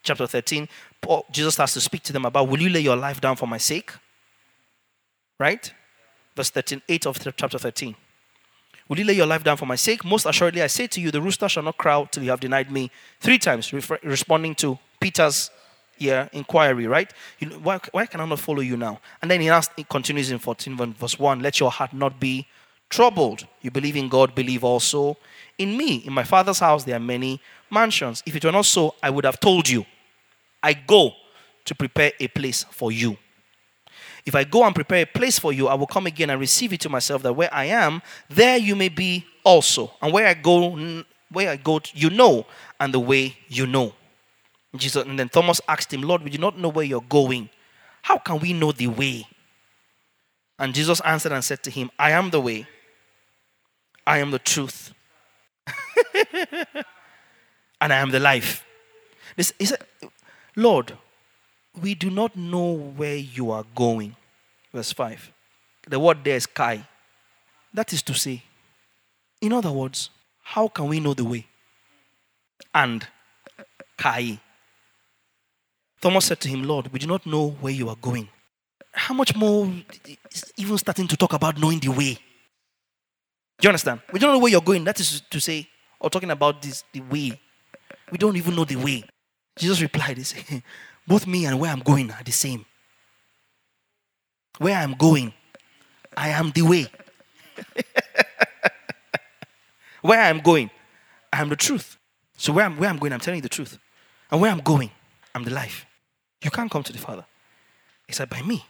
[0.06, 0.68] chapter 13,
[1.00, 3.46] Paul, Jesus starts to speak to them about, Will you lay your life down for
[3.46, 3.90] my sake?
[5.38, 5.72] Right?
[6.34, 7.94] Verse 13, 8 of chapter 13.
[8.88, 10.04] Will you lay your life down for my sake?
[10.04, 12.70] Most assuredly, I say to you, the rooster shall not crow till you have denied
[12.70, 12.90] me
[13.20, 15.50] three times, responding to Peter's
[15.98, 17.10] yeah, inquiry, right?
[17.38, 19.00] You why, why can I not follow you now?
[19.22, 22.46] And then he, asks, continues in 14 verse 1 Let your heart not be
[22.90, 23.46] troubled.
[23.62, 25.16] You believe in God, believe also
[25.58, 25.96] in me.
[25.96, 27.40] In my father's house, there are many
[27.70, 28.22] mansions.
[28.26, 29.84] If it were not so, I would have told you.
[30.62, 31.12] I go
[31.64, 33.16] to prepare a place for you.
[34.24, 36.72] If I go and prepare a place for you, I will come again and receive
[36.72, 39.92] you to myself, that where I am, there you may be also.
[40.02, 42.44] And where I go, where I go, you know,
[42.80, 43.92] and the way you know.
[44.74, 47.48] Jesus, and then Thomas asked him, Lord, we do not know where you're going.
[48.02, 49.26] How can we know the way?
[50.58, 52.66] And Jesus answered and said to him, I am the way,
[54.06, 54.92] I am the truth,
[57.80, 58.64] and I am the life.
[59.36, 59.76] This is
[60.56, 60.96] Lord,
[61.80, 64.16] we do not know where you are going.
[64.72, 65.30] Verse 5.
[65.88, 66.86] The word there is Kai.
[67.74, 68.42] That is to say,
[69.40, 70.10] in other words,
[70.42, 71.46] how can we know the way?
[72.74, 73.06] And
[73.98, 74.40] Kai.
[76.00, 78.28] Thomas said to him, Lord, we do not know where you are going.
[78.92, 79.70] How much more
[80.56, 82.14] even starting to talk about knowing the way?
[83.58, 84.00] Do you understand?
[84.12, 84.84] We don't know where you're going.
[84.84, 85.68] That is to say,
[86.00, 87.38] or talking about this the way.
[88.10, 89.04] We don't even know the way.
[89.56, 90.18] Jesus replied,
[91.06, 92.64] Both me and where I'm going are the same.
[94.58, 95.32] Where I'm going,
[96.16, 96.86] I am the way.
[100.02, 100.70] where I'm going,
[101.32, 101.98] I am the truth.
[102.36, 103.78] So where I'm, where I'm going, I'm telling you the truth.
[104.30, 104.90] And where I'm going,
[105.34, 105.86] I'm the life.
[106.42, 107.24] You can't come to the Father
[108.08, 108.64] except by me.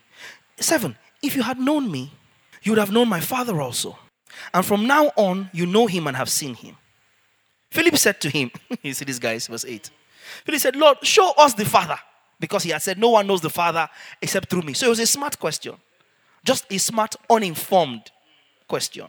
[0.59, 2.13] Seven, if you had known me,
[2.63, 3.99] you would have known my Father also.
[4.53, 6.77] And from now on, you know him and have seen him.
[7.71, 8.51] Philip said to him,
[8.83, 9.91] You see this guys, verse 8.
[10.45, 11.99] Philip said, Lord, show us the Father.
[12.39, 13.89] Because he had said, No one knows the Father
[14.21, 14.75] except through me.
[14.75, 15.75] So it was a smart question.
[16.45, 18.11] Just a smart, uninformed
[18.69, 19.07] question.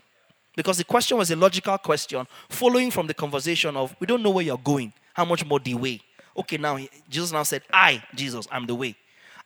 [0.55, 4.31] Because the question was a logical question following from the conversation of, We don't know
[4.31, 4.93] where you're going.
[5.13, 6.01] How much more the way?
[6.35, 8.95] Okay, now Jesus now said, I, Jesus, I'm the way.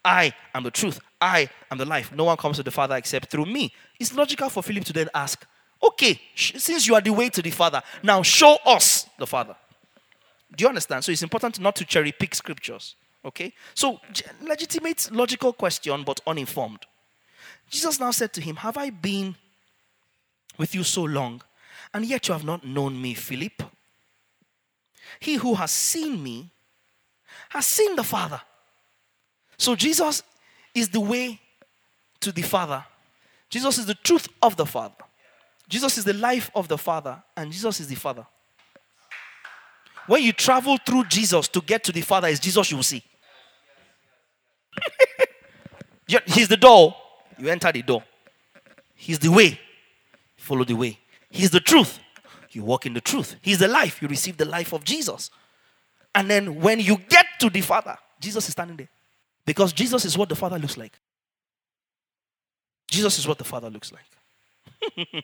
[0.04, 1.00] I am the truth.
[1.20, 2.12] I am the life.
[2.14, 3.74] No one comes to the Father except through me.
[4.00, 5.46] It's logical for Philip to then ask,
[5.84, 9.56] Okay, since you are the way to the Father, now show us the Father.
[10.56, 11.04] Do you understand?
[11.04, 12.96] So it's important not to cherry pick scriptures.
[13.24, 13.54] Okay?
[13.74, 14.00] So,
[14.42, 16.86] legitimate, logical question, but uninformed.
[17.70, 19.36] Jesus now said to him, Have I been
[20.58, 21.42] with you so long,
[21.94, 23.64] and yet you have not known me, Philip?
[25.20, 26.50] He who has seen me
[27.50, 28.42] has seen the Father.
[29.58, 30.24] So, Jesus
[30.74, 31.40] is the way
[32.22, 32.84] to the Father.
[33.50, 34.96] Jesus is the truth of the Father.
[35.70, 38.26] Jesus is the life of the Father, and Jesus is the Father.
[40.08, 43.04] When you travel through Jesus to get to the Father, is Jesus you will see.
[46.26, 46.96] He's the door.
[47.38, 48.04] You enter the door.
[48.96, 49.60] He's the way.
[50.38, 51.00] Follow the way.
[51.30, 52.00] He's the truth.
[52.52, 53.36] You walk in the truth.
[53.42, 54.02] He's the life.
[54.02, 55.30] You receive the life of Jesus.
[56.14, 58.90] And then when you get to the Father, Jesus is standing there.
[59.46, 61.00] Because Jesus is what the Father looks like.
[62.90, 64.04] Jesus is what the Father looks like.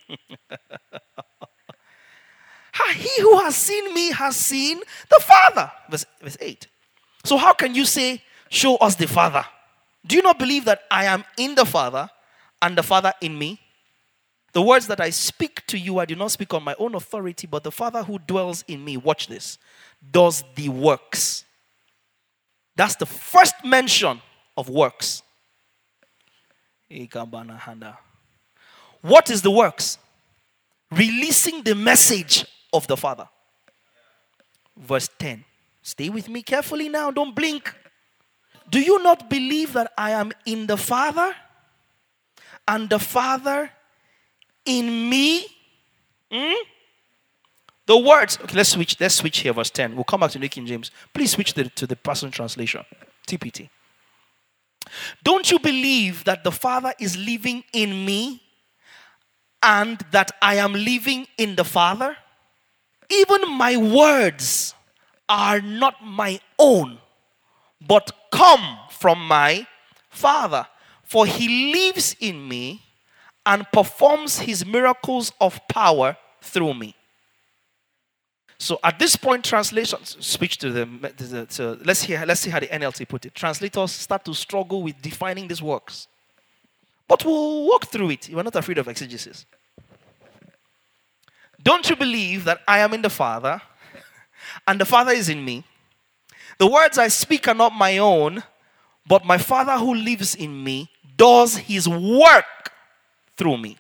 [2.94, 5.72] he who has seen me has seen the Father.
[5.90, 6.68] Verse, verse 8.
[7.24, 9.46] So, how can you say, Show us the Father?
[10.06, 12.10] Do you not believe that I am in the Father
[12.62, 13.60] and the Father in me?
[14.54, 17.46] The words that I speak to you, I do not speak on my own authority,
[17.46, 19.58] but the Father who dwells in me, watch this,
[20.12, 21.44] does the works.
[22.76, 24.22] That's the first mention
[24.56, 25.22] of works.
[29.02, 29.98] What is the works?
[30.92, 32.46] Releasing the message
[32.78, 33.28] of the Father.
[34.78, 35.44] Verse 10.
[35.82, 37.74] Stay with me carefully now, don't blink.
[38.70, 41.34] Do you not believe that I am in the Father
[42.68, 43.70] and the Father
[44.66, 45.48] in me?
[46.32, 46.54] Hmm?
[47.86, 49.96] The words, okay, let's switch, let's switch here, verse 10.
[49.96, 50.92] We'll come back to New King James.
[51.14, 52.84] Please switch the, to the Passion Translation,
[53.26, 53.70] TPT.
[55.24, 58.42] Don't you believe that the Father is living in me
[59.64, 62.18] and that I am living in the Father?
[63.10, 64.74] Even my words
[65.30, 66.98] are not my own,
[67.86, 69.66] but come from my
[70.10, 70.68] Father.
[71.04, 72.82] For he lives in me
[73.46, 76.96] and performs his miracles of power through me.
[78.60, 82.68] So at this point, translation switch to the, to, let's hear let's see how the
[82.68, 83.36] NLT put it.
[83.36, 86.08] Translators start to struggle with defining these works,
[87.08, 88.30] but we'll walk through it.
[88.34, 89.46] We're not afraid of exegesis.
[91.68, 93.62] Don't you believe that I am in the Father,
[94.66, 95.66] and the Father is in me?
[96.60, 98.42] The words I speak are not my own,
[99.06, 102.72] but my Father who lives in me does his work
[103.36, 103.78] through me.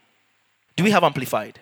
[0.75, 1.61] Do we have amplified?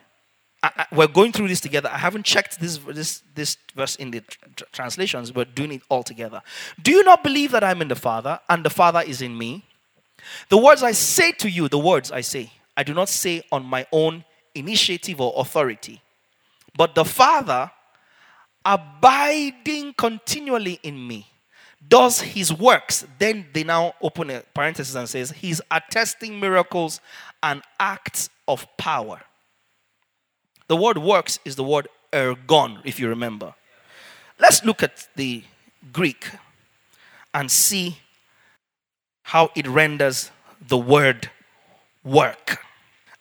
[0.63, 1.91] I, I, we're going through this together.
[1.93, 6.01] I haven't checked this, this, this verse in the tr- translations, but doing it all
[6.01, 6.41] together.
[6.82, 9.63] Do you not believe that I'm in the Father and the Father is in me?
[10.49, 13.63] The words I say to you, the words I say, I do not say on
[13.63, 16.01] my own initiative or authority,
[16.76, 17.71] but the Father
[18.65, 21.28] abiding continually in me
[21.88, 26.99] does his works, then they now open a parenthesis and says, He's attesting miracles
[27.43, 29.21] and acts of power.
[30.67, 33.53] The word works is the word ergon, if you remember.
[34.39, 35.43] Let's look at the
[35.93, 36.28] Greek
[37.34, 37.97] and see
[39.23, 40.32] how it renders
[40.67, 41.30] the word
[42.03, 42.59] work.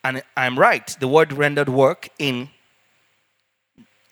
[0.03, 2.49] And I'm right, the word rendered work in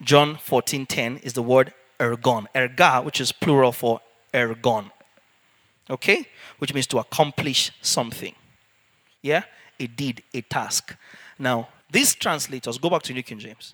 [0.04, 2.48] John 14:10 is the word ergon.
[2.54, 4.02] Erga, which is plural for
[4.34, 4.92] ergon.
[5.90, 6.28] Okay?
[6.60, 8.36] Which means to accomplish something.
[9.22, 9.44] Yeah?
[9.80, 10.96] A deed, a task.
[11.40, 13.74] Now, these translators, go back to New King James.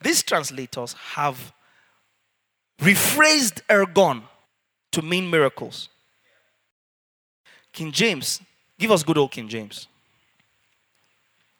[0.00, 1.52] These translators have
[2.78, 4.22] rephrased ergon
[4.92, 5.88] to mean miracles.
[7.72, 8.40] King James,
[8.78, 9.88] give us good old King James.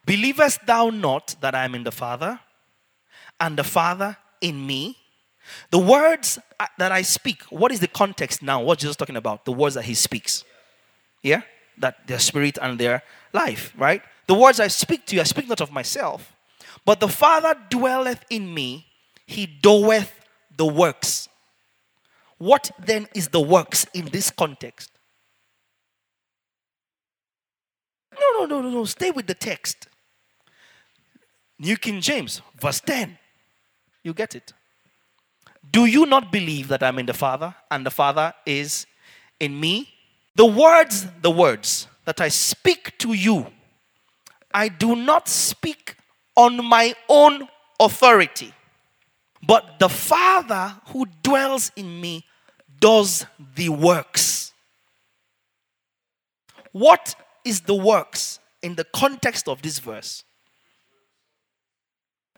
[0.07, 2.39] Believest thou not that I am in the Father,
[3.41, 4.97] and the Father in me?
[5.71, 8.63] The words uh, that I speak, what is the context now?
[8.63, 9.45] What Jesus talking about?
[9.45, 10.45] The words that he speaks.
[11.23, 11.43] Yeah?
[11.79, 14.03] That their spirit and their life, right?
[14.27, 16.33] The words I speak to you, I speak not of myself,
[16.85, 18.87] but the Father dwelleth in me,
[19.27, 20.13] he doeth
[20.57, 21.29] the works.
[22.39, 24.91] What then is the works in this context?
[28.13, 28.85] No, no, no, no, no.
[28.85, 29.89] Stay with the text.
[31.59, 33.19] New King James, verse 10.
[34.05, 34.53] You get it.
[35.69, 38.87] Do you not believe that I'm in the Father and the Father is
[39.41, 39.89] in me?
[40.37, 43.47] The words, the words that I speak to you,
[44.53, 45.97] I do not speak
[46.37, 47.49] on my own
[47.81, 48.53] authority,
[49.43, 52.25] but the Father who dwells in me
[52.79, 53.25] does
[53.55, 54.53] the works.
[56.73, 60.25] What is the works in the context of this verse?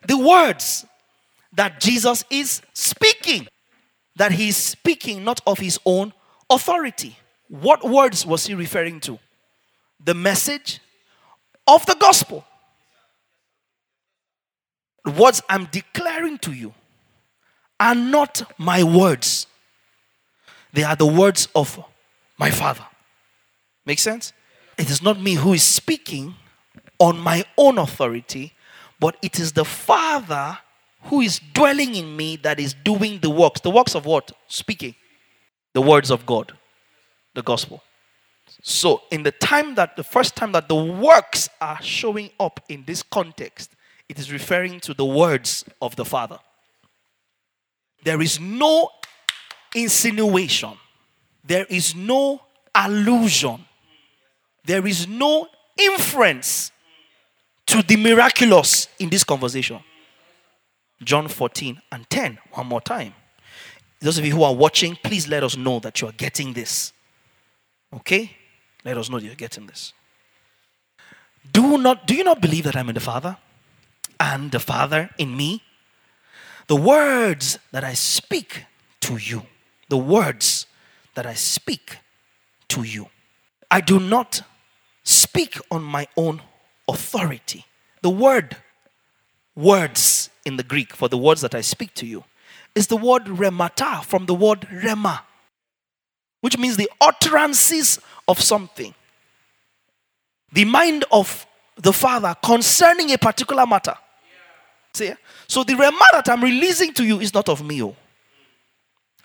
[0.07, 0.85] The words
[1.53, 3.47] that Jesus is speaking,
[4.15, 6.13] that he is speaking not of his own
[6.49, 7.17] authority.
[7.49, 9.19] What words was he referring to?
[10.03, 10.79] The message
[11.65, 12.45] of the gospel.
[15.05, 16.73] The words I'm declaring to you
[17.79, 19.47] are not my words,
[20.73, 21.79] they are the words of
[22.37, 22.85] my Father.
[23.85, 24.33] Make sense?
[24.77, 26.35] It is not me who is speaking
[26.99, 28.53] on my own authority,
[28.99, 30.57] but it is the Father
[31.03, 33.61] who is dwelling in me that is doing the works.
[33.61, 34.31] The works of what?
[34.47, 34.95] Speaking.
[35.73, 36.53] The words of God,
[37.35, 37.83] the gospel.
[38.61, 42.83] So, in the time that the first time that the works are showing up in
[42.85, 43.71] this context,
[44.09, 46.39] it is referring to the words of the Father.
[48.03, 48.89] There is no
[49.75, 50.73] insinuation,
[51.43, 52.41] there is no
[52.73, 53.65] allusion,
[54.65, 56.71] there is no inference
[57.67, 59.79] to the miraculous in this conversation.
[61.03, 63.13] John 14 and 10, one more time.
[63.99, 66.93] Those of you who are watching, please let us know that you are getting this.
[67.93, 68.35] Okay?
[68.83, 69.93] Let us know that you're getting this.
[71.51, 73.37] Do not do you not believe that I'm in the Father
[74.19, 75.63] and the Father in me?
[76.67, 78.65] The words that I speak
[79.01, 79.43] to you,
[79.89, 80.65] the words
[81.15, 81.97] that I speak
[82.69, 83.09] to you,
[83.71, 84.41] I do not
[85.03, 86.41] speak on my own
[86.87, 87.65] authority.
[88.01, 88.57] The word,
[89.57, 92.23] words in the Greek for the words that I speak to you,
[92.75, 95.23] is the word remata from the word rema,
[96.41, 98.93] which means the utterances of something.
[100.53, 101.45] The mind of
[101.75, 103.95] the Father concerning a particular matter.
[104.93, 105.11] See?
[105.47, 107.83] So the rema that I'm releasing to you is not of me.
[107.83, 107.95] Oh.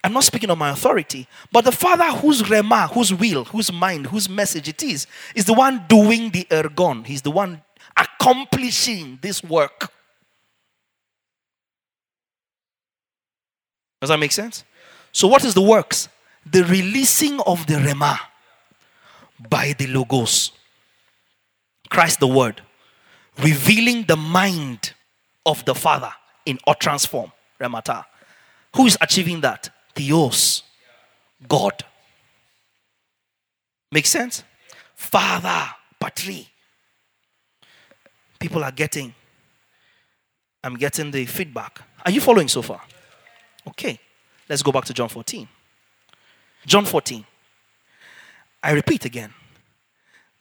[0.03, 4.07] I'm not speaking of my authority, but the Father whose rema, whose will, whose mind,
[4.07, 7.07] whose message it is, is the one doing the ergon.
[7.07, 7.63] He's the one
[7.97, 9.93] accomplishing this work.
[14.03, 14.65] Does that make sense?
[15.13, 16.09] So, what is the works?
[16.45, 18.19] The releasing of the rema
[19.49, 20.51] by the logos.
[21.89, 22.63] Christ the Word,
[23.39, 24.93] revealing the mind
[25.47, 26.11] of the Father
[26.45, 27.31] in utterance form.
[27.61, 28.05] Remata.
[28.75, 29.71] Who is achieving that?
[29.95, 30.65] Theos.
[31.47, 31.85] God.
[33.93, 34.43] Make sense?
[34.97, 36.49] Father, Patri.
[38.41, 39.15] People are getting,
[40.65, 41.81] I'm getting the feedback.
[42.05, 42.81] Are you following so far?
[43.69, 43.99] Okay.
[44.49, 45.49] Let's go back to John 14.
[46.67, 47.25] John 14.
[48.63, 49.33] I repeat again.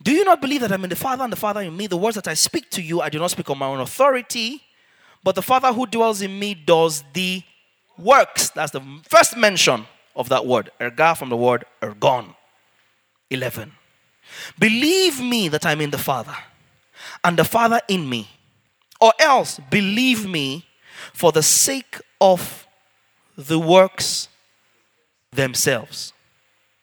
[0.02, 1.88] Do you not believe that I'm in the Father and the Father in me?
[1.88, 4.64] The words that I speak to you, I do not speak on my own authority,
[5.24, 7.44] but the Father who dwells in me does the
[7.98, 8.50] works.
[8.50, 10.72] That's the first mention of that word.
[10.80, 12.36] Erga from the word ergon.
[13.30, 13.72] 11.
[14.60, 16.36] Believe me that I'm in the Father
[17.24, 18.28] and the Father in me.
[19.00, 20.66] Or else believe me
[21.14, 22.61] for the sake of
[23.38, 24.28] the works
[25.32, 26.14] themselves.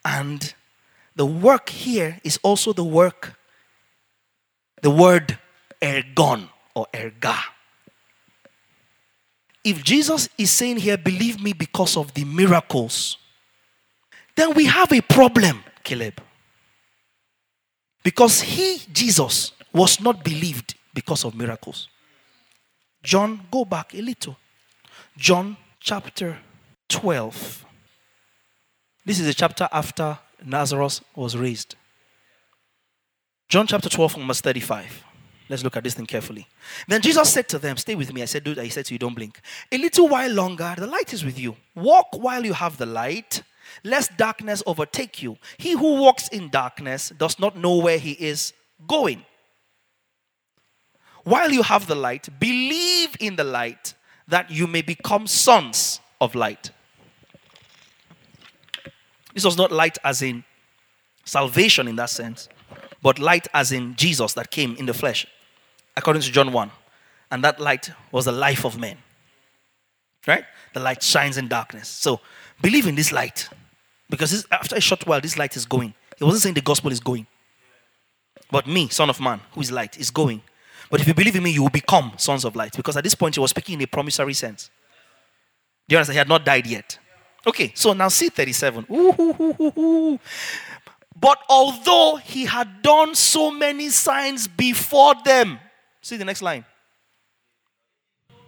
[0.05, 0.55] And
[1.17, 3.39] the work here is also the work,
[4.83, 5.39] the word
[5.83, 7.37] ergon or erga.
[9.65, 13.19] If Jesus is saying here, believe me because of the miracles,
[14.37, 16.23] then we have a problem, Caleb.
[18.03, 21.89] Because he, Jesus, was not believed because of miracles.
[23.03, 24.37] John, go back a little.
[25.17, 25.57] John
[25.89, 26.37] chapter
[26.91, 27.65] 12.
[29.07, 31.77] This is a chapter after Lazarus was raised.
[33.49, 35.03] John chapter 12, from verse 35.
[35.49, 36.47] Let's look at this thing carefully.
[36.89, 38.21] Then Jesus said to them, Stay with me.
[38.21, 39.41] I said, Dude, he said to you, Don't blink.
[39.73, 41.57] A little while longer, the light is with you.
[41.75, 43.43] Walk while you have the light,
[43.83, 45.39] lest darkness overtake you.
[45.57, 48.53] He who walks in darkness does not know where he is
[48.87, 49.25] going.
[51.25, 53.95] While you have the light, believe in the light
[54.29, 56.71] that you may become sons of light.
[59.35, 60.45] This was not light as in
[61.25, 62.49] salvation in that sense,
[63.03, 65.27] but light as in Jesus that came in the flesh,
[65.97, 66.71] according to John 1.
[67.31, 68.97] And that light was the life of men.
[70.27, 70.45] Right?
[70.75, 71.89] The light shines in darkness.
[71.89, 72.21] So
[72.61, 73.49] believe in this light.
[74.11, 75.95] Because this, after a short while, this light is going.
[76.17, 77.27] He wasn't saying the gospel is going.
[78.51, 80.43] But me, son of man, who is light, is going.
[80.91, 82.75] But if you believe in me, you will become sons of light.
[82.77, 84.71] Because at this point, he was speaking in a promissory sense.
[85.89, 86.15] Do you understand?
[86.15, 86.99] He had not died yet.
[87.47, 88.87] Okay, so now see 37.
[88.91, 90.19] Ooh,
[91.19, 95.59] but although he had done so many signs before them,
[96.01, 96.65] see the next line.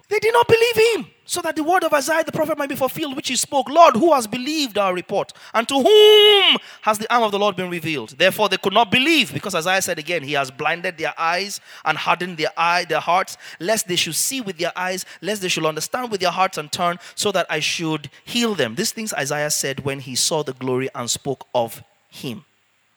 [0.09, 2.75] They did not believe him, so that the word of Isaiah the prophet might be
[2.75, 3.69] fulfilled, which he spoke.
[3.69, 5.33] Lord, who has believed our report?
[5.55, 8.17] And to whom has the arm of the Lord been revealed?
[8.19, 11.97] Therefore, they could not believe, because Isaiah said again, He has blinded their eyes and
[11.97, 15.65] hardened their eye, their hearts, lest they should see with their eyes, lest they should
[15.65, 18.75] understand with their hearts and turn, so that I should heal them.
[18.75, 22.45] These things Isaiah said when he saw the glory and spoke of him.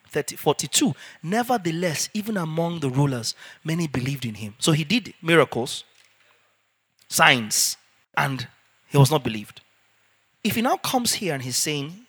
[0.10, 0.96] 30, 42.
[1.22, 4.56] Nevertheless, even among the rulers, many believed in him.
[4.58, 5.84] So he did miracles
[7.08, 7.78] signs,
[8.18, 8.48] and
[8.88, 9.62] he was not believed.
[10.44, 12.06] If he now comes here and he's saying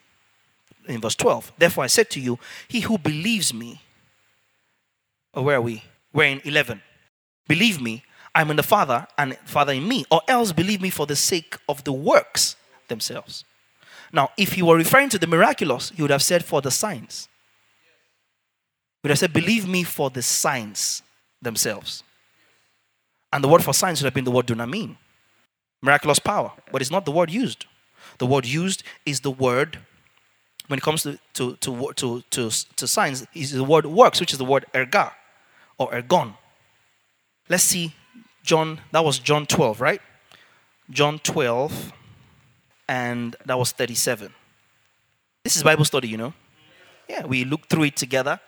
[0.87, 2.39] in verse 12, therefore I said to you,
[2.69, 3.81] he who believes me,
[5.33, 5.83] or where are we?
[6.13, 6.83] We're in 11.
[7.49, 11.07] Believe me, I'm in the Father, and Father in me, or else believe me for
[11.07, 12.57] the sake of the works
[12.89, 13.45] themselves.
[14.13, 17.29] Now, if he were referring to the miraculous, he would have said for the signs.
[19.03, 21.03] He would have said, believe me for the signs
[21.43, 22.03] themselves.
[23.33, 24.97] And the word for signs should have been the word dunamin,
[25.85, 26.53] miraculous power.
[26.73, 27.67] But it's not the word used.
[28.19, 29.79] The word used is the word,
[30.69, 34.33] when it comes to, to, to, to, to, to signs, is the word works, which
[34.33, 35.13] is the word erga
[35.79, 36.35] or ergon.
[37.49, 37.95] Let's see,
[38.43, 40.01] John, that was John 12, right?
[40.91, 41.93] John 12,
[42.89, 44.33] and that was 37.
[45.43, 46.33] This is Bible study, you know?
[47.09, 48.41] Yeah, we look through it together.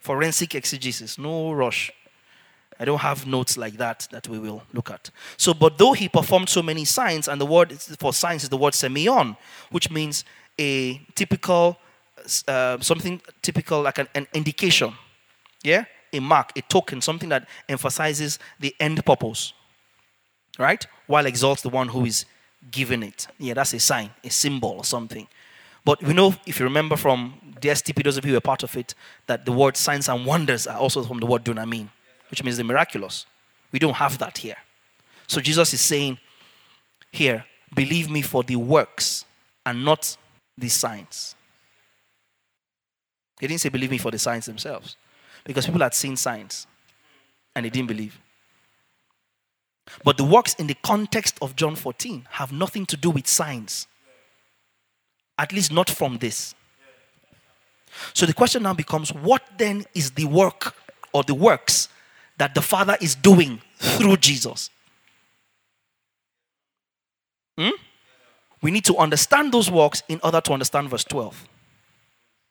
[0.00, 1.90] Forensic exegesis, no rush.
[2.82, 5.10] I don't have notes like that that we will look at.
[5.36, 8.56] So, but though he performed so many signs, and the word for signs is the
[8.56, 9.36] word semeion,
[9.70, 10.24] which means
[10.58, 11.78] a typical,
[12.48, 14.94] uh, something typical like an, an indication,
[15.62, 19.52] yeah, a mark, a token, something that emphasizes the end purpose,
[20.58, 20.84] right?
[21.06, 22.24] While exalts the one who is
[22.72, 23.28] giving it.
[23.38, 25.28] Yeah, that's a sign, a symbol or something.
[25.84, 28.64] But we know, if you remember from the STP, those of you who are part
[28.64, 28.96] of it,
[29.28, 31.88] that the word signs and wonders are also from the word dunamin
[32.32, 33.26] which means the miraculous.
[33.72, 34.56] We don't have that here.
[35.26, 36.16] So Jesus is saying
[37.10, 39.26] here, believe me for the works
[39.66, 40.16] and not
[40.56, 41.34] the signs.
[43.38, 44.96] He didn't say believe me for the signs themselves
[45.44, 46.66] because people had seen signs
[47.54, 48.18] and they didn't believe.
[50.02, 53.86] But the works in the context of John 14 have nothing to do with signs.
[55.38, 56.54] At least not from this.
[58.14, 60.74] So the question now becomes what then is the work
[61.12, 61.88] or the works
[62.42, 64.68] that the Father is doing through Jesus.
[67.56, 67.70] Hmm?
[68.60, 71.48] We need to understand those works in order to understand verse 12.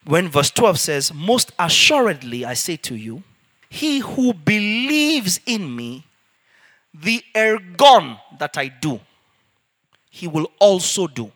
[0.05, 3.21] When verse 12 says, Most assuredly I say to you,
[3.69, 6.05] he who believes in me,
[6.93, 9.01] the ergon that I do,
[10.09, 11.33] he will also do.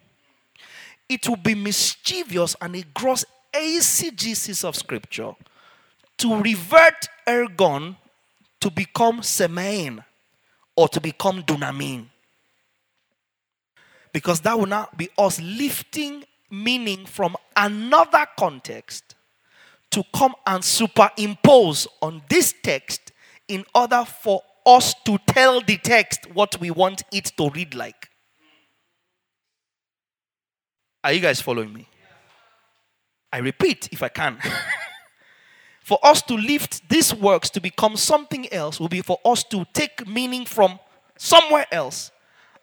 [1.09, 5.33] It will be mischievous and a gross eisegesis of scripture
[6.19, 7.97] to revert ergon
[8.65, 10.03] to become semeion
[10.75, 12.07] or to become dunamin.
[14.11, 19.13] Because that will not be us lifting meaning from another context
[19.91, 23.11] to come and superimpose on this text
[23.47, 28.09] in order for us to tell the text what we want it to read like.
[31.03, 31.87] Are you guys following me?
[33.31, 34.39] I repeat, if I can.
[35.85, 39.67] For us to lift these works to become something else will be for us to
[39.71, 40.79] take meaning from
[41.15, 42.09] somewhere else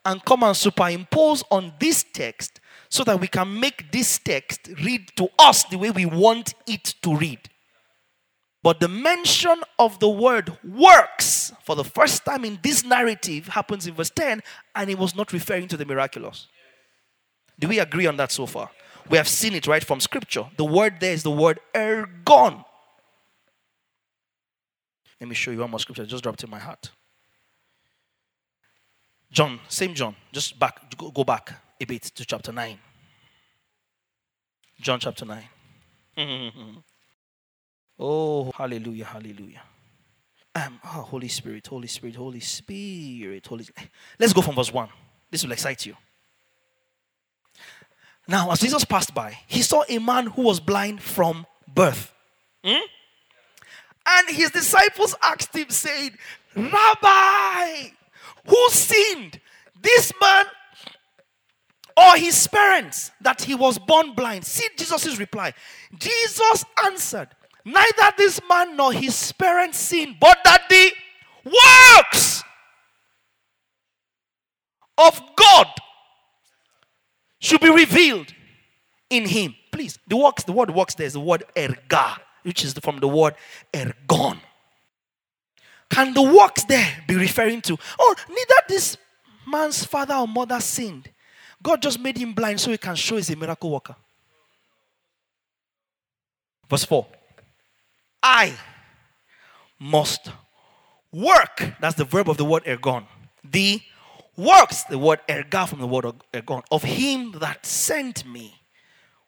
[0.05, 2.59] and come and superimpose on this text
[2.89, 6.97] so that we can make this text read to us the way we want it
[7.03, 7.39] to read.
[8.61, 13.87] But the mention of the word works for the first time in this narrative happens
[13.87, 14.41] in verse 10,
[14.75, 16.49] and it was not referring to the miraculous.
[17.57, 18.69] Do we agree on that so far?
[19.09, 20.47] We have seen it right from scripture.
[20.57, 22.65] The word there is the word ergon.
[25.23, 26.05] Let me show you one more scripture.
[26.05, 26.91] just dropped in my heart.
[29.31, 30.17] John, same John.
[30.33, 32.77] Just back, go back a bit to chapter 9.
[34.81, 35.45] John chapter 9.
[38.01, 39.63] oh, hallelujah, hallelujah.
[40.57, 43.65] Um, oh, Holy Spirit, Holy Spirit, Holy Spirit, Holy
[44.19, 44.89] Let's go from verse 1.
[45.31, 45.97] This will excite you.
[48.27, 52.13] Now, as Jesus passed by, he saw a man who was blind from birth.
[52.65, 52.83] Hmm?
[54.07, 56.13] And his disciples asked him, saying,
[56.57, 57.91] Rabbi,
[58.47, 59.41] who sinned?
[59.81, 60.45] This man
[61.97, 64.45] or his parents that he was born blind?
[64.45, 65.55] See Jesus' reply.
[65.99, 67.29] Jesus answered,
[67.65, 70.93] Neither this man nor his parents sinned, but that the
[71.45, 72.43] works
[74.99, 75.67] of God
[77.39, 78.33] should be revealed
[79.11, 79.55] in him.
[79.71, 83.09] Please, the works, the word works there is the word erga, which is from the
[83.09, 83.35] word
[83.73, 84.39] ergon.
[85.91, 88.97] Can the works there be referring to, oh, neither this
[89.47, 91.11] man's father or mother sinned.
[91.63, 93.95] God just made him blind so he can show he's a miracle worker.
[96.69, 97.07] Verse 4
[98.23, 98.55] I
[99.79, 100.31] must
[101.13, 101.75] work.
[101.81, 103.05] That's the verb of the word ergon.
[103.45, 103.81] The
[104.37, 108.55] works, the word erga from the word ergon, of him that sent me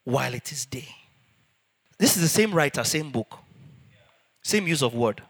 [0.05, 0.89] while it is day.
[1.99, 3.39] This is the same writer, same book,
[4.43, 5.23] same use of word.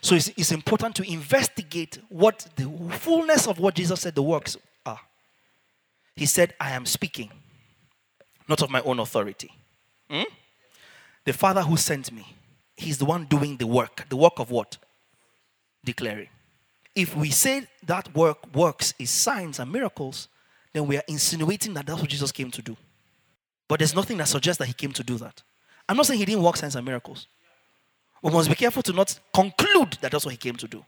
[0.00, 4.56] So it's, it's important to investigate what the fullness of what Jesus said the works
[4.84, 5.00] are.
[6.16, 7.30] He said, I am speaking,
[8.48, 9.50] not of my own authority.
[10.10, 10.22] Hmm?
[11.24, 12.26] The Father who sent me,
[12.76, 14.06] He's the one doing the work.
[14.08, 14.78] The work of what?
[15.84, 16.28] Declaring.
[16.94, 20.28] If we say that work works is signs and miracles,
[20.72, 22.76] then we are insinuating that that's what Jesus came to do.
[23.68, 25.42] But there's nothing that suggests that he came to do that.
[25.88, 27.26] I'm not saying he didn't work signs and miracles.
[28.22, 30.84] We must be careful to not conclude that that's what he came to do.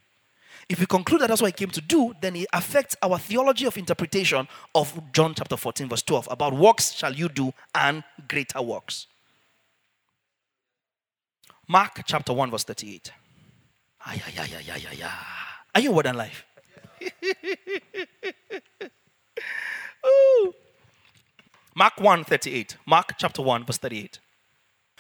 [0.69, 3.67] If we conclude that that's what he came to do, then it affects our theology
[3.67, 8.63] of interpretation of John chapter 14, verse 12 about works shall you do and greater
[8.63, 9.07] works.
[11.69, 13.13] Mark chapter 1, verse 38.
[14.07, 15.11] Ay, ay, ay, ay, ay, ay,
[15.75, 16.45] Are you word and life?
[21.77, 22.79] Mark 1 38.
[22.87, 24.19] Mark chapter 1, verse 38.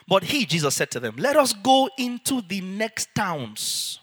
[0.06, 3.98] But he, Jesus, said to them, Let us go into the next towns,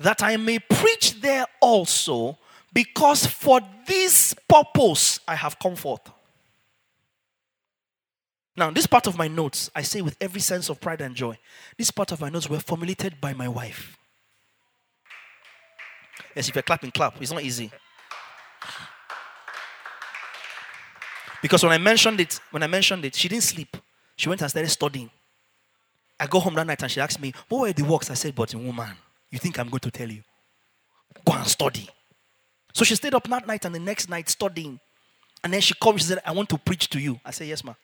[0.00, 2.38] that I may preach there also,
[2.72, 6.10] because for this purpose I have come forth.
[8.56, 11.38] Now, this part of my notes, I say with every sense of pride and joy,
[11.76, 13.98] this part of my notes were formulated by my wife.
[16.34, 17.20] Yes, if you're clapping, clap.
[17.20, 17.70] It's not easy.
[21.44, 23.76] Because when I mentioned it, when I mentioned it, she didn't sleep.
[24.16, 25.10] She went and started studying.
[26.18, 28.10] I go home that night and she asked me, What were the works?
[28.10, 28.96] I said, But woman,
[29.30, 30.22] you think I'm going to tell you?
[31.22, 31.86] Go and study.
[32.72, 34.80] So she stayed up that night and the next night studying.
[35.42, 37.20] And then she comes, she said, I want to preach to you.
[37.22, 37.74] I said, Yes, ma.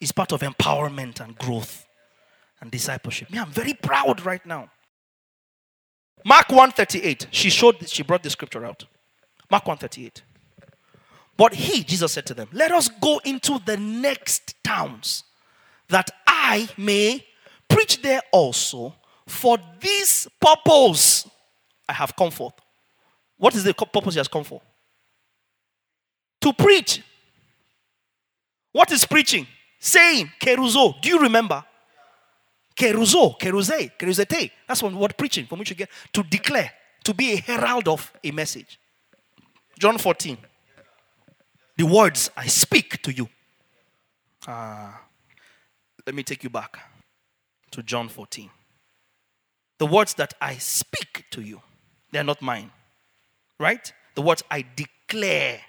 [0.00, 1.84] It's part of empowerment and growth
[2.62, 3.30] and discipleship.
[3.30, 4.70] Me, I'm very proud right now.
[6.24, 7.26] Mark 138.
[7.30, 8.86] She showed she brought the scripture out.
[9.50, 10.22] Mark 138.
[11.36, 15.24] But he, Jesus said to them, Let us go into the next towns,
[15.88, 17.24] that I may
[17.68, 18.94] preach there also.
[19.26, 21.28] For this purpose
[21.88, 22.54] I have come forth.
[23.38, 24.60] What is the purpose he has come for?
[26.42, 27.02] To preach.
[28.72, 29.46] What is preaching?
[29.80, 31.00] Saying, keruzo.
[31.00, 31.64] Do you remember?
[32.76, 34.50] Keruzo, keruze, keruzete.
[34.68, 36.70] That's one word preaching from which you get to declare,
[37.04, 38.78] to be a herald of a message.
[39.78, 40.36] John 14
[41.76, 43.28] the words I speak to you.
[44.46, 44.90] Uh,
[46.06, 46.78] let me take you back
[47.70, 48.50] to John 14.
[49.78, 51.60] The words that I speak to you,
[52.12, 52.70] they're not mine.
[53.58, 53.92] Right?
[54.14, 55.60] The words I declare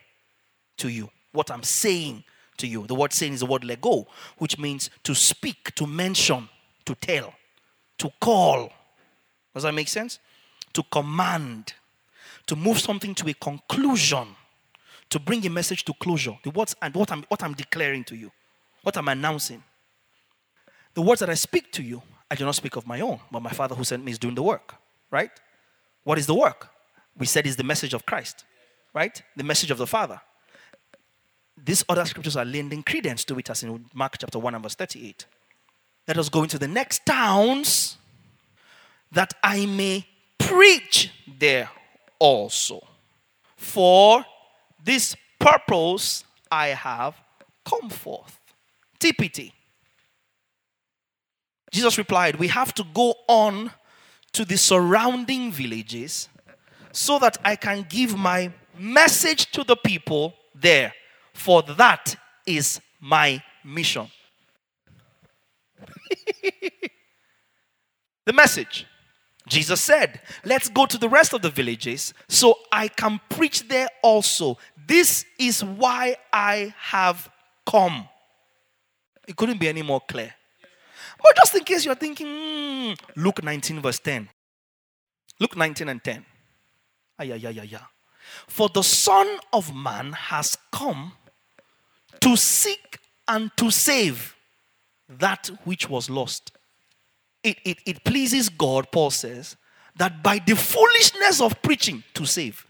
[0.77, 2.23] to you, what I'm saying
[2.57, 2.85] to you.
[2.87, 4.07] The word saying is the word lego,
[4.37, 6.49] which means to speak, to mention,
[6.85, 7.33] to tell,
[7.97, 8.71] to call.
[9.53, 10.19] Does that make sense?
[10.73, 11.73] To command,
[12.47, 14.27] to move something to a conclusion
[15.15, 16.37] to bring a message to closure.
[16.43, 18.33] The words and what I'm, what I'm declaring to you,
[18.83, 19.63] what I'm announcing.
[20.93, 23.41] The words that I speak to you, I do not speak of my own, but
[23.41, 24.75] my Father who sent me is doing the work,
[25.09, 25.31] right?
[26.03, 26.67] What is the work?
[27.17, 28.43] We said is the message of Christ,
[28.93, 29.21] right?
[29.37, 30.19] The message of the Father.
[31.63, 34.75] These other scriptures are lending credence to it, as in Mark chapter 1 and verse
[34.75, 35.27] 38.
[36.09, 37.95] Let us go into the next towns
[39.13, 40.05] that I may
[40.37, 41.09] preach
[41.39, 41.69] there
[42.19, 42.85] also.
[43.55, 44.25] For
[44.85, 47.15] this purpose I have
[47.65, 48.39] come forth.
[48.99, 49.51] TPT.
[51.71, 53.71] Jesus replied, We have to go on
[54.33, 56.29] to the surrounding villages
[56.91, 60.93] so that I can give my message to the people there,
[61.33, 64.07] for that is my mission.
[68.25, 68.85] the message.
[69.47, 73.87] Jesus said, Let's go to the rest of the villages so I can preach there
[74.01, 74.57] also.
[74.87, 77.29] This is why I have
[77.65, 78.07] come.
[79.27, 80.33] It couldn't be any more clear.
[81.21, 84.29] But just in case you're thinking, mm, Luke 19, verse 10.
[85.39, 86.25] Luke 19 and 10.
[87.19, 87.79] Ay, ay, ay, ay, ay.
[88.47, 91.13] For the Son of Man has come
[92.19, 94.35] to seek and to save
[95.07, 96.51] that which was lost.
[97.45, 99.55] It, it, it pleases God, Paul says,
[99.97, 102.65] that by the foolishness of preaching to save.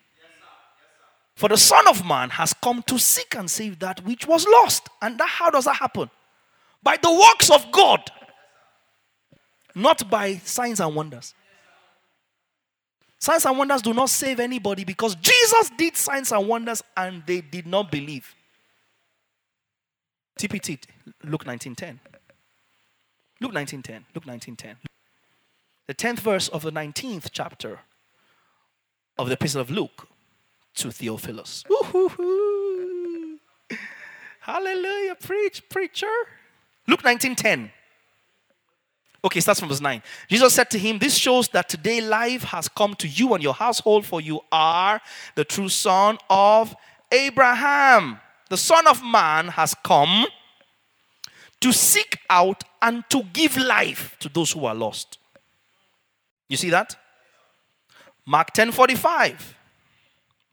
[1.38, 4.90] For the Son of Man has come to seek and save that which was lost.
[5.02, 6.10] And that, how does that happen?
[6.84, 8.02] By the works of God,
[9.74, 11.34] not by signs and wonders.
[13.18, 17.40] Signs and wonders do not save anybody because Jesus did signs and wonders and they
[17.40, 18.36] did not believe.
[20.38, 20.80] TPT,
[21.24, 21.98] Luke 19:10.
[23.40, 24.06] Luke 19:10.
[24.14, 24.78] Luke 19:10.
[25.88, 27.82] The 10th verse of the 19th chapter
[29.18, 30.08] of the epistle of Luke
[30.76, 31.64] to Theophilus.
[34.42, 36.14] Hallelujah, preach, preacher.
[36.88, 37.72] Luke 19:10.
[39.24, 40.04] Okay, starts from verse 9.
[40.28, 43.56] Jesus said to him, This shows that today life has come to you and your
[43.56, 45.02] household, for you are
[45.34, 46.76] the true son of
[47.12, 48.20] Abraham.
[48.50, 50.28] The Son of Man has come
[51.66, 55.18] to seek out and to give life to those who are lost.
[56.48, 56.96] You see that?
[58.24, 59.56] Mark 10:45.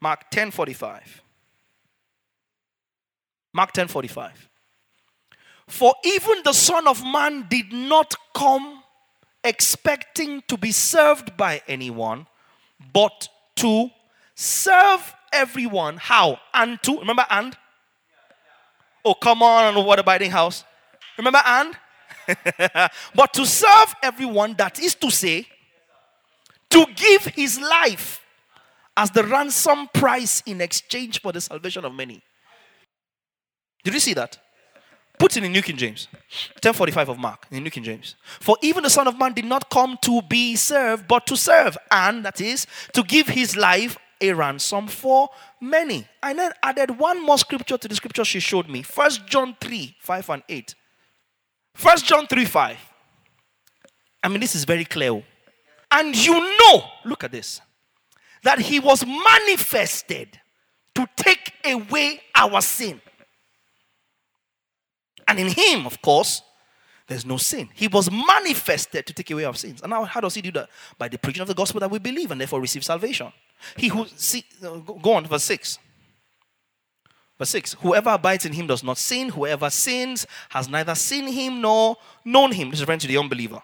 [0.01, 1.21] Mark 10:45.
[3.53, 4.49] Mark 10:45.
[5.67, 8.83] For even the Son of Man did not come
[9.43, 12.25] expecting to be served by anyone,
[12.91, 13.91] but to
[14.33, 15.97] serve everyone.
[15.97, 16.39] How?
[16.55, 17.55] And to, remember, and?
[19.05, 20.63] Oh, come on, what abiding house?
[21.17, 21.77] Remember, and?
[23.15, 25.45] but to serve everyone, that is to say,
[26.69, 28.21] to give his life
[28.95, 32.21] as the ransom price in exchange for the salvation of many.
[33.83, 34.39] Did you see that?
[35.19, 36.07] Put in the New King James.
[36.11, 38.15] 1045 of Mark, in the New King James.
[38.39, 41.77] For even the Son of Man did not come to be served, but to serve,
[41.91, 45.29] and that is, to give his life a ransom for
[45.61, 46.07] many.
[46.21, 48.81] I then added one more scripture to the scripture she showed me.
[48.81, 50.75] First John 3, 5 and 8.
[51.73, 52.77] First John 3, 5.
[54.23, 55.21] I mean, this is very clear.
[55.91, 57.61] And you know, look at this,
[58.43, 60.39] that he was manifested
[60.95, 63.01] to take away our sin.
[65.27, 66.41] And in him, of course,
[67.07, 67.69] there's no sin.
[67.73, 69.81] He was manifested to take away our sins.
[69.81, 70.69] And now, how does he do that?
[70.97, 73.31] By the preaching of the gospel that we believe and therefore receive salvation.
[73.75, 75.79] He who, see, uh, go on, verse 6.
[77.43, 79.27] Verse 6 Whoever abides in him does not sin.
[79.27, 82.69] Whoever sins has neither seen him nor known him.
[82.69, 83.61] This is referring to the unbeliever.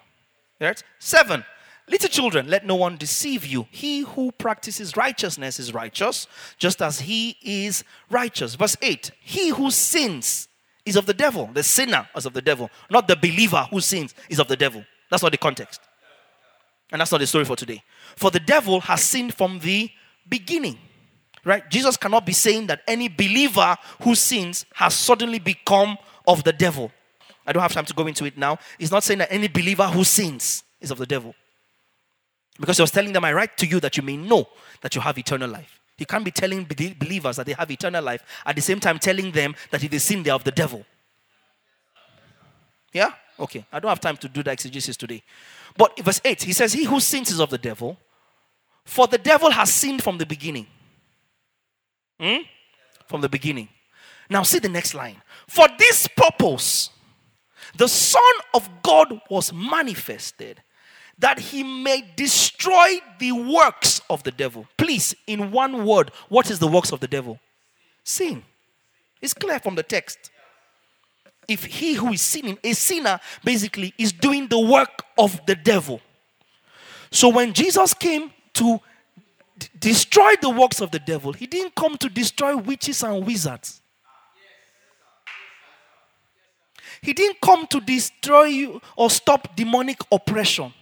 [0.59, 0.83] Right?
[0.99, 1.45] 7
[1.87, 3.67] Little children, let no one deceive you.
[3.71, 6.27] He who practices righteousness is righteous,
[6.57, 8.55] just as he is righteous.
[8.55, 10.49] Verse 8 He who sins
[10.85, 11.49] is of the devil.
[11.53, 12.69] The sinner is of the devil.
[12.91, 14.83] Not the believer who sins is of the devil.
[15.09, 15.79] That's not the context.
[16.91, 17.81] And that's not the story for today.
[18.17, 19.89] For the devil has sinned from the
[20.27, 20.77] beginning.
[21.45, 21.69] Right?
[21.69, 25.97] Jesus cannot be saying that any believer who sins has suddenly become
[26.27, 26.91] of the devil.
[27.47, 28.59] I don't have time to go into it now.
[28.77, 31.33] He's not saying that any believer who sins is of the devil.
[32.59, 34.47] Because he was telling them, I write to you that you may know
[34.81, 35.79] that you have eternal life.
[35.97, 39.31] You can't be telling believers that they have eternal life at the same time telling
[39.31, 40.85] them that if they sin, they are of the devil.
[42.93, 43.11] Yeah?
[43.39, 43.65] Okay.
[43.71, 45.23] I don't have time to do the exegesis today.
[45.77, 47.97] But verse 8, he says, He who sins is of the devil,
[48.85, 50.67] for the devil has sinned from the beginning.
[52.19, 52.41] Hmm?
[53.07, 53.69] From the beginning.
[54.29, 55.21] Now, see the next line.
[55.47, 56.91] For this purpose,
[57.77, 58.21] the Son
[58.53, 60.61] of God was manifested
[61.17, 64.65] that he may destroy the works of the devil.
[64.77, 67.39] Please, in one word, what is the works of the devil?
[68.03, 68.43] Sin.
[69.21, 70.31] It's clear from the text.
[71.47, 75.99] If he who is sinning, a sinner, basically is doing the work of the devil.
[77.11, 78.79] So when Jesus came to
[79.79, 83.81] destroy the works of the devil, he didn't come to destroy witches and wizards.
[87.01, 90.73] He didn't come to destroy you or stop demonic oppression.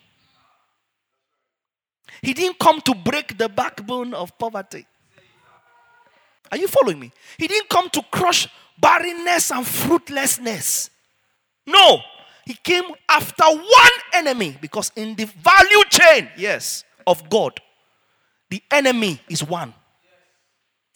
[2.21, 4.85] He didn't come to break the backbone of poverty.
[6.51, 7.11] Are you following me?
[7.37, 8.47] He didn't come to crush
[8.79, 10.89] barrenness and fruitlessness.
[11.65, 11.99] No,
[12.45, 17.59] he came after one enemy because in the value chain, yes, of God,
[18.49, 19.73] the enemy is one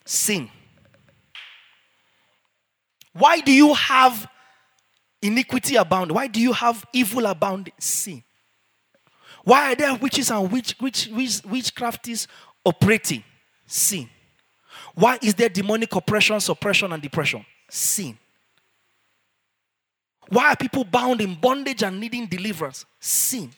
[0.06, 0.50] sin.
[3.14, 4.28] Why do you have
[5.22, 6.12] iniquity abound?
[6.12, 7.72] Why do you have evil abound?
[7.78, 8.24] Sin.
[9.44, 12.28] Why are there witches and witch, witch, witch, witchcrafties
[12.64, 13.24] operating?
[13.66, 14.10] Sin.
[14.96, 17.46] Why is there demonic oppression, suppression, and depression?
[17.70, 18.18] Sin.
[20.30, 22.86] Why are people bound in bondage and needing deliverance?
[23.00, 23.52] Sin.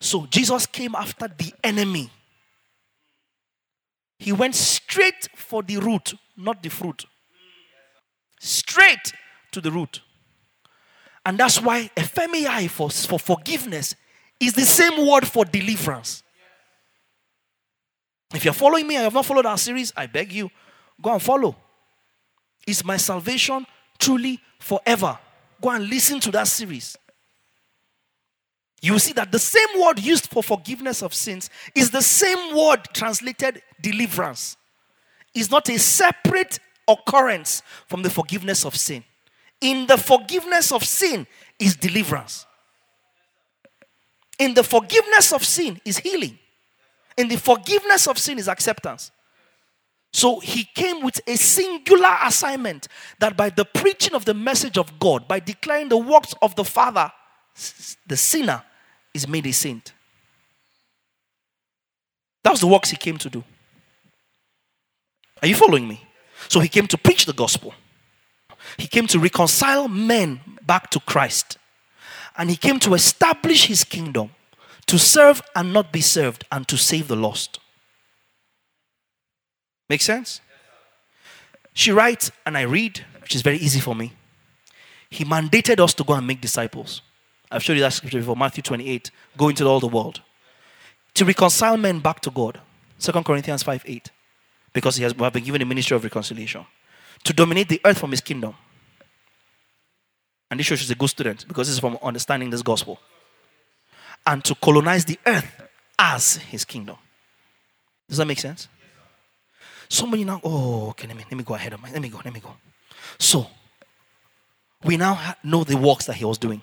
[0.00, 2.10] So Jesus came after the enemy.
[4.18, 7.04] He went straight for the root, not the fruit.
[8.40, 9.12] Straight
[9.52, 10.02] to the root.
[11.24, 13.94] And that's why ephemia for, for forgiveness
[14.40, 16.22] is the same word for deliverance.
[18.34, 20.50] If you're following me and you have not followed our series, I beg you,
[21.00, 21.56] go and follow.
[22.66, 23.66] Is my salvation
[23.98, 25.18] truly forever?
[25.60, 26.96] Go and listen to that series.
[28.80, 32.80] You see that the same word used for forgiveness of sins is the same word
[32.92, 34.56] translated deliverance.
[35.34, 39.04] Is not a separate occurrence from the forgiveness of sin.
[39.60, 41.26] In the forgiveness of sin
[41.58, 42.46] is deliverance.
[44.38, 46.38] In the forgiveness of sin is healing.
[47.16, 49.10] In the forgiveness of sin is acceptance.
[50.12, 52.88] So he came with a singular assignment
[53.18, 56.64] that by the preaching of the message of God, by declaring the works of the
[56.64, 57.12] Father,
[58.06, 58.62] the sinner
[59.14, 59.92] is made a saint.
[62.42, 63.44] That was the works he came to do.
[65.42, 66.04] Are you following me?
[66.48, 67.74] So he came to preach the gospel.
[68.76, 71.58] He came to reconcile men back to Christ.
[72.36, 74.30] And he came to establish his kingdom
[74.86, 77.60] to serve and not be served, and to save the lost.
[79.90, 80.40] Make sense?
[81.74, 84.14] She writes, and I read, which is very easy for me.
[85.10, 87.02] He mandated us to go and make disciples.
[87.50, 89.10] I've showed you that scripture before, Matthew 28.
[89.36, 90.20] Go into all the world.
[91.14, 92.60] To reconcile men back to God.
[93.00, 94.10] 2 Corinthians 5 8.
[94.72, 96.64] Because he has, we have been given a ministry of reconciliation.
[97.24, 98.54] To dominate the earth from his kingdom.
[100.50, 102.98] And this shows she's a good student because this is from understanding this gospel
[104.26, 105.62] and to colonize the earth
[105.98, 106.96] as his kingdom.
[108.08, 108.68] Does that make sense?
[109.88, 112.20] Somebody now, oh, okay, let me, let me go ahead of my, let me go,
[112.24, 112.54] let me go.
[113.18, 113.46] So,
[114.84, 116.62] we now know the works that he was doing.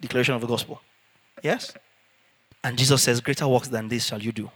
[0.00, 0.80] Declaration of the gospel.
[1.42, 1.74] Yes?
[2.62, 4.50] And Jesus says, Greater works than this shall you do,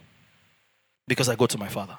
[1.06, 1.98] because I go to my Father.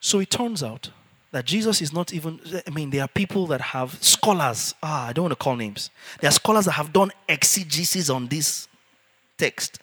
[0.00, 0.90] So it turns out
[1.30, 4.74] that Jesus is not even, I mean, there are people that have scholars.
[4.82, 5.90] Ah, I don't want to call names.
[6.20, 8.68] There are scholars that have done exegesis on this
[9.36, 9.80] text.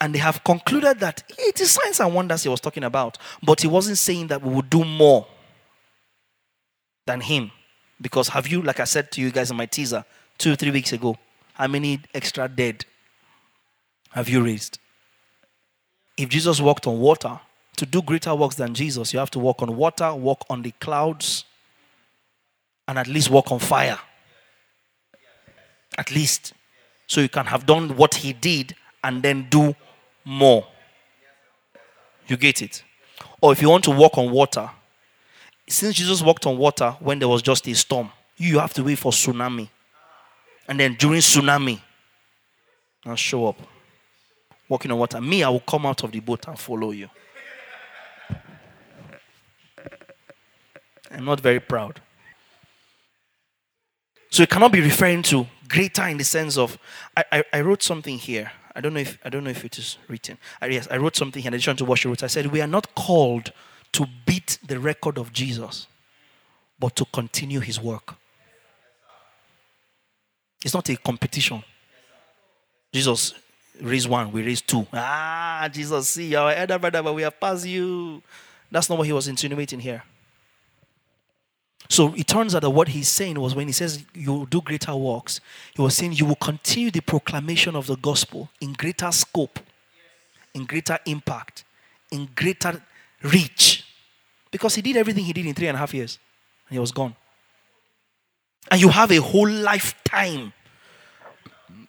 [0.00, 3.18] And they have concluded that it is signs and wonders he was talking about.
[3.42, 5.26] But he wasn't saying that we would do more
[7.06, 7.50] than him.
[8.00, 10.04] Because have you, like I said to you guys in my teaser
[10.38, 11.16] two three weeks ago,
[11.54, 12.84] how many extra dead
[14.10, 14.78] have you raised?
[16.16, 17.40] If Jesus walked on water,
[17.76, 20.72] to do greater works than Jesus, you have to walk on water, walk on the
[20.80, 21.44] clouds,
[22.88, 23.98] and at least walk on fire.
[25.98, 26.54] At least.
[27.06, 29.74] So you can have done what he did and then do
[30.24, 30.66] more.
[32.26, 32.82] You get it?
[33.40, 34.70] Or if you want to walk on water,
[35.68, 38.98] since Jesus walked on water when there was just a storm, you have to wait
[38.98, 39.68] for tsunami.
[40.68, 41.80] And then during tsunami,
[43.04, 43.56] I'll show up.
[44.68, 45.20] Walking on water.
[45.20, 47.08] Me, I will come out of the boat and follow you.
[51.10, 52.00] I'm not very proud.
[54.30, 56.78] So it cannot be referring to greater in the sense of
[57.16, 58.50] I, I, I, wrote something here.
[58.74, 60.36] I don't know if I don't know if it is written.
[60.60, 62.22] I, yes, I wrote something in addition to what she wrote.
[62.22, 63.52] I said we are not called
[63.92, 65.86] to beat the record of Jesus,
[66.78, 68.16] but to continue his work.
[70.64, 71.62] It's not a competition.
[72.92, 73.34] Jesus
[73.80, 74.86] raised one, we raised two.
[74.92, 78.22] Ah, Jesus, see, our elder brother, but we have passed you.
[78.70, 80.02] That's not what he was insinuating here.
[81.88, 84.60] So it turns out that what he's saying was when he says you will do
[84.60, 85.40] greater works,
[85.74, 89.60] he was saying you will continue the proclamation of the gospel in greater scope,
[90.54, 91.64] in greater impact,
[92.10, 92.82] in greater
[93.22, 93.84] reach.
[94.50, 96.18] Because he did everything he did in three and a half years
[96.68, 97.14] and he was gone.
[98.70, 100.52] And you have a whole lifetime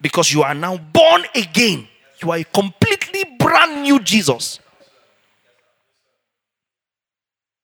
[0.02, 1.88] because you are now born again.
[2.22, 4.60] You are a completely brand new Jesus.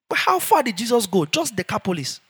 [0.09, 1.25] But how far did Jesus go?
[1.25, 2.21] Just Decapolis.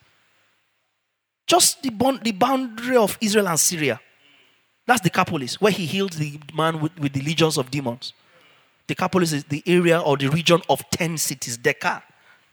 [1.46, 4.00] Just the, bond, the boundary of Israel and Syria.
[4.86, 8.12] That's the Decapolis, where he healed the man with, with the legions of demons.
[8.86, 11.56] Decapolis is the area or the region of 10 cities.
[11.56, 12.02] Deca,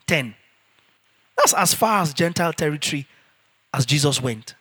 [0.08, 0.34] 10.
[1.38, 3.08] That's as far as Gentile territory
[3.74, 4.56] as Jesus went.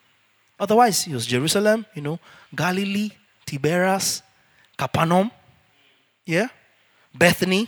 [0.59, 2.19] Otherwise, it was Jerusalem, you know,
[2.55, 3.09] Galilee,
[3.45, 4.21] Tiberias,
[4.77, 5.31] Capernaum,
[6.25, 6.47] yeah,
[7.13, 7.67] Bethany,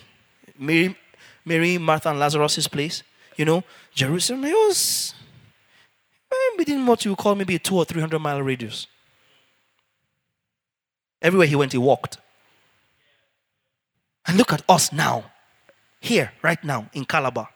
[0.57, 0.95] Mary,
[1.43, 3.03] Mary, Martha, and Lazarus' place,
[3.35, 3.63] you know,
[3.93, 4.45] Jerusalem.
[4.45, 5.13] It was
[6.31, 8.87] eh, within what you call maybe a two or three hundred mile radius.
[11.21, 12.17] Everywhere he went, he walked.
[14.27, 15.25] And look at us now,
[15.99, 17.49] here, right now, in Calabar,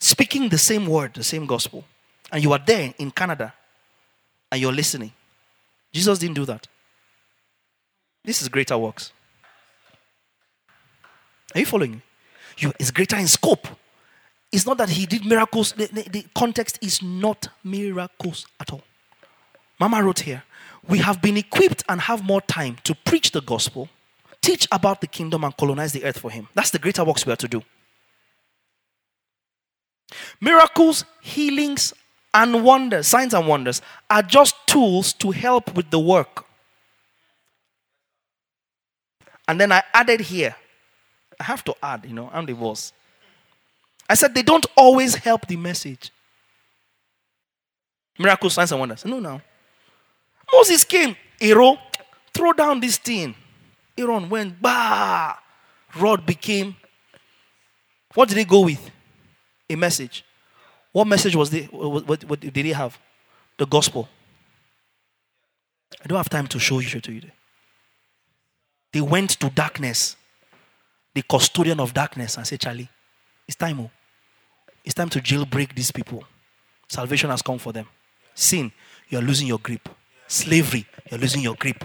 [0.00, 1.84] speaking the same word, the same gospel.
[2.32, 3.52] And you are there in Canada
[4.50, 5.12] and you're listening.
[5.92, 6.66] Jesus didn't do that.
[8.24, 9.12] This is greater works.
[11.54, 12.00] Are you following?
[12.56, 13.68] You, it's greater in scope.
[14.50, 15.72] It's not that he did miracles.
[15.72, 18.82] The, the, the context is not miracles at all.
[19.78, 20.42] Mama wrote here,
[20.88, 23.88] we have been equipped and have more time to preach the gospel,
[24.40, 26.48] teach about the kingdom, and colonize the earth for him.
[26.54, 27.62] That's the greater works we are to do.
[30.40, 31.94] Miracles, healings,
[32.34, 36.44] and wonders, signs and wonders, are just tools to help with the work.
[39.48, 40.54] And then I added here,
[41.38, 42.92] I have to add, you know, I'm the.
[44.08, 46.10] I said they don't always help the message.
[48.18, 49.04] Miracles, signs, and wonders.
[49.04, 49.40] No, no.
[50.52, 51.78] Moses came, Aaron,
[52.32, 53.34] throw down this thing.
[53.96, 55.36] Aaron went, bah.
[55.96, 56.76] Rod became.
[58.14, 58.90] What did he go with?
[59.68, 60.24] A message.
[60.92, 62.98] What message was the what, what, what did he have?
[63.58, 64.08] The gospel.
[66.02, 67.22] I don't have time to show you to you.
[68.92, 70.16] They went to darkness,
[71.14, 72.88] the custodian of darkness, and said, Charlie,
[73.46, 73.80] it's time.
[73.80, 73.90] Oh.
[74.84, 76.24] It's time to jailbreak these people.
[76.88, 77.86] Salvation has come for them.
[78.34, 78.72] Sin,
[79.08, 79.88] you're losing your grip.
[80.26, 81.84] Slavery, you're losing your grip.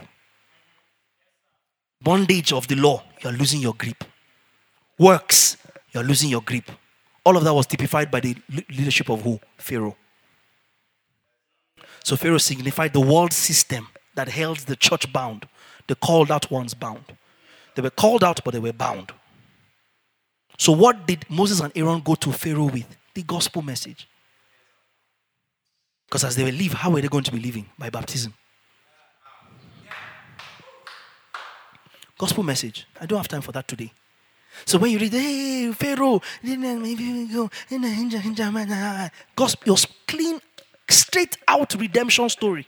[2.02, 4.04] Bondage of the law, you're losing your grip.
[4.98, 5.58] Works,
[5.92, 6.70] you're losing your grip.
[7.28, 8.38] All of that was typified by the
[8.70, 9.38] leadership of who?
[9.58, 9.98] Pharaoh.
[12.02, 15.46] So Pharaoh signified the world system that held the church bound,
[15.88, 17.04] the called out ones bound.
[17.76, 19.12] They were called out, but they were bound.
[20.58, 22.88] So, what did Moses and Aaron go to Pharaoh with?
[23.14, 24.08] The gospel message.
[26.06, 27.66] Because as they were leave, how were they going to be living?
[27.78, 28.34] By baptism.
[32.18, 32.88] Gospel message.
[33.02, 33.92] I don't have time for that today.
[34.66, 39.10] So when you read, hey, Pharaoh, maybe go, ah, ah, ah.
[39.36, 39.78] gospel, your
[40.08, 40.40] clean,
[40.90, 42.66] straight out redemption story.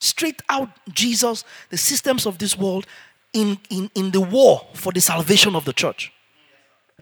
[0.00, 2.86] Straight out Jesus, the systems of this world
[3.32, 6.12] in, in, in the war for the salvation of the church.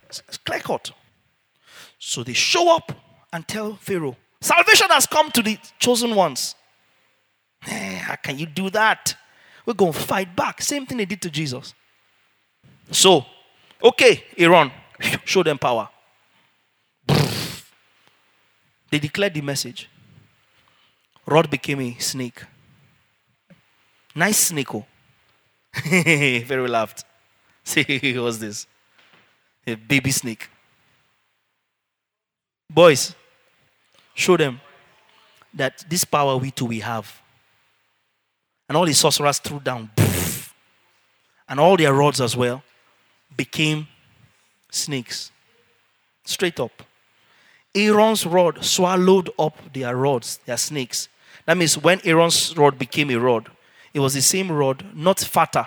[0.09, 0.90] It's clear cut.
[1.98, 2.93] So they show up
[3.32, 6.56] and tell Pharaoh, Salvation has come to the chosen ones.
[7.60, 9.14] Hey, how can you do that?
[9.64, 10.60] We're going to fight back.
[10.60, 11.74] Same thing they did to Jesus.
[12.90, 13.24] So,
[13.83, 14.71] okay, Aaron,
[15.25, 15.89] show them power.
[18.91, 19.89] They declared the message.
[21.27, 22.43] Rod became a snake.
[24.15, 24.75] Nice snake.
[24.75, 24.85] Oh.
[25.85, 27.05] Very laughed.
[27.65, 28.67] See, what's this?
[29.67, 30.51] A baby snake.
[32.69, 33.15] Boys,
[34.15, 34.61] show them
[35.55, 37.21] that this power we too we have.
[38.69, 39.91] And all the sorcerers threw down.
[41.49, 42.63] And all their rods as well
[43.37, 43.87] became
[44.71, 45.31] snakes.
[46.25, 46.83] Straight up.
[47.75, 51.09] Aaron's rod swallowed up their rods, their snakes.
[51.47, 53.51] That means when Aaron's rod became a rod,
[53.95, 55.67] it was the same rod, not fatter.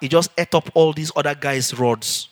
[0.00, 2.28] It just ate up all these other guys' rods.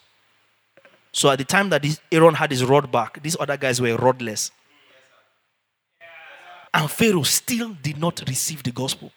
[1.12, 4.50] So at the time that Aaron had his rod back, these other guys were rodless.
[6.72, 9.10] And Pharaoh still did not receive the gospel.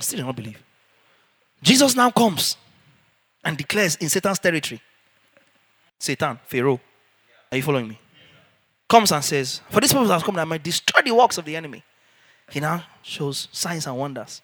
[0.00, 0.62] Still did not believe.
[1.62, 2.56] Jesus now comes
[3.44, 4.80] and declares in Satan's territory
[5.98, 6.80] Satan, Pharaoh,
[7.50, 7.98] are you following me?
[8.88, 11.44] Comes and says, For this purpose has come that I might destroy the works of
[11.44, 11.82] the enemy.
[12.50, 14.40] He now shows signs and wonders.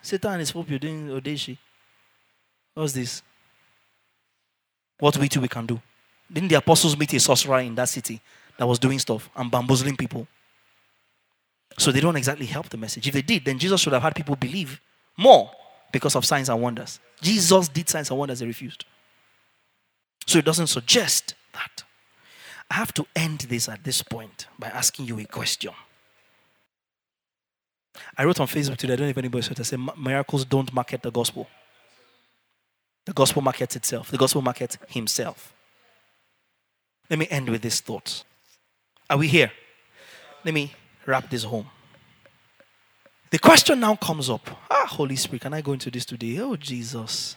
[0.00, 1.56] Satan is hope you're doing Odeshi.
[2.74, 3.22] What's this?
[4.98, 5.80] What we too we can do.
[6.32, 8.20] Didn't the apostles meet a sorcerer in that city
[8.58, 10.26] that was doing stuff and bamboozling people?
[11.78, 13.08] So they don't exactly help the message.
[13.08, 14.80] If they did, then Jesus should have had people believe
[15.16, 15.50] more
[15.92, 16.98] because of signs and wonders.
[17.20, 18.84] Jesus did signs and wonders, they refused.
[20.26, 21.84] So it doesn't suggest that.
[22.70, 25.72] I have to end this at this point by asking you a question.
[28.16, 30.72] I wrote on Facebook today, I don't know if anybody said I said miracles don't
[30.72, 31.46] market the gospel.
[33.04, 34.10] The gospel markets itself.
[34.10, 35.52] The gospel markets himself.
[37.10, 38.24] Let me end with this thought.
[39.10, 39.52] Are we here?
[40.44, 40.72] Let me
[41.04, 41.66] wrap this home.
[43.32, 46.38] The question now comes up Ah, Holy Spirit, can I go into this today?
[46.38, 47.34] Oh, Jesus.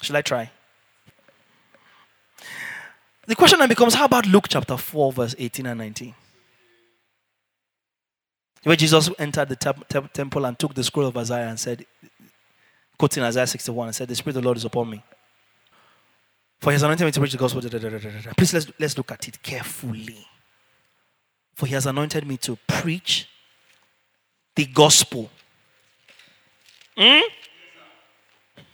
[0.00, 0.50] Shall I try?
[3.26, 6.14] The question then becomes how about Luke chapter 4, verse 18 and 19?
[8.62, 11.84] Where Jesus entered the te- temple and took the scroll of Isaiah and said,
[12.96, 15.02] quoting Isaiah 61 and said, The Spirit of the Lord is upon me.
[16.60, 17.60] For he has anointed me to preach the gospel.
[18.36, 20.26] Please let's, let's look at it carefully.
[21.56, 23.28] For he has anointed me to preach
[24.58, 25.30] the gospel.
[26.96, 27.20] Hmm?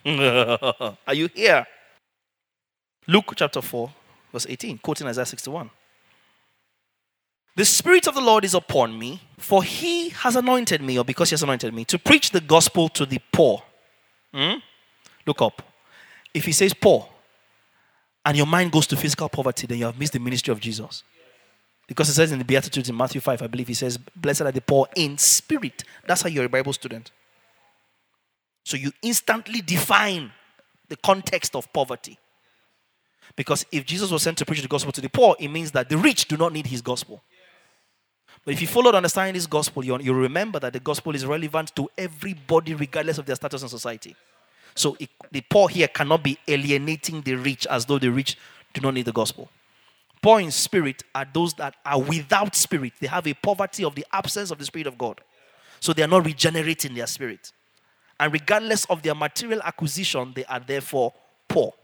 [1.07, 1.67] Are you here?
[3.07, 3.93] Luke chapter 4,
[4.33, 5.69] verse 18, quoting Isaiah 61.
[7.55, 11.29] The Spirit of the Lord is upon me, for he has anointed me, or because
[11.29, 13.63] he has anointed me, to preach the gospel to the poor.
[14.33, 14.55] Hmm?
[15.27, 15.61] Look up.
[16.33, 17.11] If he says poor,
[18.25, 21.05] and your mind goes to physical poverty, then you have missed the ministry of Jesus.
[21.87, 24.53] Because it says in the Beatitudes in Matthew 5, I believe he says, Blessed are
[24.53, 25.85] the poor in spirit.
[26.07, 27.11] That's how you're a Bible student.
[28.65, 30.33] So you instantly define
[30.89, 32.19] the context of poverty.
[33.37, 35.89] Because if Jesus was sent to preach the gospel to the poor, it means that
[35.89, 37.23] the rich do not need his gospel.
[38.45, 41.75] But if you follow understanding this gospel, you, you remember that the gospel is relevant
[41.77, 44.15] to everybody, regardless of their status in society.
[44.75, 48.37] So it, the poor here cannot be alienating the rich as though the rich
[48.73, 49.49] do not need the gospel.
[50.25, 52.95] Poor in spirit are those that are without spirit.
[52.99, 55.21] They have a poverty of the absence of the Spirit of God.
[55.81, 57.53] So they are not regenerating their spirit.
[58.19, 61.13] And regardless of their material acquisition, they are therefore
[61.47, 61.75] poor.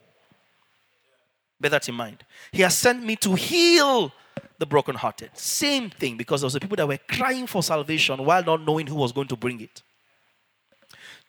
[1.61, 2.25] Bear that in mind.
[2.51, 4.11] He has sent me to heal
[4.59, 5.37] the brokenhearted.
[5.37, 8.87] Same thing, because there was the people that were crying for salvation while not knowing
[8.87, 9.83] who was going to bring it.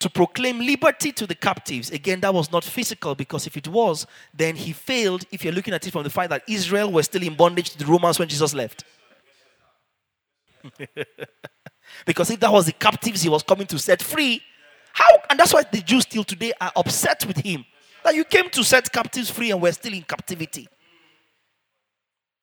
[0.02, 1.92] To proclaim liberty to the captives.
[1.92, 5.76] Again, that was not physical, because if it was, then he failed if you're looking
[5.76, 8.28] at it from the fact that Israel was still in bondage to the Romans when
[8.28, 8.84] Jesus left.
[12.06, 14.42] because if that was the captives he was coming to set free,
[14.94, 15.20] how?
[15.30, 17.64] And that's why the Jews still today are upset with him.
[18.04, 20.68] That you came to set captives free and we're still in captivity.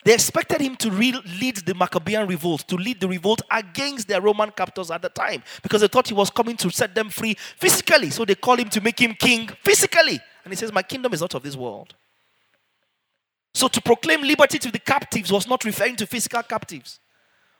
[0.04, 4.20] They expected him to re- lead the Maccabean revolt, to lead the revolt against their
[4.20, 7.34] Roman captors at the time, because they thought he was coming to set them free
[7.56, 8.10] physically.
[8.10, 10.20] So they called him to make him king physically.
[10.44, 11.94] And he says, My kingdom is not of this world.
[13.54, 17.00] So to proclaim liberty to the captives was not referring to physical captives,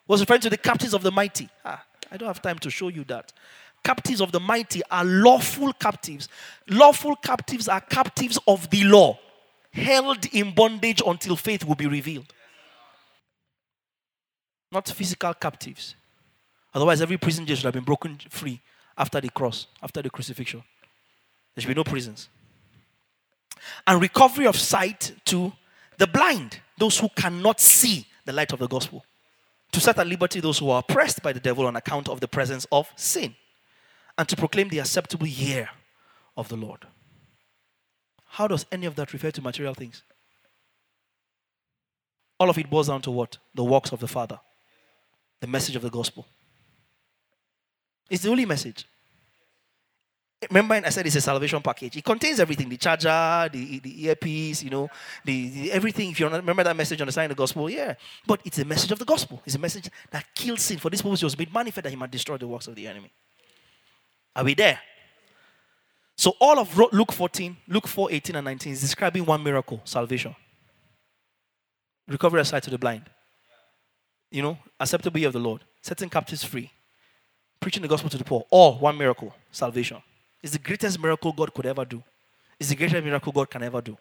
[0.07, 1.49] was referring to the captives of the mighty.
[1.65, 3.33] Ah, I don't have time to show you that.
[3.83, 6.29] Captives of the mighty are lawful captives.
[6.69, 9.19] Lawful captives are captives of the law
[9.79, 12.33] held in bondage until faith will be revealed.
[14.71, 15.95] Not physical captives.
[16.75, 18.61] Otherwise, every prison should have been broken free
[18.97, 20.63] after the cross, after the crucifixion.
[21.55, 22.29] There should be no prisons.
[23.87, 25.53] And recovery of sight to
[25.97, 29.05] the blind, those who cannot see the light of the gospel.
[29.73, 32.29] To set at liberty those who are oppressed by the devil on account of the
[32.29, 33.35] presence of sin.
[34.17, 35.71] And to proclaim the acceptable year
[36.37, 36.87] of the Lord.
[38.29, 40.03] How does any of that refer to material things?
[42.39, 43.39] All of it boils down to what?
[43.55, 44.39] The works of the Father,
[45.41, 46.27] the message of the gospel.
[48.09, 48.87] It's the only message.
[50.51, 51.97] Remember, I said it's a salvation package.
[51.97, 54.89] It contains everything: the charger, the, the earpiece, you know,
[55.25, 56.11] the, the everything.
[56.11, 57.95] If you remember that message on the sign of the gospel, yeah.
[58.25, 59.43] But it's a message of the gospel.
[59.45, 60.79] It's a message that kills sin.
[60.79, 62.87] For this purpose, it was made manifest that he might destroy the works of the
[62.87, 63.11] enemy.
[64.37, 64.79] Are we there?
[66.19, 70.35] So all of Luke 14, Luke 4, 18 and 19 is describing one miracle, salvation.
[72.09, 73.05] Recovery of sight to the blind.
[74.29, 76.73] You know, acceptable of the Lord, setting captives free,
[77.61, 78.45] preaching the gospel to the poor.
[78.51, 80.03] All one miracle, salvation.
[80.43, 82.03] It's the greatest miracle God could ever do.
[82.59, 83.97] It's the greatest miracle God can ever do.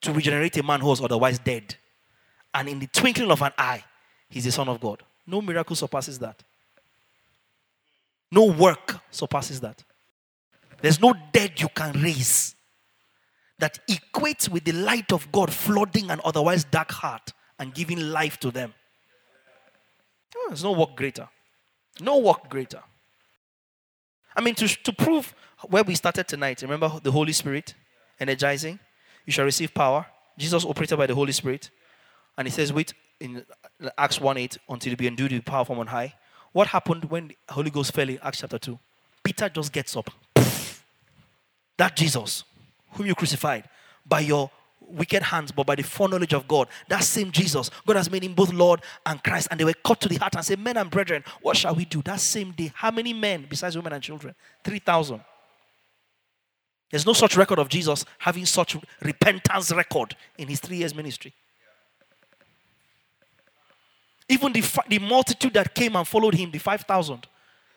[0.00, 1.76] To regenerate a man who was otherwise dead.
[2.52, 3.84] And in the twinkling of an eye,
[4.28, 5.04] he's the Son of God.
[5.24, 6.42] No miracle surpasses that.
[8.28, 9.84] No work surpasses that.
[10.82, 12.54] There's no dead you can raise
[13.60, 18.38] that equates with the light of God flooding an otherwise dark heart and giving life
[18.40, 18.74] to them.
[20.36, 21.28] Oh, there's no work greater.
[22.00, 22.80] No work greater.
[24.34, 25.32] I mean, to, to prove
[25.68, 27.74] where we started tonight, remember the Holy Spirit
[28.18, 28.80] energizing?
[29.24, 30.06] You shall receive power.
[30.36, 31.70] Jesus operated by the Holy Spirit.
[32.36, 33.44] And he says, wait in
[33.96, 36.14] Acts 1 8 until you be endued with power from on high.
[36.50, 38.76] What happened when the Holy Ghost fell in Acts chapter 2?
[39.22, 40.10] Peter just gets up
[41.76, 42.44] that Jesus,
[42.92, 43.68] whom you crucified
[44.06, 44.50] by your
[44.80, 48.34] wicked hands, but by the foreknowledge of God, that same Jesus, God has made him
[48.34, 49.48] both Lord and Christ.
[49.50, 51.84] And they were cut to the heart and said, Men and brethren, what shall we
[51.84, 52.02] do?
[52.02, 54.34] That same day, how many men besides women and children?
[54.64, 55.20] 3,000.
[56.90, 61.32] There's no such record of Jesus having such repentance record in his three years ministry.
[64.28, 67.26] Even the, the multitude that came and followed him, the 5,000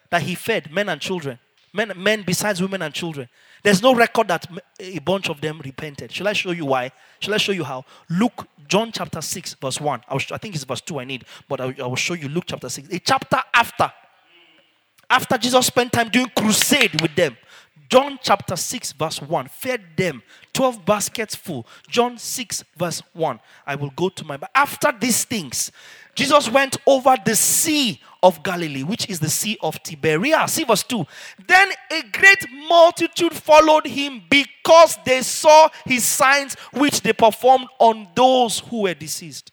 [0.10, 1.40] that he fed, men and children,
[1.76, 3.28] men, men besides women and children.
[3.64, 4.48] There's no record that
[4.80, 6.12] a bunch of them repented.
[6.12, 6.92] Shall I show you why?
[7.20, 7.84] Shall I show you how?
[8.10, 10.02] Luke, John chapter 6, verse 1.
[10.08, 12.46] I, I think it's verse 2 I need, but I, I will show you Luke
[12.48, 12.90] chapter 6.
[12.92, 13.92] A chapter after.
[15.10, 17.38] After Jesus spent time doing crusade with them,
[17.90, 19.48] John chapter 6, verse 1.
[19.48, 20.24] Fed them
[20.54, 21.68] 12 baskets full.
[21.88, 23.40] John 6, verse 1.
[23.66, 24.40] I will go to my.
[24.54, 25.72] After these things,
[26.16, 30.54] Jesus went over the sea of Galilee, which is the sea of Tiberias.
[30.54, 31.06] See verse 2.
[31.46, 38.08] Then a great multitude followed him because they saw his signs which they performed on
[38.16, 39.52] those who were deceased.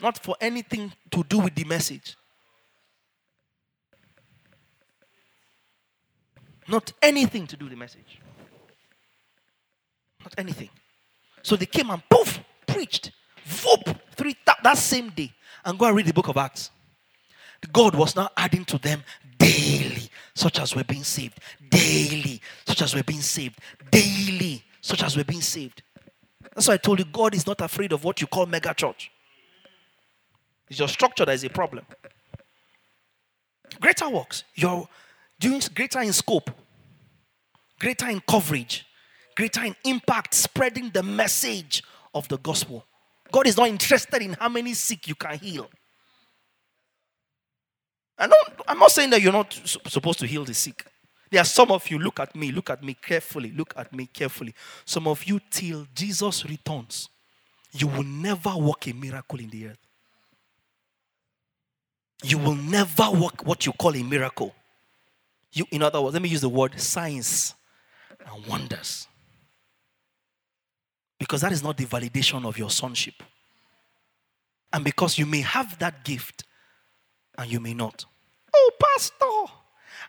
[0.00, 2.16] Not for anything to do with the message.
[6.68, 8.20] Not anything to do with the message.
[10.20, 10.68] Not anything.
[11.42, 13.12] So they came and poof, preached.
[13.64, 15.32] Whoop, three that same day.
[15.64, 16.70] And go and read the book of Acts.
[17.72, 19.02] God was now adding to them
[19.38, 21.38] daily, such as we're being saved.
[21.68, 23.58] Daily, such as we're being saved.
[23.90, 25.82] Daily, such as we're being saved.
[26.54, 29.10] That's why I told you God is not afraid of what you call mega church.
[30.68, 31.84] It's your structure that is a problem.
[33.80, 34.44] Greater works.
[34.54, 34.88] You're
[35.38, 36.50] doing greater in scope,
[37.78, 38.86] greater in coverage,
[39.34, 41.82] greater in impact, spreading the message
[42.14, 42.84] of the gospel.
[43.36, 45.68] God is not interested in how many sick you can heal.
[48.16, 50.86] I don't, I'm not saying that you're not supposed to heal the sick.
[51.30, 54.06] There are some of you, look at me, look at me carefully, look at me
[54.06, 54.54] carefully.
[54.86, 57.10] Some of you, till Jesus returns,
[57.72, 59.86] you will never work a miracle in the earth.
[62.24, 64.54] You will never work what you call a miracle.
[65.52, 67.54] You, in other words, let me use the word signs
[68.18, 69.06] and wonders.
[71.18, 73.22] Because that is not the validation of your sonship.
[74.72, 76.44] And because you may have that gift
[77.38, 78.04] and you may not.
[78.54, 79.24] Oh, Pastor,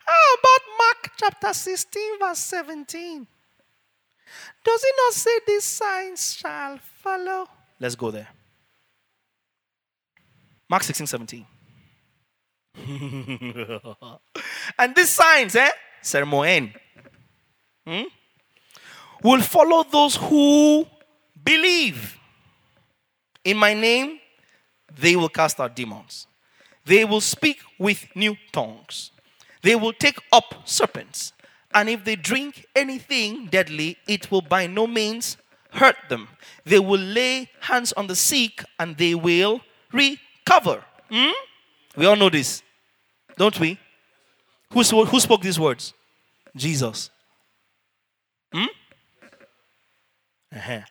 [0.06, 3.28] how about Mark chapter 16, verse 17?
[4.64, 7.48] Does it not say these signs shall follow?
[7.80, 8.28] Let's go there.
[10.70, 11.46] Mark 16, 17.
[14.78, 15.70] and these signs, eh?
[16.02, 16.74] Sermon.
[17.86, 18.04] Hmm?
[19.24, 20.86] Will follow those who
[21.48, 22.18] believe.
[23.44, 24.20] In my name,
[25.00, 26.28] they will cast out demons.
[26.86, 29.12] They will speak with new tongues.
[29.62, 31.34] They will take up serpents.
[31.74, 35.38] And if they drink anything deadly, it will by no means
[35.72, 36.28] hurt them.
[36.66, 39.62] They will lay hands on the sick and they will
[39.92, 40.84] recover.
[41.10, 41.32] Hmm?
[41.96, 42.62] We all know this,
[43.38, 43.80] don't we?
[44.74, 45.94] Who, who spoke these words?
[46.56, 47.10] Jesus.
[48.52, 48.66] Hmm?
[50.56, 50.82] Uh-huh.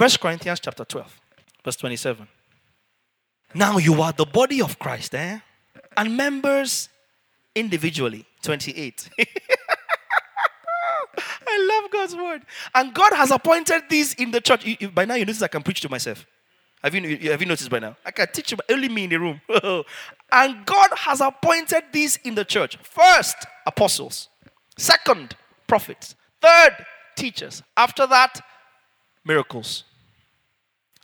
[0.00, 1.20] First Corinthians chapter 12,
[1.62, 2.26] verse 27.
[3.52, 5.40] Now you are the body of Christ, eh?
[5.94, 6.88] And members
[7.54, 8.24] individually.
[8.40, 9.10] 28.
[11.46, 12.46] I love God's word.
[12.74, 14.64] And God has appointed these in the church.
[14.64, 16.24] You, you, by now, you notice I can preach to myself.
[16.82, 17.94] Have you, have you noticed by now?
[18.02, 19.42] I can teach you, only me in the room.
[20.32, 22.78] and God has appointed these in the church.
[22.78, 23.36] First,
[23.66, 24.30] apostles.
[24.78, 25.36] Second,
[25.66, 26.14] prophets.
[26.40, 26.86] Third,
[27.16, 27.62] teachers.
[27.76, 28.40] After that,
[29.26, 29.84] miracles.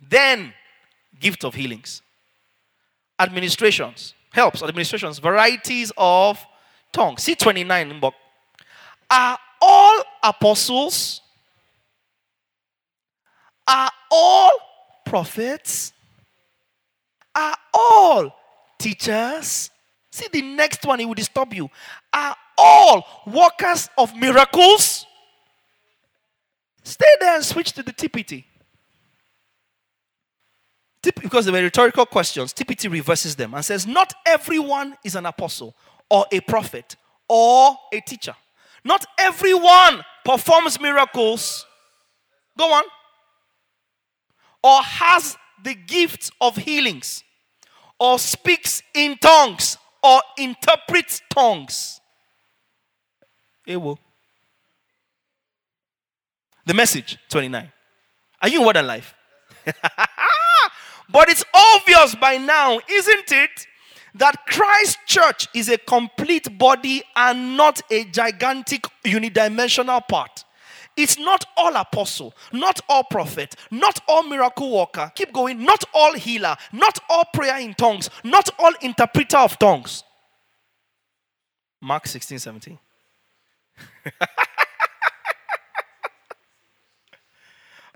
[0.02, 0.52] Then,
[1.18, 2.02] gift of healings.
[3.18, 4.14] Administrations.
[4.32, 5.18] Helps, administrations.
[5.18, 6.44] Varieties of
[6.93, 7.23] tongues.
[7.23, 8.14] See 29 book.
[9.10, 11.20] Are all apostles?
[13.66, 14.51] Are all
[15.05, 15.93] prophets?
[17.35, 18.35] Are all
[18.78, 19.70] teachers?
[20.10, 21.68] See the next one, it will disturb you.
[22.12, 25.06] Are all workers of miracles?
[26.82, 28.44] Stay there and switch to the TPT.
[31.14, 35.76] Because they were rhetorical questions, TPT reverses them and says, Not everyone is an apostle
[36.10, 36.96] or a prophet
[37.28, 38.34] or a teacher.
[38.84, 41.66] Not everyone performs miracles.
[42.56, 42.84] Go on.
[44.62, 47.24] Or has the gift of healings,
[47.98, 52.00] or speaks in tongues, or interprets tongues.
[53.66, 53.98] Ewo.
[56.64, 57.72] The message 29.
[58.42, 59.14] Are you in and Life?
[61.10, 63.66] but it's obvious by now, isn't it,
[64.14, 70.44] that Christ Church is a complete body and not a gigantic unidimensional part.
[70.96, 75.12] It's not all apostle, not all prophet, not all miracle worker.
[75.14, 75.62] Keep going.
[75.62, 80.02] Not all healer, not all prayer in tongues, not all interpreter of tongues.
[81.82, 82.78] Mark 16, 17.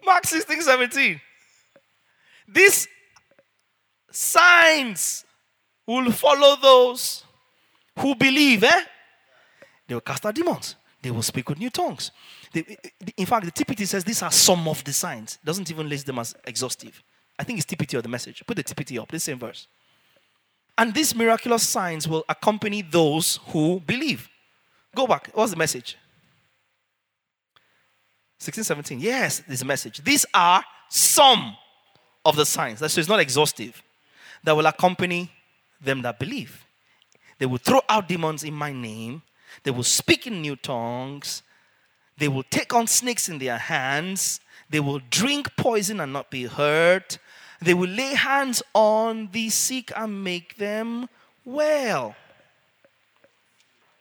[0.04, 1.18] Mark 16, 17.
[2.48, 2.86] These
[4.10, 5.24] signs
[5.86, 7.24] will follow those
[7.98, 8.84] who believe, eh?
[9.86, 10.76] They will cast out demons.
[11.02, 12.10] They will speak with new tongues.
[12.52, 12.76] They,
[13.16, 15.38] in fact, the TPT says these are some of the signs.
[15.42, 17.02] It doesn't even list them as exhaustive.
[17.38, 18.44] I think it's TPT or the message.
[18.46, 19.66] Put the TPT up, this same verse.
[20.76, 24.28] And these miraculous signs will accompany those who believe.
[24.94, 25.30] Go back.
[25.34, 25.96] What's the message?
[28.38, 29.00] 16, 17.
[29.00, 30.02] Yes, this message.
[30.02, 31.56] These are some
[32.24, 32.78] of the signs.
[32.78, 33.82] So it's not exhaustive.
[34.44, 35.30] That will accompany
[35.80, 36.64] them that believe.
[37.38, 39.22] They will throw out demons in my name.
[39.62, 41.42] They will speak in new tongues.
[42.18, 44.40] They will take on snakes in their hands.
[44.68, 47.18] They will drink poison and not be hurt.
[47.60, 51.08] They will lay hands on the sick and make them
[51.44, 52.14] well.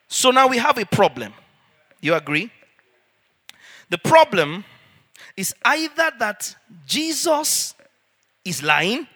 [0.08, 1.34] So now we have a problem.
[2.02, 2.52] You agree?
[3.90, 4.66] The problem
[5.36, 6.56] is either that
[6.86, 7.74] Jesus
[8.46, 9.08] is lying,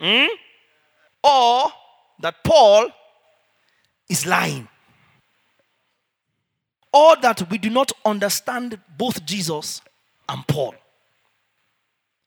[0.00, 0.28] mm,
[1.22, 1.72] or
[2.20, 2.90] that Paul
[4.08, 4.68] is lying,
[6.92, 9.80] or that we do not understand both Jesus
[10.28, 10.74] and Paul.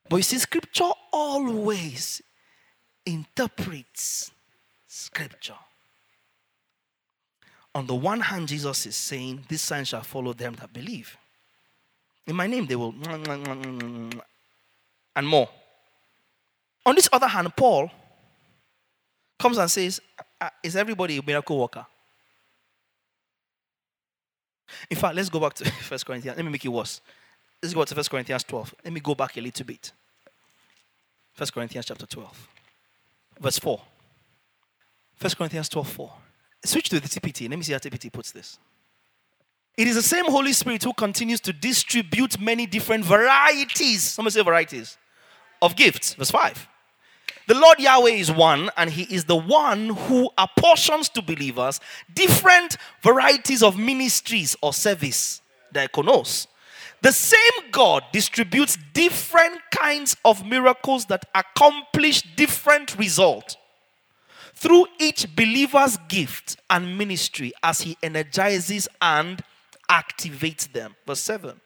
[0.09, 2.21] But you see, scripture always
[3.05, 4.31] interprets
[4.87, 5.53] scripture.
[7.75, 11.15] On the one hand, Jesus is saying, This sign shall follow them that believe.
[12.25, 12.93] In my name, they will,
[15.15, 15.49] and more.
[16.85, 17.91] On this other hand, Paul
[19.37, 20.01] comes and says,
[20.39, 21.85] uh, Is everybody a miracle worker?
[24.89, 26.37] In fact, let's go back to First Corinthians.
[26.37, 27.01] Let me make it worse.
[27.61, 28.75] Let's go to First Corinthians 12.
[28.83, 29.91] Let me go back a little bit.
[31.33, 32.47] First Corinthians chapter 12,
[33.39, 33.81] verse 4.
[35.15, 36.11] First Corinthians 12, 4.
[36.65, 37.49] Switch to the TPT.
[37.49, 38.59] Let me see how TPT puts this.
[39.77, 44.03] It is the same Holy Spirit who continues to distribute many different varieties.
[44.03, 44.97] Somebody say varieties
[45.61, 46.13] of gifts.
[46.13, 46.67] Verse 5.
[47.47, 51.79] The Lord Yahweh is one, and He is the one who apportions to believers
[52.13, 55.41] different varieties of ministries or service,
[55.73, 56.47] diakonos.
[57.01, 63.57] The same God distributes different kinds of miracles that accomplish different results
[64.53, 69.41] through each believer's gift and ministry as he energizes and
[69.89, 70.95] activates them.
[71.07, 71.59] Verse 7.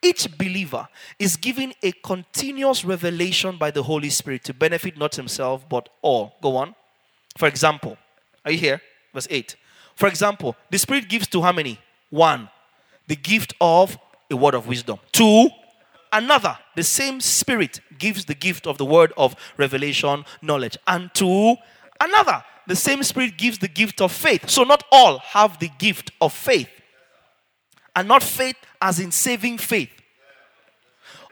[0.00, 0.88] Each believer
[1.18, 6.36] is given a continuous revelation by the Holy Spirit to benefit not himself but all.
[6.40, 6.74] Go on.
[7.36, 7.98] For example,
[8.44, 8.80] are you here?
[9.12, 9.56] Verse 8.
[9.96, 11.80] For example, the Spirit gives to how many?
[12.10, 12.48] One.
[13.08, 13.98] The gift of
[14.30, 14.98] a word of wisdom.
[15.10, 15.48] Two,
[16.12, 16.56] another.
[16.76, 20.76] The same Spirit gives the gift of the word of revelation, knowledge.
[20.86, 21.56] And two,
[22.00, 22.44] another.
[22.68, 24.48] The same Spirit gives the gift of faith.
[24.48, 26.68] So not all have the gift of faith.
[27.98, 29.90] And not faith as in saving faith.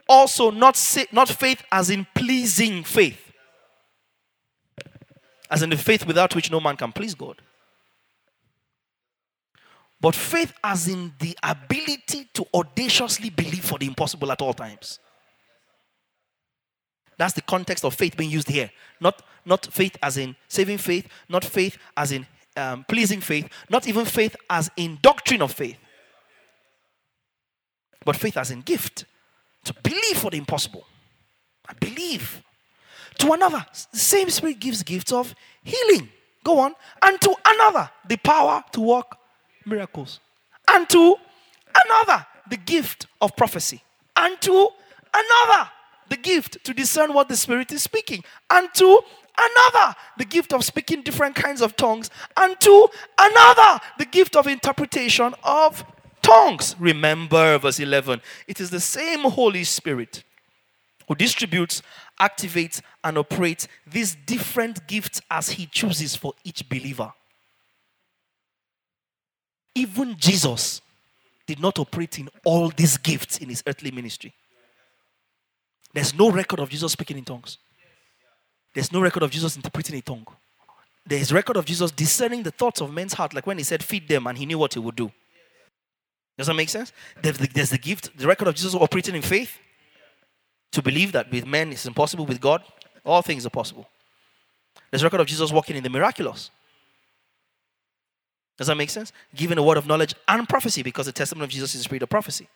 [0.05, 3.31] Also, not, sa- not faith as in pleasing faith.
[5.49, 7.41] As in the faith without which no man can please God.
[10.01, 14.99] But faith as in the ability to audaciously believe for the impossible at all times.
[17.17, 18.71] That's the context of faith being used here.
[18.99, 22.27] Not, not faith as in saving faith, not faith as in
[22.57, 25.77] um, pleasing faith, not even faith as in doctrine of faith,
[28.07, 29.03] but faith as in gift.
[29.65, 30.85] To believe for the impossible.
[31.67, 32.41] I believe.
[33.17, 36.07] To another, the same Spirit gives gifts of healing.
[36.41, 36.73] Go on.
[37.01, 39.17] And to another, the power to work
[39.65, 40.21] miracles.
[40.69, 41.17] And to
[41.85, 43.83] another, the gift of prophecy.
[44.15, 44.69] And to
[45.13, 45.69] another,
[46.07, 48.23] the gift to discern what the Spirit is speaking.
[48.49, 49.01] And to
[49.37, 52.09] another, the gift of speaking different kinds of tongues.
[52.37, 52.87] And to
[53.19, 55.83] another, the gift of interpretation of
[56.27, 56.75] tongues.
[56.79, 60.23] Remember, verse 11, it is the same Holy Spirit
[61.07, 61.81] who distributes,
[62.19, 67.13] activates, and operates these different gifts as He chooses for each believer.
[69.73, 70.81] Even Jesus
[71.45, 74.33] did not operate in all these gifts in his earthly ministry.
[75.93, 77.57] There's no record of Jesus speaking in tongues.
[78.73, 80.27] There's no record of Jesus interpreting a tongue.
[81.05, 84.09] There's record of Jesus discerning the thoughts of men's heart, like when he said, feed
[84.09, 85.09] them, and he knew what he would do.
[86.37, 86.93] Does that make sense?
[87.21, 89.57] There's the, there's the gift, the record of Jesus operating in faith.
[90.73, 92.61] To believe that with men it's impossible, with God,
[93.05, 93.87] all things are possible.
[94.91, 96.51] There's a record of Jesus walking in the miraculous.
[98.57, 99.13] Does that make sense?
[99.35, 102.03] Giving a word of knowledge and prophecy because the testimony of Jesus is the spirit
[102.03, 102.47] of prophecy.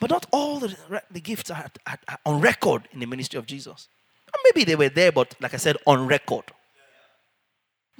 [0.00, 0.76] But not all the,
[1.10, 3.88] the gifts are, are, are on record in the ministry of Jesus.
[4.44, 6.44] Maybe they were there, but like I said, on record.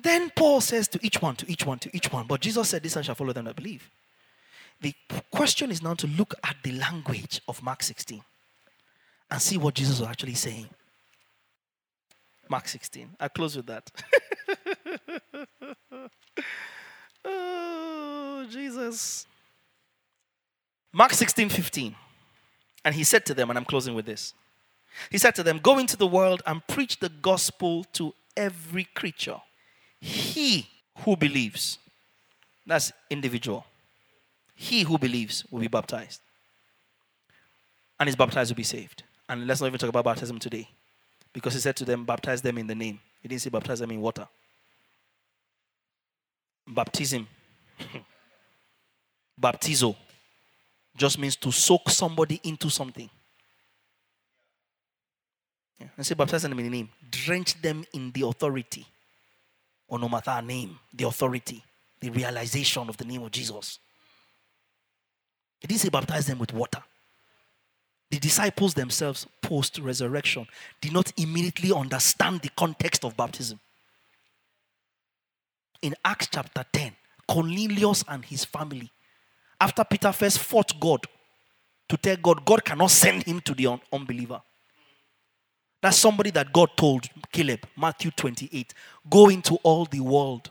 [0.03, 2.83] Then Paul says to each one, to each one, to each one, but Jesus said,
[2.83, 3.89] This one shall follow them that believe.
[4.85, 4.95] The
[5.31, 8.23] question is now to look at the language of Mark 16
[9.31, 10.69] and see what Jesus was actually saying.
[12.51, 13.17] Mark 16.
[13.19, 13.91] i close with that.
[17.25, 19.27] oh, Jesus.
[20.93, 21.97] Mark 16, 15.
[22.85, 24.35] And he said to them, and I'm closing with this.
[25.11, 29.41] He said to them, Go into the world and preach the gospel to every creature.
[29.99, 31.79] He who believes
[32.67, 33.65] That's individual.
[34.55, 36.21] He who believes will be baptized.
[37.99, 39.03] And is baptized will be saved.
[39.29, 40.69] And let's not even talk about baptism today.
[41.33, 43.01] Because he said to them, baptize them in the name.
[43.21, 44.29] He didn't say baptize them in water.
[46.67, 47.27] Baptism.
[49.41, 49.97] Baptizo
[50.97, 53.11] just means to soak somebody into something.
[55.81, 55.89] Yeah.
[55.97, 56.89] And say baptize them in the name.
[57.11, 58.87] Drench them in the authority.
[59.91, 61.63] Our name, the authority,
[62.01, 63.79] the realization of the name of Jesus.
[65.65, 66.83] He didn't say baptize them with water.
[68.11, 70.47] The disciples themselves, post resurrection,
[70.83, 73.59] did not immediately understand the context of baptism.
[75.81, 76.93] In Acts chapter 10,
[77.27, 78.93] Cornelius and his family,
[79.59, 81.01] after Peter first fought God
[81.89, 84.43] to tell God, God cannot send him to the un- unbeliever.
[85.81, 88.75] That's somebody that God told Caleb, Matthew 28,
[89.09, 90.51] go into all the world.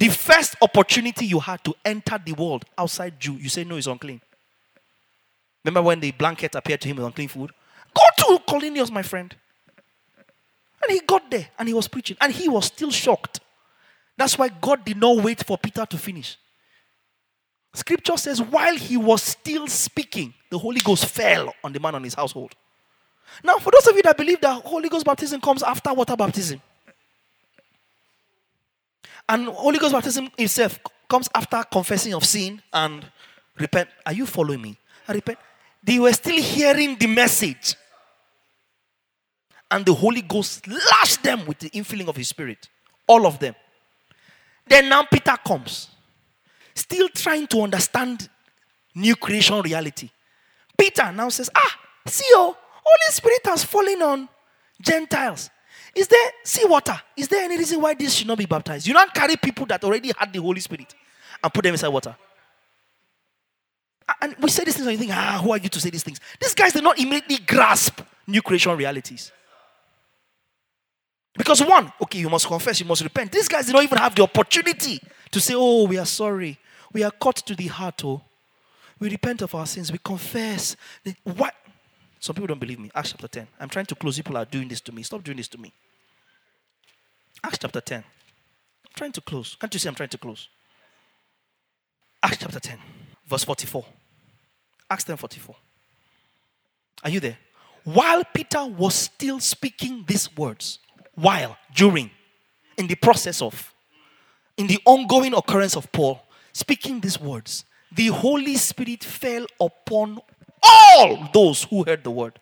[0.00, 3.86] The first opportunity you had to enter the world outside Jew, you say no, it's
[3.86, 4.22] unclean.
[5.62, 7.50] Remember when the blanket appeared to him with unclean food?
[7.94, 9.34] Go to Cornelius, my friend.
[10.82, 12.16] And he got there and he was preaching.
[12.18, 13.40] And he was still shocked.
[14.16, 16.38] That's why God did not wait for Peter to finish.
[17.74, 22.06] Scripture says, while he was still speaking, the Holy Ghost fell on the man and
[22.06, 22.54] his household.
[23.44, 26.62] Now, for those of you that believe that Holy Ghost baptism comes after water baptism,
[29.28, 30.78] and Holy Ghost baptism itself
[31.08, 33.04] comes after confessing of sin and
[33.58, 33.88] repent.
[34.06, 34.78] Are you following me?
[35.08, 35.38] I repent.
[35.82, 37.74] They were still hearing the message.
[39.70, 42.68] And the Holy Ghost lashed them with the infilling of His Spirit.
[43.06, 43.54] All of them.
[44.66, 45.88] Then now Peter comes,
[46.74, 48.28] still trying to understand
[48.94, 50.10] new creation reality.
[50.76, 54.28] Peter now says, Ah, see, oh, Holy Spirit has fallen on
[54.80, 55.50] Gentiles.
[55.94, 57.00] Is there seawater?
[57.16, 58.86] Is there any reason why this should not be baptized?
[58.86, 60.94] You don't carry people that already had the Holy Spirit
[61.42, 62.16] and put them inside water.
[64.20, 66.02] And we say these things and you think, ah, who are you to say these
[66.02, 66.20] things?
[66.40, 69.32] These guys did not immediately grasp new creation realities.
[71.36, 73.32] Because one, okay, you must confess, you must repent.
[73.32, 75.00] These guys did not even have the opportunity
[75.30, 76.58] to say, oh, we are sorry.
[76.92, 78.22] We are caught to the heart, oh.
[78.98, 79.90] We repent of our sins.
[79.90, 80.76] We confess.
[81.24, 81.54] What?
[82.20, 82.90] Some people don't believe me.
[82.94, 83.48] Acts chapter 10.
[83.58, 84.16] I'm trying to close.
[84.16, 85.02] People are doing this to me.
[85.02, 85.72] Stop doing this to me.
[87.42, 87.98] Acts chapter 10.
[87.98, 88.04] I'm
[88.94, 89.56] trying to close.
[89.58, 90.48] Can't you see I'm trying to close?
[92.22, 92.78] Acts chapter 10,
[93.26, 93.84] verse 44.
[94.90, 95.56] Acts 10 44.
[97.04, 97.38] Are you there?
[97.84, 100.80] While Peter was still speaking these words,
[101.14, 102.10] while, during,
[102.76, 103.72] in the process of,
[104.58, 106.20] in the ongoing occurrence of Paul
[106.52, 110.20] speaking these words, the Holy Spirit fell upon
[110.62, 112.38] all those who heard the word.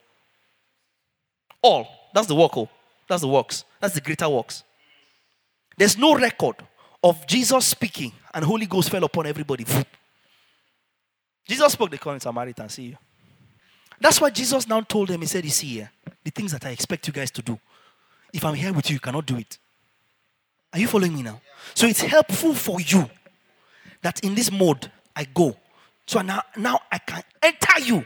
[1.63, 1.89] All.
[2.15, 2.57] That's the work.
[2.57, 2.69] Oh.
[3.09, 3.65] That's the works.
[3.81, 4.65] That's the greater works.
[5.77, 6.57] There's no record
[7.03, 9.65] of Jesus speaking and Holy Ghost fell upon everybody.
[11.47, 12.69] Jesus spoke the current Samaritan.
[12.69, 12.97] See you.
[14.01, 15.91] That's why Jesus now told them, He said, You see here,
[16.23, 17.59] the things that I expect you guys to do.
[18.33, 19.59] If I'm here with you, you cannot do it.
[20.73, 21.41] Are you following me now?
[21.75, 23.09] So it's helpful for you
[24.03, 25.57] that in this mode I go.
[26.09, 28.05] So now, now I can enter you.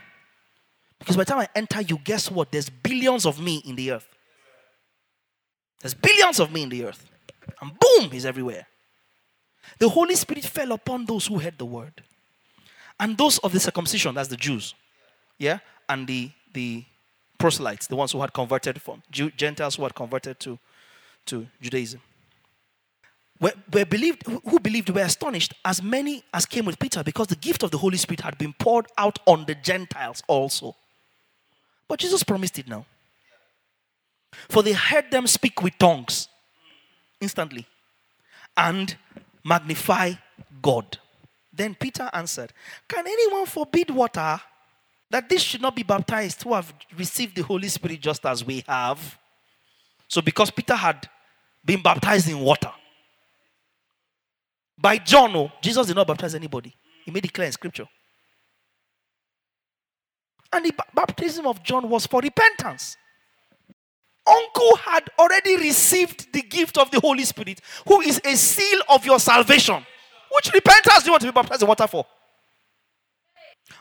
[0.99, 2.51] Because by the time I enter you, guess what?
[2.51, 4.09] There's billions of me in the earth.
[5.81, 7.09] There's billions of me in the earth.
[7.61, 8.67] And boom, he's everywhere.
[9.79, 12.03] The Holy Spirit fell upon those who heard the word.
[12.99, 14.75] And those of the circumcision, that's the Jews.
[15.39, 15.61] Yeah?
[15.89, 16.85] And the, the
[17.39, 20.59] proselytes, the ones who had converted from Jew, Gentiles who had converted to,
[21.27, 22.01] to Judaism.
[23.43, 27.35] Were, were believed, who believed were astonished as many as came with Peter because the
[27.35, 30.77] gift of the Holy Spirit had been poured out on the Gentiles also.
[31.89, 32.87] But Jesus promised it now.
[34.49, 36.29] For they heard them speak with tongues
[37.21, 37.67] instantly
[38.57, 38.97] and
[39.45, 40.13] magnify
[40.63, 40.99] God.
[41.53, 42.53] Then Peter answered,
[42.87, 44.41] Can anyone forbid water
[45.11, 48.63] that this should not be baptized who have received the Holy Spirit just as we
[48.69, 49.19] have?
[50.07, 51.09] So, because Peter had
[51.65, 52.71] been baptized in water
[54.83, 57.87] by John, oh, Jesus did not baptize anybody, he made it clear in scripture.
[60.53, 62.97] And the baptism of John was for repentance.
[64.27, 69.07] Uncle had already received the gift of the Holy Spirit, who is a seal of
[69.07, 69.85] your salvation.
[70.35, 72.07] Which repentance do you want to be baptized in water for?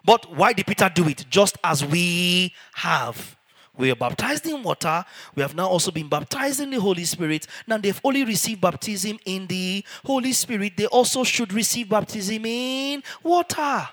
[0.04, 1.26] But why did Peter do it?
[1.30, 3.38] Just as we have.
[3.78, 5.04] We are baptized in water.
[5.34, 7.48] We have now also been baptized in the Holy Spirit.
[7.66, 10.74] Now they've only received baptism in the Holy Spirit.
[10.76, 13.88] They also should receive baptism in water.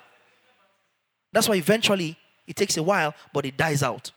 [1.33, 4.11] That's why eventually it takes a while, but it dies out.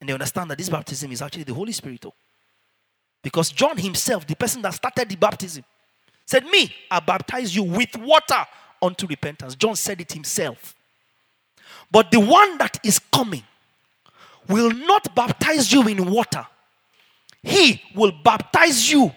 [0.00, 2.00] And they understand that this baptism is actually the Holy Spirit.
[2.02, 2.14] Though.
[3.22, 5.64] Because John himself, the person that started the baptism,
[6.24, 8.46] said, Me, I baptize you with water
[8.80, 9.56] unto repentance.
[9.56, 10.74] John said it himself.
[11.90, 13.42] But the one that is coming
[14.50, 16.46] will not baptize you in water,
[17.42, 19.12] he will baptize you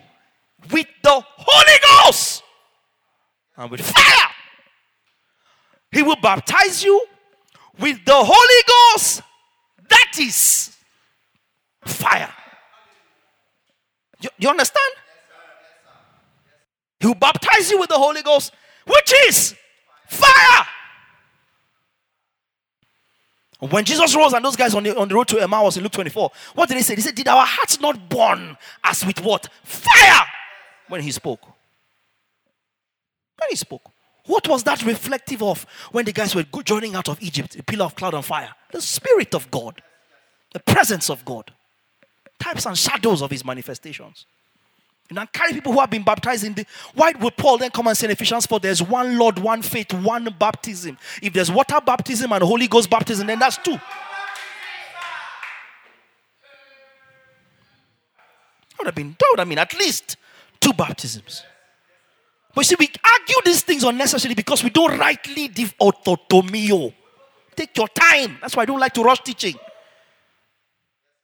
[0.71, 2.43] with the Holy Ghost
[3.57, 4.29] and with fire.
[5.91, 7.05] He will baptize you
[7.79, 9.21] with the Holy Ghost.
[9.89, 10.75] That is
[11.85, 12.33] fire.
[14.21, 14.93] You, you understand?
[16.99, 18.53] He will baptize you with the Holy Ghost,
[18.87, 19.55] which is
[20.07, 20.65] fire.
[23.69, 25.93] When Jesus rose and those guys on the, on the road to Emmaus in Luke
[25.93, 26.95] 24, what did he say?
[26.95, 29.47] He said, Did our hearts not burn as with what?
[29.63, 30.25] Fire!
[30.89, 31.41] When he spoke.
[31.41, 33.89] When he spoke.
[34.25, 37.57] What was that reflective of when the guys were joining out of Egypt?
[37.57, 38.53] A pillar of cloud and fire.
[38.71, 39.81] The Spirit of God,
[40.53, 41.51] the presence of God,
[42.39, 44.25] types and shadows of His manifestations.
[45.17, 46.65] And carry people who have been baptized in the.
[46.93, 49.93] Why would Paul then come and say in Ephesians 4 there's one Lord, one faith,
[49.93, 50.97] one baptism?
[51.21, 53.71] If there's water baptism and Holy Ghost baptism, then that's two.
[53.71, 53.81] That
[58.79, 60.17] would have been, would have been at least
[60.59, 61.43] two baptisms.
[62.53, 66.93] But you see, we argue these things unnecessarily because we don't rightly give orthotomeo.
[67.55, 68.37] Take your time.
[68.41, 69.55] That's why I don't like to rush teaching.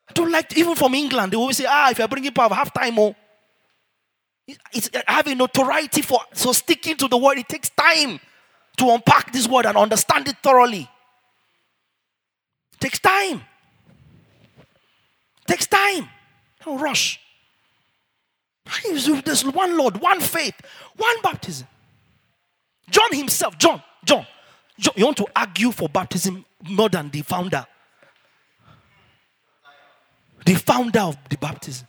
[0.10, 2.54] I don't like, to, even from England, they always say, ah, if you're bringing power,
[2.54, 3.16] have time, oh.
[4.74, 7.38] It's uh, having notoriety for so sticking to the word.
[7.38, 8.20] It takes time
[8.78, 10.90] to unpack this word and understand it thoroughly.
[12.74, 13.42] It takes time.
[14.60, 16.10] It takes time.
[16.64, 17.20] Don't rush.
[18.84, 20.56] There's one Lord, one faith,
[20.96, 21.68] one baptism.
[22.90, 24.26] John himself, John, John,
[24.80, 27.66] John, you want to argue for baptism more than the founder?
[30.46, 31.88] The founder of the baptism.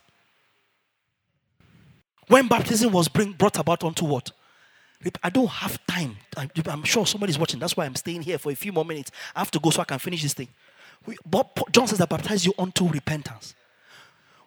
[2.31, 4.31] When baptism was bring, brought about unto what?
[5.21, 6.17] I don't have time.
[6.37, 7.59] I'm sure somebody's watching.
[7.59, 9.11] That's why I'm staying here for a few more minutes.
[9.35, 10.47] I have to go so I can finish this thing.
[11.05, 11.17] We,
[11.73, 13.57] John says, I baptize you unto repentance.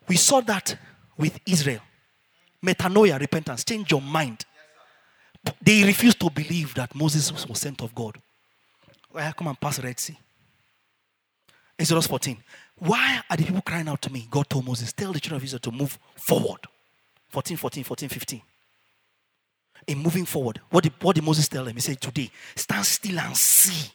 [0.07, 0.77] We saw that
[1.17, 1.81] with Israel.
[2.65, 3.65] Metanoia, repentance.
[3.65, 4.45] Change your mind.
[5.61, 8.15] They refused to believe that Moses was sent of God.
[9.11, 10.17] Well, come and pass Red Sea.
[11.77, 12.41] Exodus 14.
[12.77, 14.25] Why are the people crying out to me?
[14.31, 16.61] God told Moses, tell the children of Israel to move forward.
[17.33, 18.41] 14, 14, 14, 15.
[19.87, 21.73] In moving forward, what did, what did Moses tell them?
[21.73, 23.91] He said, Today, stand still and see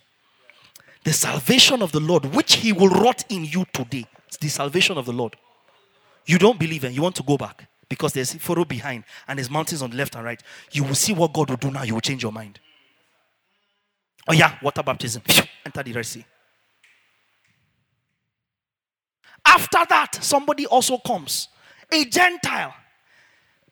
[1.04, 4.04] the salvation of the Lord, which he will wrought in you today.
[4.26, 5.36] It's the salvation of the Lord.
[6.26, 9.48] You don't believe and you want to go back because there's Pharaoh behind and there's
[9.48, 10.42] mountains on the left and right.
[10.72, 11.84] You will see what God will do now.
[11.84, 12.58] You will change your mind.
[14.28, 15.22] Oh, yeah, water baptism.
[15.64, 16.24] Enter the Red Sea.
[19.46, 21.48] After that, somebody also comes,
[21.90, 22.74] a Gentile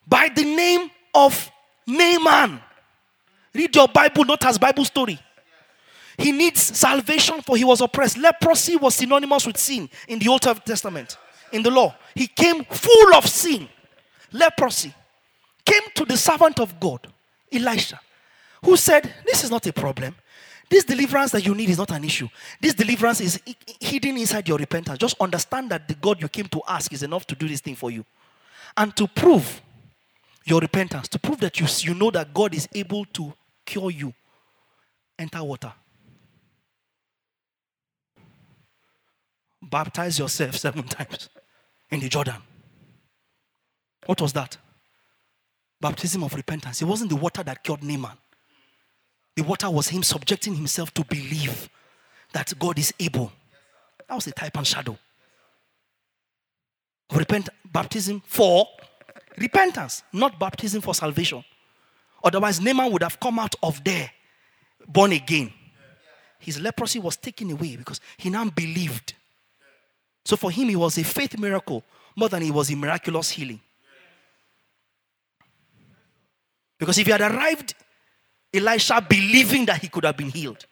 [0.07, 1.51] by the name of
[1.85, 2.61] Naaman.
[3.53, 5.19] Read your Bible, not as Bible story.
[6.17, 8.17] He needs salvation for he was oppressed.
[8.17, 11.17] Leprosy was synonymous with sin in the Old Testament,
[11.51, 11.95] in the law.
[12.15, 13.67] He came full of sin.
[14.31, 14.93] Leprosy
[15.63, 17.07] came to the servant of God,
[17.51, 17.99] Elisha,
[18.63, 20.15] who said, This is not a problem.
[20.69, 22.27] This deliverance that you need is not an issue.
[22.59, 23.39] This deliverance is
[23.79, 24.97] hidden inside your repentance.
[24.97, 27.75] Just understand that the God you came to ask is enough to do this thing
[27.75, 28.03] for you.
[28.75, 29.61] And to prove
[30.47, 33.33] your repentance, to prove that you, you know that God is able to
[33.65, 34.13] cure you,
[35.19, 35.73] enter water.
[39.61, 41.29] Baptize yourself seven times
[41.91, 42.41] in the Jordan.
[44.05, 44.55] What was that?
[45.81, 46.81] Baptism of repentance.
[46.81, 48.17] It wasn't the water that cured Naaman.
[49.35, 51.69] The water was him subjecting himself to believe
[52.31, 53.31] that God is able.
[54.07, 54.97] That was a type and shadow.
[57.13, 58.67] Repent baptism for
[59.37, 61.43] Repentance, not baptism for salvation.
[62.23, 64.09] Otherwise, Naaman would have come out of there
[64.87, 65.53] born again.
[66.39, 69.13] His leprosy was taken away because he now believed.
[70.25, 71.83] So for him, it was a faith miracle
[72.15, 73.59] more than it was a miraculous healing.
[76.77, 77.75] Because if he had arrived,
[78.53, 80.65] Elisha believing that he could have been healed.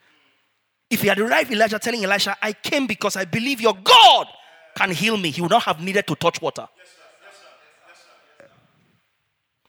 [0.89, 4.27] If he had arrived, Elijah telling Elisha, I came because I believe your God
[4.75, 6.67] can heal me, he would not have needed to touch water.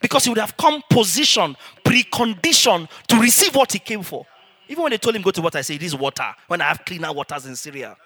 [0.07, 4.25] Because he would have come positioned, preconditioned to receive what he came for.
[4.69, 6.85] Even when they told him go to water, I say, This water, when I have
[6.85, 7.97] cleaner waters in Syria.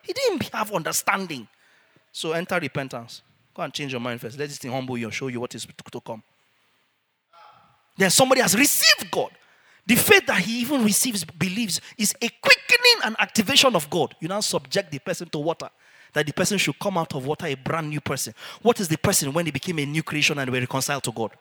[0.00, 1.46] He didn't have understanding.
[2.12, 3.20] So enter repentance.
[3.52, 4.38] Go and change your mind first.
[4.38, 6.22] Let this thing humble you and show you what is to come.
[7.98, 9.30] Then somebody has received God.
[9.86, 14.14] The faith that he even receives, believes, is a quickening and activation of God.
[14.18, 15.68] You now subject the person to water.
[16.14, 18.34] That the person should come out of water a brand new person.
[18.62, 21.32] What is the person when they became a new creation and were reconciled to God?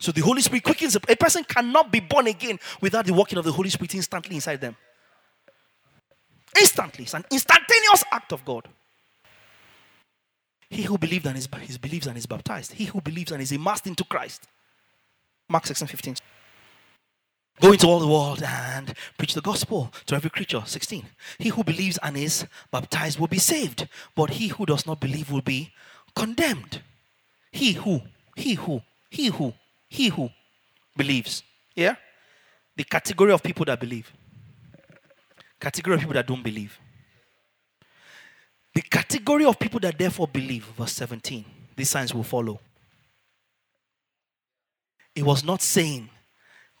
[0.00, 0.96] So the Holy Spirit quickens.
[0.96, 4.60] A person cannot be born again without the working of the Holy Spirit instantly inside
[4.60, 4.76] them.
[6.58, 7.04] Instantly.
[7.04, 8.68] It's an instantaneous act of God.
[10.70, 12.72] He who believes and is, believes and is baptized.
[12.72, 14.46] He who believes and is immersed into Christ.
[15.48, 16.16] Mark 6 and 15.
[17.60, 20.62] Go into all the world and preach the gospel to every creature.
[20.64, 21.04] 16.
[21.38, 25.30] He who believes and is baptized will be saved, but he who does not believe
[25.30, 25.72] will be
[26.14, 26.82] condemned.
[27.50, 28.02] He who,
[28.36, 29.52] he who, he who,
[29.88, 30.30] he who
[30.96, 31.42] believes.
[31.74, 31.96] Yeah?
[32.76, 34.12] The category of people that believe.
[35.60, 36.78] Category of people that don't believe.
[38.74, 41.44] The category of people that therefore believe, verse 17,
[41.74, 42.60] these signs will follow.
[45.16, 46.08] It was not saying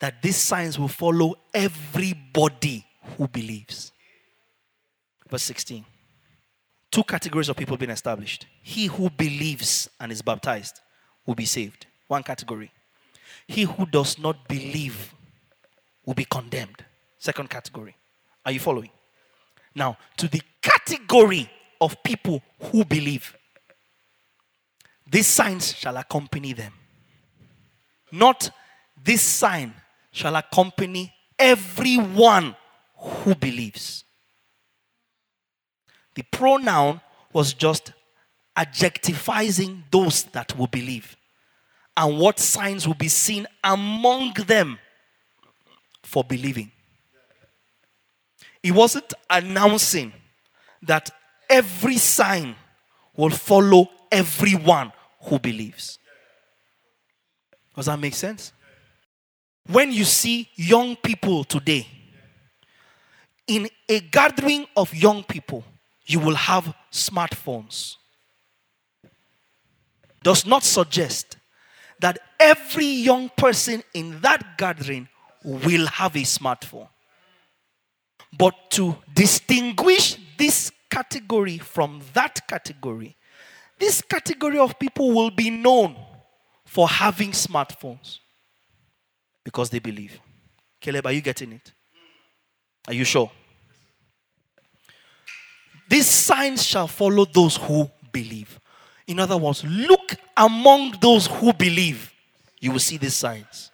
[0.00, 2.84] that these signs will follow everybody
[3.16, 3.92] who believes.
[5.28, 5.84] Verse 16.
[6.90, 8.46] Two categories of people being established.
[8.62, 10.80] He who believes and is baptized
[11.26, 11.86] will be saved.
[12.06, 12.70] One category.
[13.46, 15.14] He who does not believe
[16.06, 16.84] will be condemned.
[17.18, 17.94] Second category.
[18.46, 18.90] Are you following?
[19.74, 21.50] Now, to the category
[21.80, 23.36] of people who believe.
[25.10, 26.72] These signs shall accompany them.
[28.10, 28.50] Not
[29.02, 29.74] this sign
[30.12, 32.56] shall accompany everyone
[32.96, 34.04] who believes.
[36.14, 37.00] The pronoun
[37.32, 37.92] was just
[38.56, 41.16] adjectivizing those that will believe
[41.96, 44.78] and what signs will be seen among them
[46.02, 46.72] for believing.
[48.62, 50.12] He wasn't announcing
[50.82, 51.10] that
[51.48, 52.56] every sign
[53.16, 55.98] will follow everyone who believes.
[57.76, 58.52] Does that make sense?
[59.68, 61.86] When you see young people today,
[63.46, 65.62] in a gathering of young people,
[66.06, 67.96] you will have smartphones.
[70.22, 71.36] Does not suggest
[72.00, 75.06] that every young person in that gathering
[75.44, 76.88] will have a smartphone.
[78.36, 83.16] But to distinguish this category from that category,
[83.78, 85.94] this category of people will be known
[86.64, 88.20] for having smartphones
[89.48, 90.20] because they believe.
[90.78, 91.72] Caleb, are you getting it?
[92.86, 93.30] Are you sure?
[95.88, 98.60] These signs shall follow those who believe.
[99.06, 102.12] In other words, look among those who believe.
[102.60, 103.70] You will see these signs.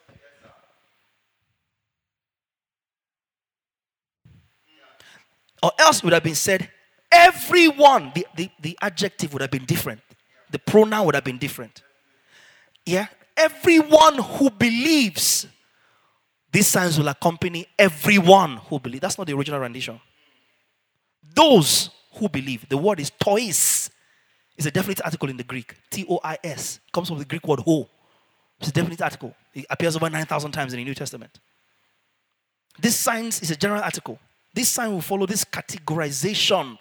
[5.61, 6.71] Or else it would have been said,
[7.11, 10.01] Everyone, the, the, the adjective would have been different.
[10.53, 11.83] The pronoun would have been different.
[12.87, 13.09] Yeah?
[13.37, 15.49] Everyone who believes,
[16.55, 19.01] these signs will accompany everyone who believes.
[19.01, 20.01] That's not the original rendition.
[21.35, 22.69] Those who believe.
[22.69, 23.91] The word is tois.
[24.57, 25.75] It's a definite article in the Greek.
[25.91, 26.79] T O I S.
[26.93, 27.89] Comes from the Greek word ho.
[28.61, 29.35] It's a definite article.
[29.53, 31.41] It appears over 9,000 times in the New Testament.
[32.79, 34.21] This signs is a general article.
[34.55, 36.79] This sign will follow this categorization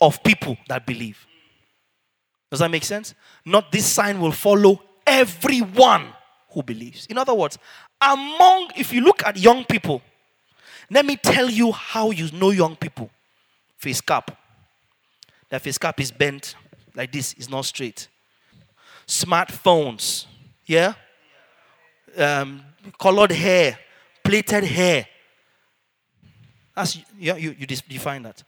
[0.00, 1.24] of people that believe.
[2.50, 3.14] Does that make sense?
[3.44, 6.08] Not this sign will follow everyone
[6.52, 7.06] who believes.
[7.06, 7.58] In other words,
[8.00, 10.02] among, if you look at young people,
[10.90, 13.10] let me tell you how you know young people.
[13.78, 14.36] Face cap.
[15.48, 16.54] That face cap is bent
[16.94, 18.08] like this, it's not straight.
[19.06, 20.26] Smartphones,
[20.66, 20.94] yeah?
[22.16, 22.62] Um,
[23.00, 23.78] colored hair,
[24.22, 25.06] plaited hair.
[26.74, 28.42] That's, yeah, you, you define that.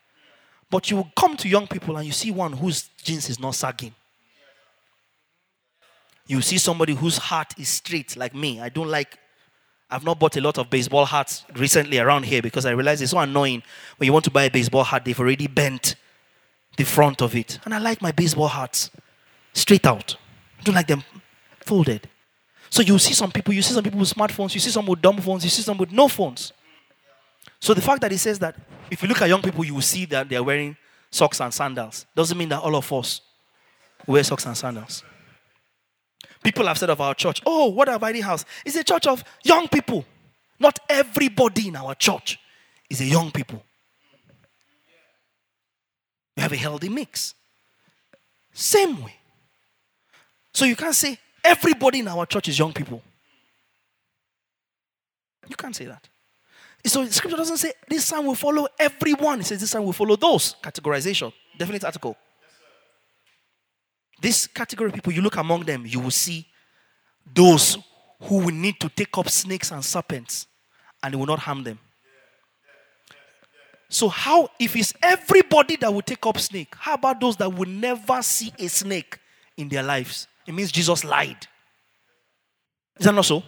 [0.71, 3.95] But you come to young people and you see one whose jeans is not sagging.
[6.27, 8.61] You see somebody whose heart is straight, like me.
[8.61, 9.19] I don't like,
[9.91, 13.11] I've not bought a lot of baseball hats recently around here because I realize it's
[13.11, 13.63] so annoying
[13.99, 15.97] when you want to buy a baseball hat, they've already bent
[16.77, 17.59] the front of it.
[17.65, 18.91] And I like my baseball hats
[19.53, 20.17] straight out.
[20.59, 21.05] I don't like them
[21.61, 22.09] folded.
[22.71, 25.01] So you see some people, you see some people with smartphones, you see some with
[25.01, 26.53] dumb phones, you see some with no phones.
[27.61, 28.57] So the fact that he says that
[28.91, 30.77] if you look at young people, you will see that they're wearing
[31.11, 32.07] socks and sandals.
[32.17, 33.21] Doesn't mean that all of us
[34.07, 35.05] wear socks and sandals.
[36.45, 38.45] People have said of our church, oh, what a mighty house.
[38.67, 40.05] It's a church of young people.
[40.61, 42.39] Not everybody in our church
[42.89, 43.63] is a young people.
[46.37, 47.35] We have a healthy mix.
[48.53, 49.15] Same way.
[50.53, 53.03] So you can't say everybody in our church is young people.
[55.49, 56.07] You can't say that.
[56.87, 59.41] So scripture doesn't say this sign will follow everyone.
[59.41, 60.57] It says this sign will follow those.
[60.63, 61.33] Categorization.
[61.57, 62.17] Definite article.
[64.25, 66.47] This category of people, you look among them, you will see
[67.35, 67.77] those
[68.23, 70.47] who will need to take up snakes and serpents
[71.03, 71.79] and it will not harm them.
[73.91, 77.69] So, how, if it's everybody that will take up snake, how about those that will
[77.69, 79.19] never see a snake
[79.59, 80.27] in their lives?
[80.47, 81.47] It means Jesus lied.
[82.99, 83.43] Is that not so?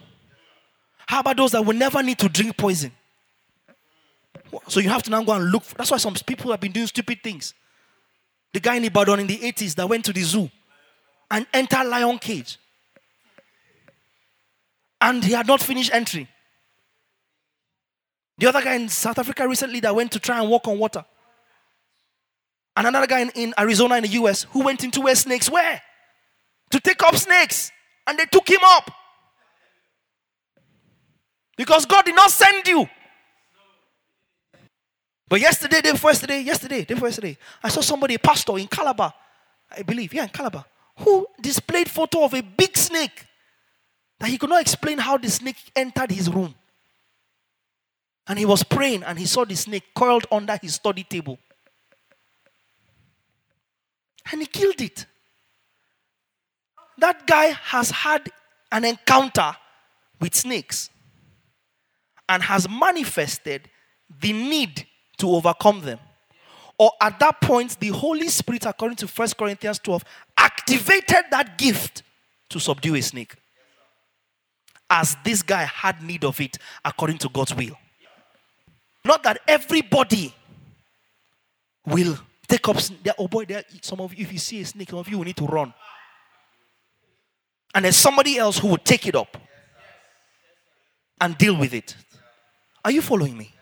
[1.06, 2.92] How about those that will never need to drink poison?
[4.68, 5.62] So you have to now go and look.
[5.62, 7.54] For, that's why some people have been doing stupid things.
[8.52, 10.50] The guy in Ibadan in the 80s that went to the zoo
[11.30, 12.58] and enter lion cage.
[15.00, 16.28] And he had not finished entry.
[18.38, 21.04] The other guy in South Africa recently that went to try and walk on water.
[22.76, 25.80] And another guy in, in Arizona in the US who went into where snakes were
[26.70, 27.72] to take up snakes.
[28.06, 28.90] And they took him up.
[31.56, 32.86] Because God did not send you.
[35.28, 38.68] But yesterday, day before yesterday, yesterday, day before yesterday, I saw somebody, a pastor in
[38.68, 39.12] Calabar,
[39.76, 40.64] I believe, yeah, in Calabar,
[40.98, 43.26] who displayed photo of a big snake
[44.18, 46.54] that he could not explain how the snake entered his room.
[48.28, 51.38] And he was praying and he saw the snake coiled under his study table.
[54.32, 55.06] And he killed it.
[56.98, 58.30] That guy has had
[58.72, 59.54] an encounter
[60.20, 60.90] with snakes
[62.28, 63.68] and has manifested
[64.20, 64.86] the need
[65.18, 65.98] to overcome them.
[66.78, 70.04] Or at that point, the Holy Spirit, according to 1 Corinthians 12,
[70.46, 72.02] activated that gift
[72.48, 73.34] to subdue a snake.
[74.88, 77.76] As this guy had need of it according to God's will.
[79.04, 80.32] Not that everybody
[81.84, 82.16] will
[82.46, 82.76] take up.
[83.18, 85.24] Oh boy, there, some of you, if you see a snake, some of you will
[85.24, 85.74] need to run.
[87.74, 89.36] And there's somebody else who will take it up
[91.20, 91.96] and deal with it.
[92.84, 93.52] Are you following me?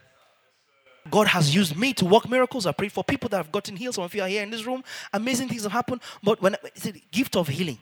[1.10, 2.66] God has used me to work miracles.
[2.66, 3.94] I pray for people that have gotten healed.
[3.94, 4.82] Some of you are here in this room.
[5.12, 6.00] Amazing things have happened.
[6.22, 7.78] But when it's a gift of healing,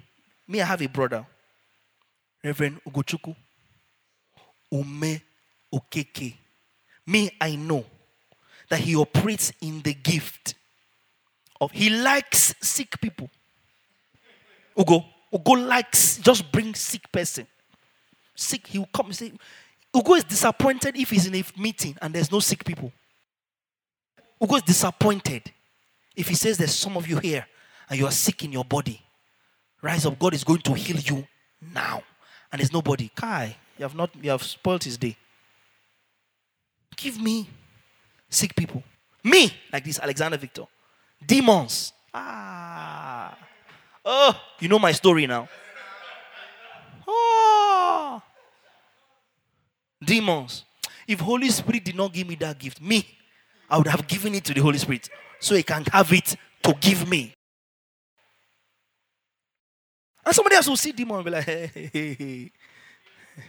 [0.48, 1.24] me, I have a brother,
[2.42, 3.34] Reverend Ugochukwu,
[4.72, 5.20] Ume
[5.72, 6.34] Okeke.
[7.06, 7.84] Me, I know
[8.68, 10.54] that he operates in the gift
[11.60, 13.30] of he likes sick people.
[14.78, 17.46] Ugo, Ugo likes just bring sick person.
[18.34, 19.32] Sick, he will come and say,
[19.94, 22.92] Ugo is disappointed if he's in a meeting and there's no sick people.
[24.43, 25.52] Ugo goes disappointed
[26.16, 27.47] if he says there's some of you here
[27.89, 29.01] and you are sick in your body.
[29.81, 31.27] Rise up, God is going to heal you
[31.73, 32.02] now.
[32.51, 33.10] And there's nobody.
[33.14, 35.16] Kai, you have not you have spoiled his day.
[36.97, 37.48] Give me
[38.28, 38.82] sick people.
[39.24, 40.64] Me, like this, Alexander Victor.
[41.24, 41.93] Demons.
[42.12, 43.36] Ah.
[44.05, 45.48] Oh, you know my story now.
[47.06, 48.20] Oh.
[50.05, 50.64] Demons.
[51.06, 53.06] If Holy Spirit did not give me that gift, me,
[53.72, 55.08] I would have given it to the Holy Spirit
[55.40, 57.34] so he can have it to give me.
[60.24, 62.52] And somebody else will see demon and be like, hey, hey,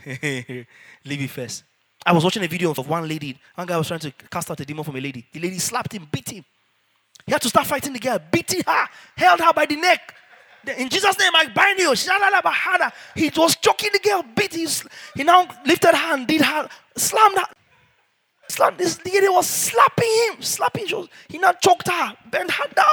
[0.01, 0.67] hey,
[1.03, 1.65] leave it first.
[2.05, 3.37] I was watching a video of one lady.
[3.55, 5.27] One guy was trying to cast out a demon from a lady.
[5.31, 6.45] The lady slapped him, beat him.
[7.25, 8.87] He had to start fighting the girl, beating her,
[9.17, 10.15] held her by the neck.
[10.77, 11.93] In Jesus' name, I bind you.
[13.15, 14.85] He was choking the girl, beat his.
[15.15, 17.45] He now lifted her and did her, slammed her.
[18.49, 21.07] Slap, this lady was slapping him, slapping him.
[21.29, 22.85] He now choked her, bent her down.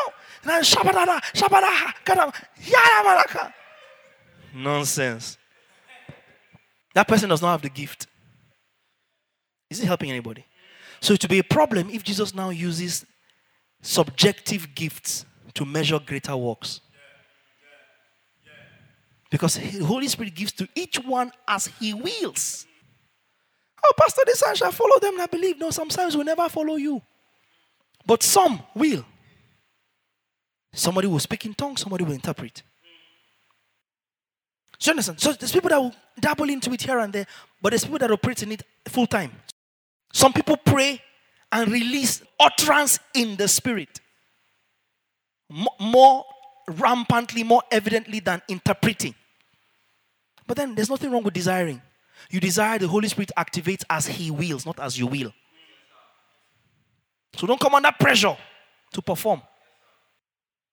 [0.42, 3.52] And then shabadada, shabadaha.
[4.54, 5.36] Nonsense.
[6.94, 8.06] That person does not have the gift.
[9.68, 10.44] Is it helping anybody?
[11.00, 13.06] So it will be a problem if Jesus now uses
[13.82, 15.24] subjective gifts
[15.54, 16.80] to measure greater works.
[19.30, 22.66] Because the Holy Spirit gives to each one as He wills.
[23.82, 25.58] Oh, Pastor, this I shall follow them I believe.
[25.58, 27.00] No, sometimes will never follow you.
[28.04, 29.04] But some will.
[30.72, 32.62] Somebody will speak in tongues, somebody will interpret.
[34.78, 35.20] So you understand?
[35.20, 37.26] So there's people that will dabble into it here and there,
[37.60, 39.32] but there's people that operate in it full time.
[40.12, 41.02] Some people pray
[41.52, 44.00] and release utterance in the spirit.
[45.78, 46.24] More
[46.68, 49.14] rampantly, more evidently than interpreting.
[50.46, 51.82] But then there's nothing wrong with desiring.
[52.28, 55.32] You desire the Holy Spirit activates as He wills, not as you will.
[57.36, 58.36] So don't come under pressure
[58.92, 59.42] to perform.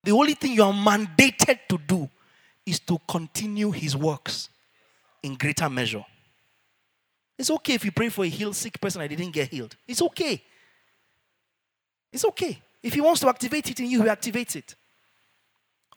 [0.03, 2.09] The only thing you are mandated to do
[2.65, 4.49] is to continue His works
[5.23, 6.03] in greater measure.
[7.37, 9.75] It's okay if you pray for a healed sick person and didn't get healed.
[9.87, 10.41] It's okay.
[12.11, 12.59] It's okay.
[12.81, 14.75] If He wants to activate it in you, He activates it.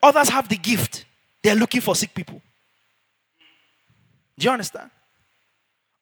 [0.03, 1.05] Others have the gift,
[1.43, 2.41] they're looking for sick people.
[4.39, 4.91] Do you understand?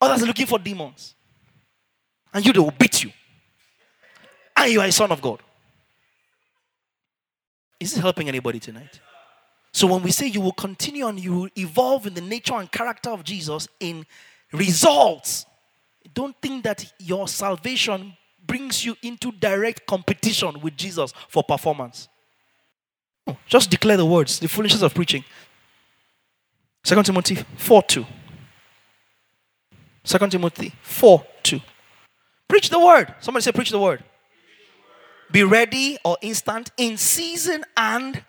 [0.01, 1.15] Others are looking for demons.
[2.33, 3.11] And you, they will beat you.
[4.57, 5.41] And you are a son of God.
[7.81, 9.01] Is this helping anybody tonight?
[9.73, 12.71] So when we say you will continue and you will evolve in the nature and
[12.71, 14.05] character of Jesus in
[14.53, 15.47] results,
[16.15, 22.09] don't think that your salvation brings you into direct competition with Jesus for performance.
[23.47, 25.23] Just declare the words, the foolishness of preaching.
[26.85, 28.07] 2 Timothy 4 2.
[30.09, 31.61] 2 Timothy 4 2.
[32.49, 33.15] Preach the word.
[33.21, 34.03] Somebody say, Preach the word.
[35.31, 38.25] Be ready or instant in season and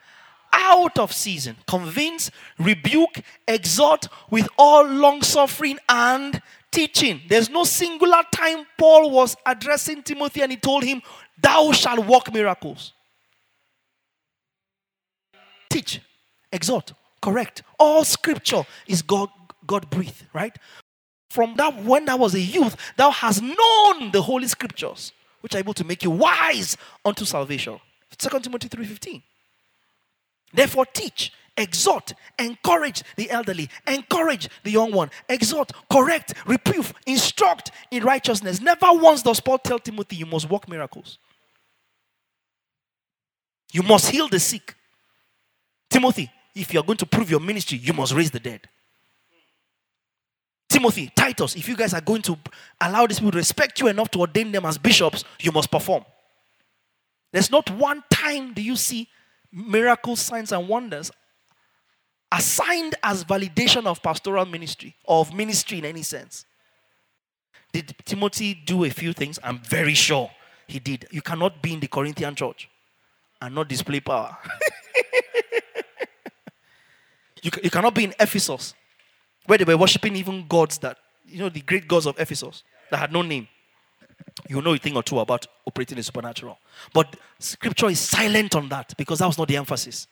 [0.52, 1.56] out of season.
[1.68, 7.22] Convince, rebuke, exhort with all long suffering and teaching.
[7.30, 11.02] There's no singular time Paul was addressing Timothy and he told him,
[11.42, 12.92] Thou shalt work miracles.
[15.70, 16.02] Teach,
[16.52, 16.92] exhort,
[17.22, 17.64] correct.
[17.80, 19.30] All scripture is God,
[19.66, 20.58] God breathed, right?
[21.30, 25.12] From that, when thou was a youth, thou hast known the holy scriptures,
[25.42, 26.76] which are able to make you wise
[27.06, 27.80] unto salvation.
[28.18, 29.22] 2 Timothy 3:15.
[30.52, 38.04] Therefore, teach, exhort, encourage the elderly, encourage the young one, exhort, correct, reproof, instruct in
[38.04, 38.60] righteousness.
[38.60, 41.20] Never once does Paul tell Timothy, you must work miracles.
[43.72, 44.76] You must heal the sick.
[45.92, 48.68] Timothy, if you are going to prove your ministry, you must raise the dead.
[50.70, 52.38] Timothy, Titus, if you guys are going to
[52.80, 56.06] allow these people to respect you enough to ordain them as bishops, you must perform.
[57.32, 59.08] There's not one time do you see
[59.52, 61.12] miracles, signs, and wonders
[62.32, 66.46] assigned as validation of pastoral ministry or of ministry in any sense.
[67.74, 69.40] Did Timothy do a few things?
[69.44, 70.30] I'm very sure
[70.68, 71.08] he did.
[71.12, 72.70] You cannot be in the Corinthian church
[73.42, 74.38] and not display power.
[77.42, 78.76] you, you cannot be in Ephesus
[79.50, 82.62] where they were worshiping even gods that, you know, the great gods of Ephesus
[82.92, 83.48] that had no name.
[84.48, 86.60] You know a thing or two about operating the supernatural.
[86.94, 90.06] But scripture is silent on that because that was not the emphasis.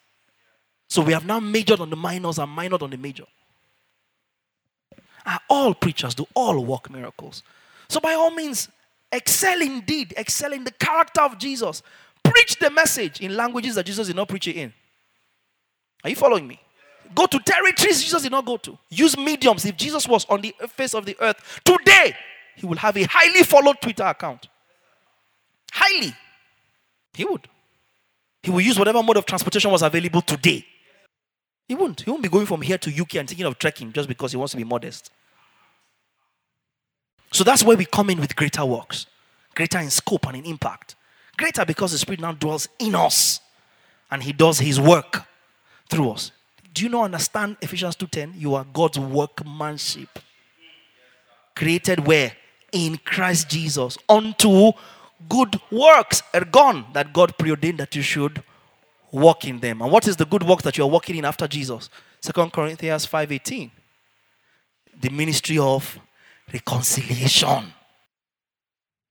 [0.90, 3.26] So we have now majored on the minors and minored on the major.
[5.24, 7.44] Are all preachers do all work miracles.
[7.90, 8.70] So by all means,
[9.12, 11.84] excel indeed, excel in the character of Jesus.
[12.24, 14.74] Preach the message in languages that Jesus did not preach it in.
[16.04, 16.60] Are you following me?
[17.16, 18.78] Go to territories Jesus did not go to.
[18.90, 19.66] Use mediums.
[19.66, 22.16] If Jesus was on the face of the earth today,
[22.56, 24.48] he will have a highly followed Twitter account.
[25.72, 26.14] Highly.
[27.14, 27.48] He would.
[28.44, 30.66] He will use whatever mode of transportation was available today.
[31.68, 32.02] He won't.
[32.02, 34.38] He won't be going from here to UK and thinking of trekking just because he
[34.38, 35.12] wants to be modest.
[37.32, 39.06] So that's where we come in with greater works,
[39.54, 40.96] greater in scope and in impact.
[41.38, 43.40] Greater because the Spirit now dwells in us
[44.10, 45.24] and He does His work
[45.90, 46.32] through us.
[46.73, 48.34] Do you not understand Ephesians 2:10?
[48.38, 50.19] You are God's workmanship.
[51.56, 52.35] Created where?
[52.72, 53.98] In Christ Jesus.
[54.07, 54.73] Unto
[55.27, 58.44] good works are gone that God preordained that you should
[59.11, 59.81] walk in them.
[59.81, 61.89] And what is the good work that you are walking in after Jesus?
[62.22, 63.72] Second Corinthians 5:18.
[64.99, 65.99] The ministry of
[66.53, 67.73] reconciliation.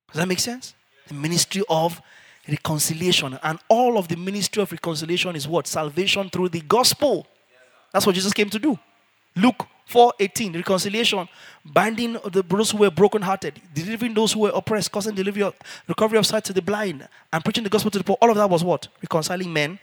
[0.08, 0.74] Does that make sense?
[1.08, 2.00] The ministry of
[2.48, 3.38] reconciliation.
[3.42, 5.66] And all of the ministry of reconciliation is what?
[5.66, 7.26] Salvation through the gospel.
[7.97, 8.78] That's what Jesus came to do.
[9.35, 11.27] Luke 4:18, reconciliation,
[11.64, 15.51] binding of the those who were brokenhearted, delivering those who were oppressed, causing delivery,
[15.89, 18.18] recovery of sight to the blind, and preaching the gospel to the poor.
[18.20, 18.89] All of that was what?
[19.01, 19.78] Reconciling men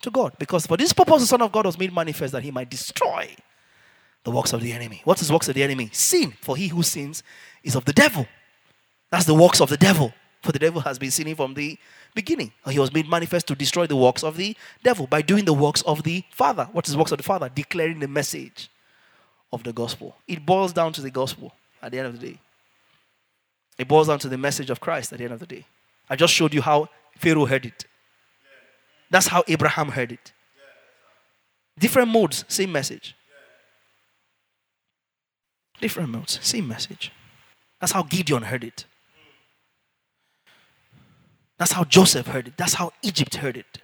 [0.00, 0.32] to God.
[0.38, 3.36] Because for this purpose, the Son of God was made manifest that he might destroy
[4.24, 5.02] the works of the enemy.
[5.04, 5.90] What is works of the enemy?
[5.92, 6.32] Sin.
[6.40, 7.22] For he who sins
[7.62, 8.26] is of the devil.
[9.10, 10.14] That's the works of the devil.
[10.48, 11.76] For the devil has been sinning from the
[12.14, 12.52] beginning.
[12.70, 15.82] He was made manifest to destroy the works of the devil by doing the works
[15.82, 16.70] of the Father.
[16.72, 17.50] What is works of the Father?
[17.54, 18.70] Declaring the message
[19.52, 20.16] of the gospel.
[20.26, 21.52] It boils down to the gospel
[21.82, 22.38] at the end of the day.
[23.76, 25.66] It boils down to the message of Christ at the end of the day.
[26.08, 26.88] I just showed you how
[27.18, 27.84] Pharaoh heard it.
[29.10, 30.32] That's how Abraham heard it.
[31.78, 33.14] Different modes, same message.
[35.78, 37.12] Different modes, same message.
[37.80, 38.86] That's how Gideon heard it.
[41.58, 42.56] That's how Joseph heard it.
[42.56, 43.78] That's how Egypt heard it.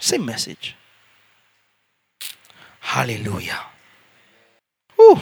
[0.00, 0.76] Same message.
[2.80, 3.60] Hallelujah.
[4.96, 5.20] Whew.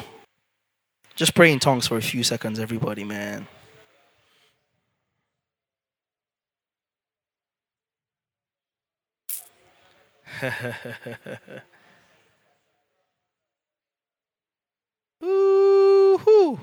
[1.16, 3.46] Just pray in tongues for a few seconds, everybody, man.
[15.24, 16.58] Ooh.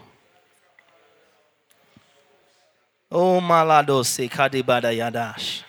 [3.17, 5.63] Oh maladose kadibada yadash.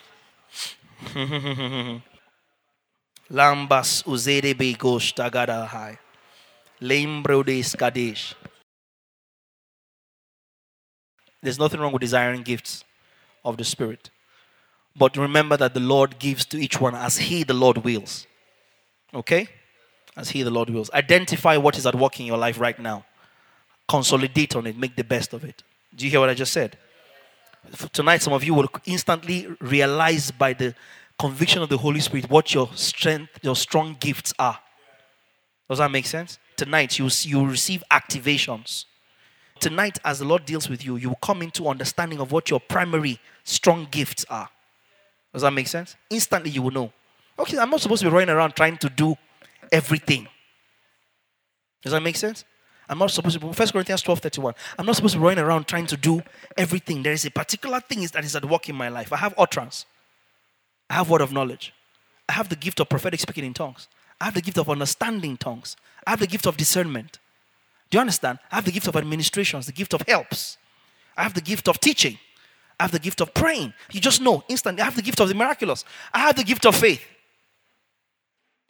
[3.31, 5.97] Lambas uzere begosh tagada hai.
[6.81, 8.35] Lembrodes kadesh.
[11.41, 12.83] There's nothing wrong with desiring gifts
[13.45, 14.09] of the Spirit.
[14.93, 18.27] But remember that the Lord gives to each one as He, the Lord, wills.
[19.13, 19.47] Okay?
[20.17, 20.91] As He, the Lord, wills.
[20.93, 23.05] Identify what is at work in your life right now.
[23.87, 24.77] Consolidate on it.
[24.77, 25.63] Make the best of it.
[25.95, 26.77] Do you hear what I just said?
[27.93, 30.73] Tonight, some of you will instantly realize by the
[31.19, 34.59] conviction of the Holy Spirit what your strength, your strong gifts are.
[35.69, 36.39] Does that make sense?
[36.55, 38.85] Tonight, you you receive activations.
[39.59, 42.59] Tonight, as the Lord deals with you, you will come into understanding of what your
[42.59, 44.49] primary strong gifts are.
[45.33, 45.95] Does that make sense?
[46.09, 46.93] Instantly, you will know.
[47.39, 49.15] Okay, I'm not supposed to be running around trying to do
[49.71, 50.27] everything.
[51.83, 52.43] Does that make sense?
[52.89, 54.53] I'm not supposed to 1 Corinthians 12 31.
[54.79, 56.21] I'm not supposed to be running around trying to do
[56.55, 57.03] everything.
[57.03, 59.11] There is a particular thing that is at work in my life.
[59.11, 59.85] I have utterance,
[60.89, 61.73] I have word of knowledge,
[62.29, 63.87] I have the gift of prophetic speaking in tongues,
[64.21, 67.19] I have the gift of understanding tongues, I have the gift of discernment.
[67.89, 68.39] Do you understand?
[68.51, 70.57] I have the gift of administrations, the gift of helps,
[71.17, 72.17] I have the gift of teaching,
[72.79, 73.73] I have the gift of praying.
[73.91, 74.81] You just know instantly.
[74.81, 75.83] I have the gift of the miraculous,
[76.13, 77.03] I have the gift of faith.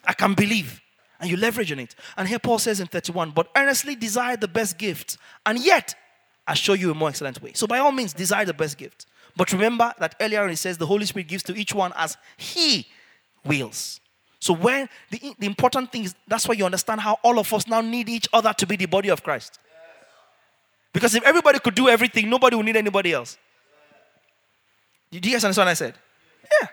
[0.04, 0.82] I can believe
[1.20, 1.96] and you leverage on it.
[2.16, 5.96] And here Paul says in 31, but earnestly desire the best gift, and yet
[6.48, 7.52] I show you a more excellent way.
[7.54, 9.06] So by all means, desire the best gift.
[9.36, 12.18] But remember that earlier on it says the Holy Spirit gives to each one as
[12.38, 12.88] He
[13.46, 14.00] wills.
[14.40, 17.68] So when the, the important thing is that's why you understand how all of us
[17.68, 19.60] now need each other to be the body of Christ.
[20.94, 23.38] Because if everybody could do everything, nobody would need anybody else.
[25.12, 25.94] Did you guys understand what I said?
[26.62, 26.68] Yeah.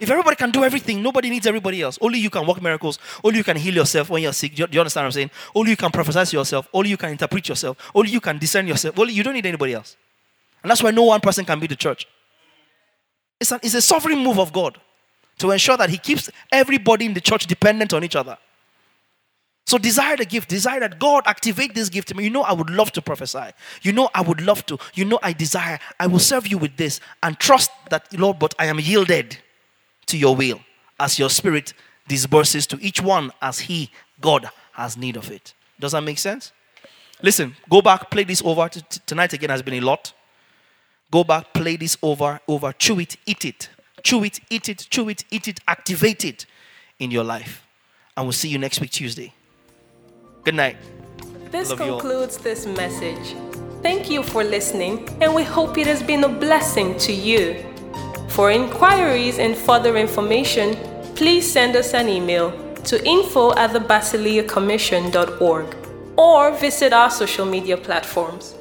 [0.00, 1.98] If everybody can do everything, nobody needs everybody else.
[2.00, 3.00] Only you can work miracles.
[3.24, 4.54] Only you can heal yourself when you're sick.
[4.54, 5.30] Do you, understand what I'm saying?
[5.54, 6.68] Only you can prophesy yourself.
[6.72, 7.90] Only you can interpret yourself.
[7.92, 8.96] Only you can discern yourself.
[8.96, 9.96] Only you don't need anybody else.
[10.62, 12.06] And that's why no one person can be the church.
[13.40, 14.78] It's, an, it's a sovereign move of God
[15.38, 18.38] to ensure that He keeps everybody in the church dependent on each other.
[19.66, 20.48] So desire the gift.
[20.48, 22.12] Desire that God activate this gift.
[22.16, 23.50] You know, I would love to prophesy.
[23.82, 24.78] You know, I would love to.
[24.94, 25.80] You know, I desire.
[25.98, 29.38] I will serve you with this and trust that, Lord, but I am yielded
[30.08, 30.60] to your will
[30.98, 31.72] as your spirit
[32.08, 33.90] disburses to each one as he,
[34.20, 35.54] God, has need of it.
[35.78, 36.52] Does that make sense?
[37.22, 38.68] Listen, go back, play this over.
[38.68, 40.12] T- tonight again has been a lot.
[41.10, 43.70] Go back, play this over, over, chew it, eat it.
[44.02, 46.46] Chew it, eat it, chew it, eat it, activate it
[46.98, 47.66] in your life.
[48.16, 49.32] And we'll see you next week, Tuesday.
[50.44, 50.76] Good night.
[51.50, 53.36] This concludes this message.
[53.82, 57.64] Thank you for listening, and we hope it has been a blessing to you.
[58.28, 60.76] For inquiries and further information,
[61.14, 62.52] please send us an email
[62.84, 63.80] to info at the
[66.16, 68.57] or visit our social media platforms.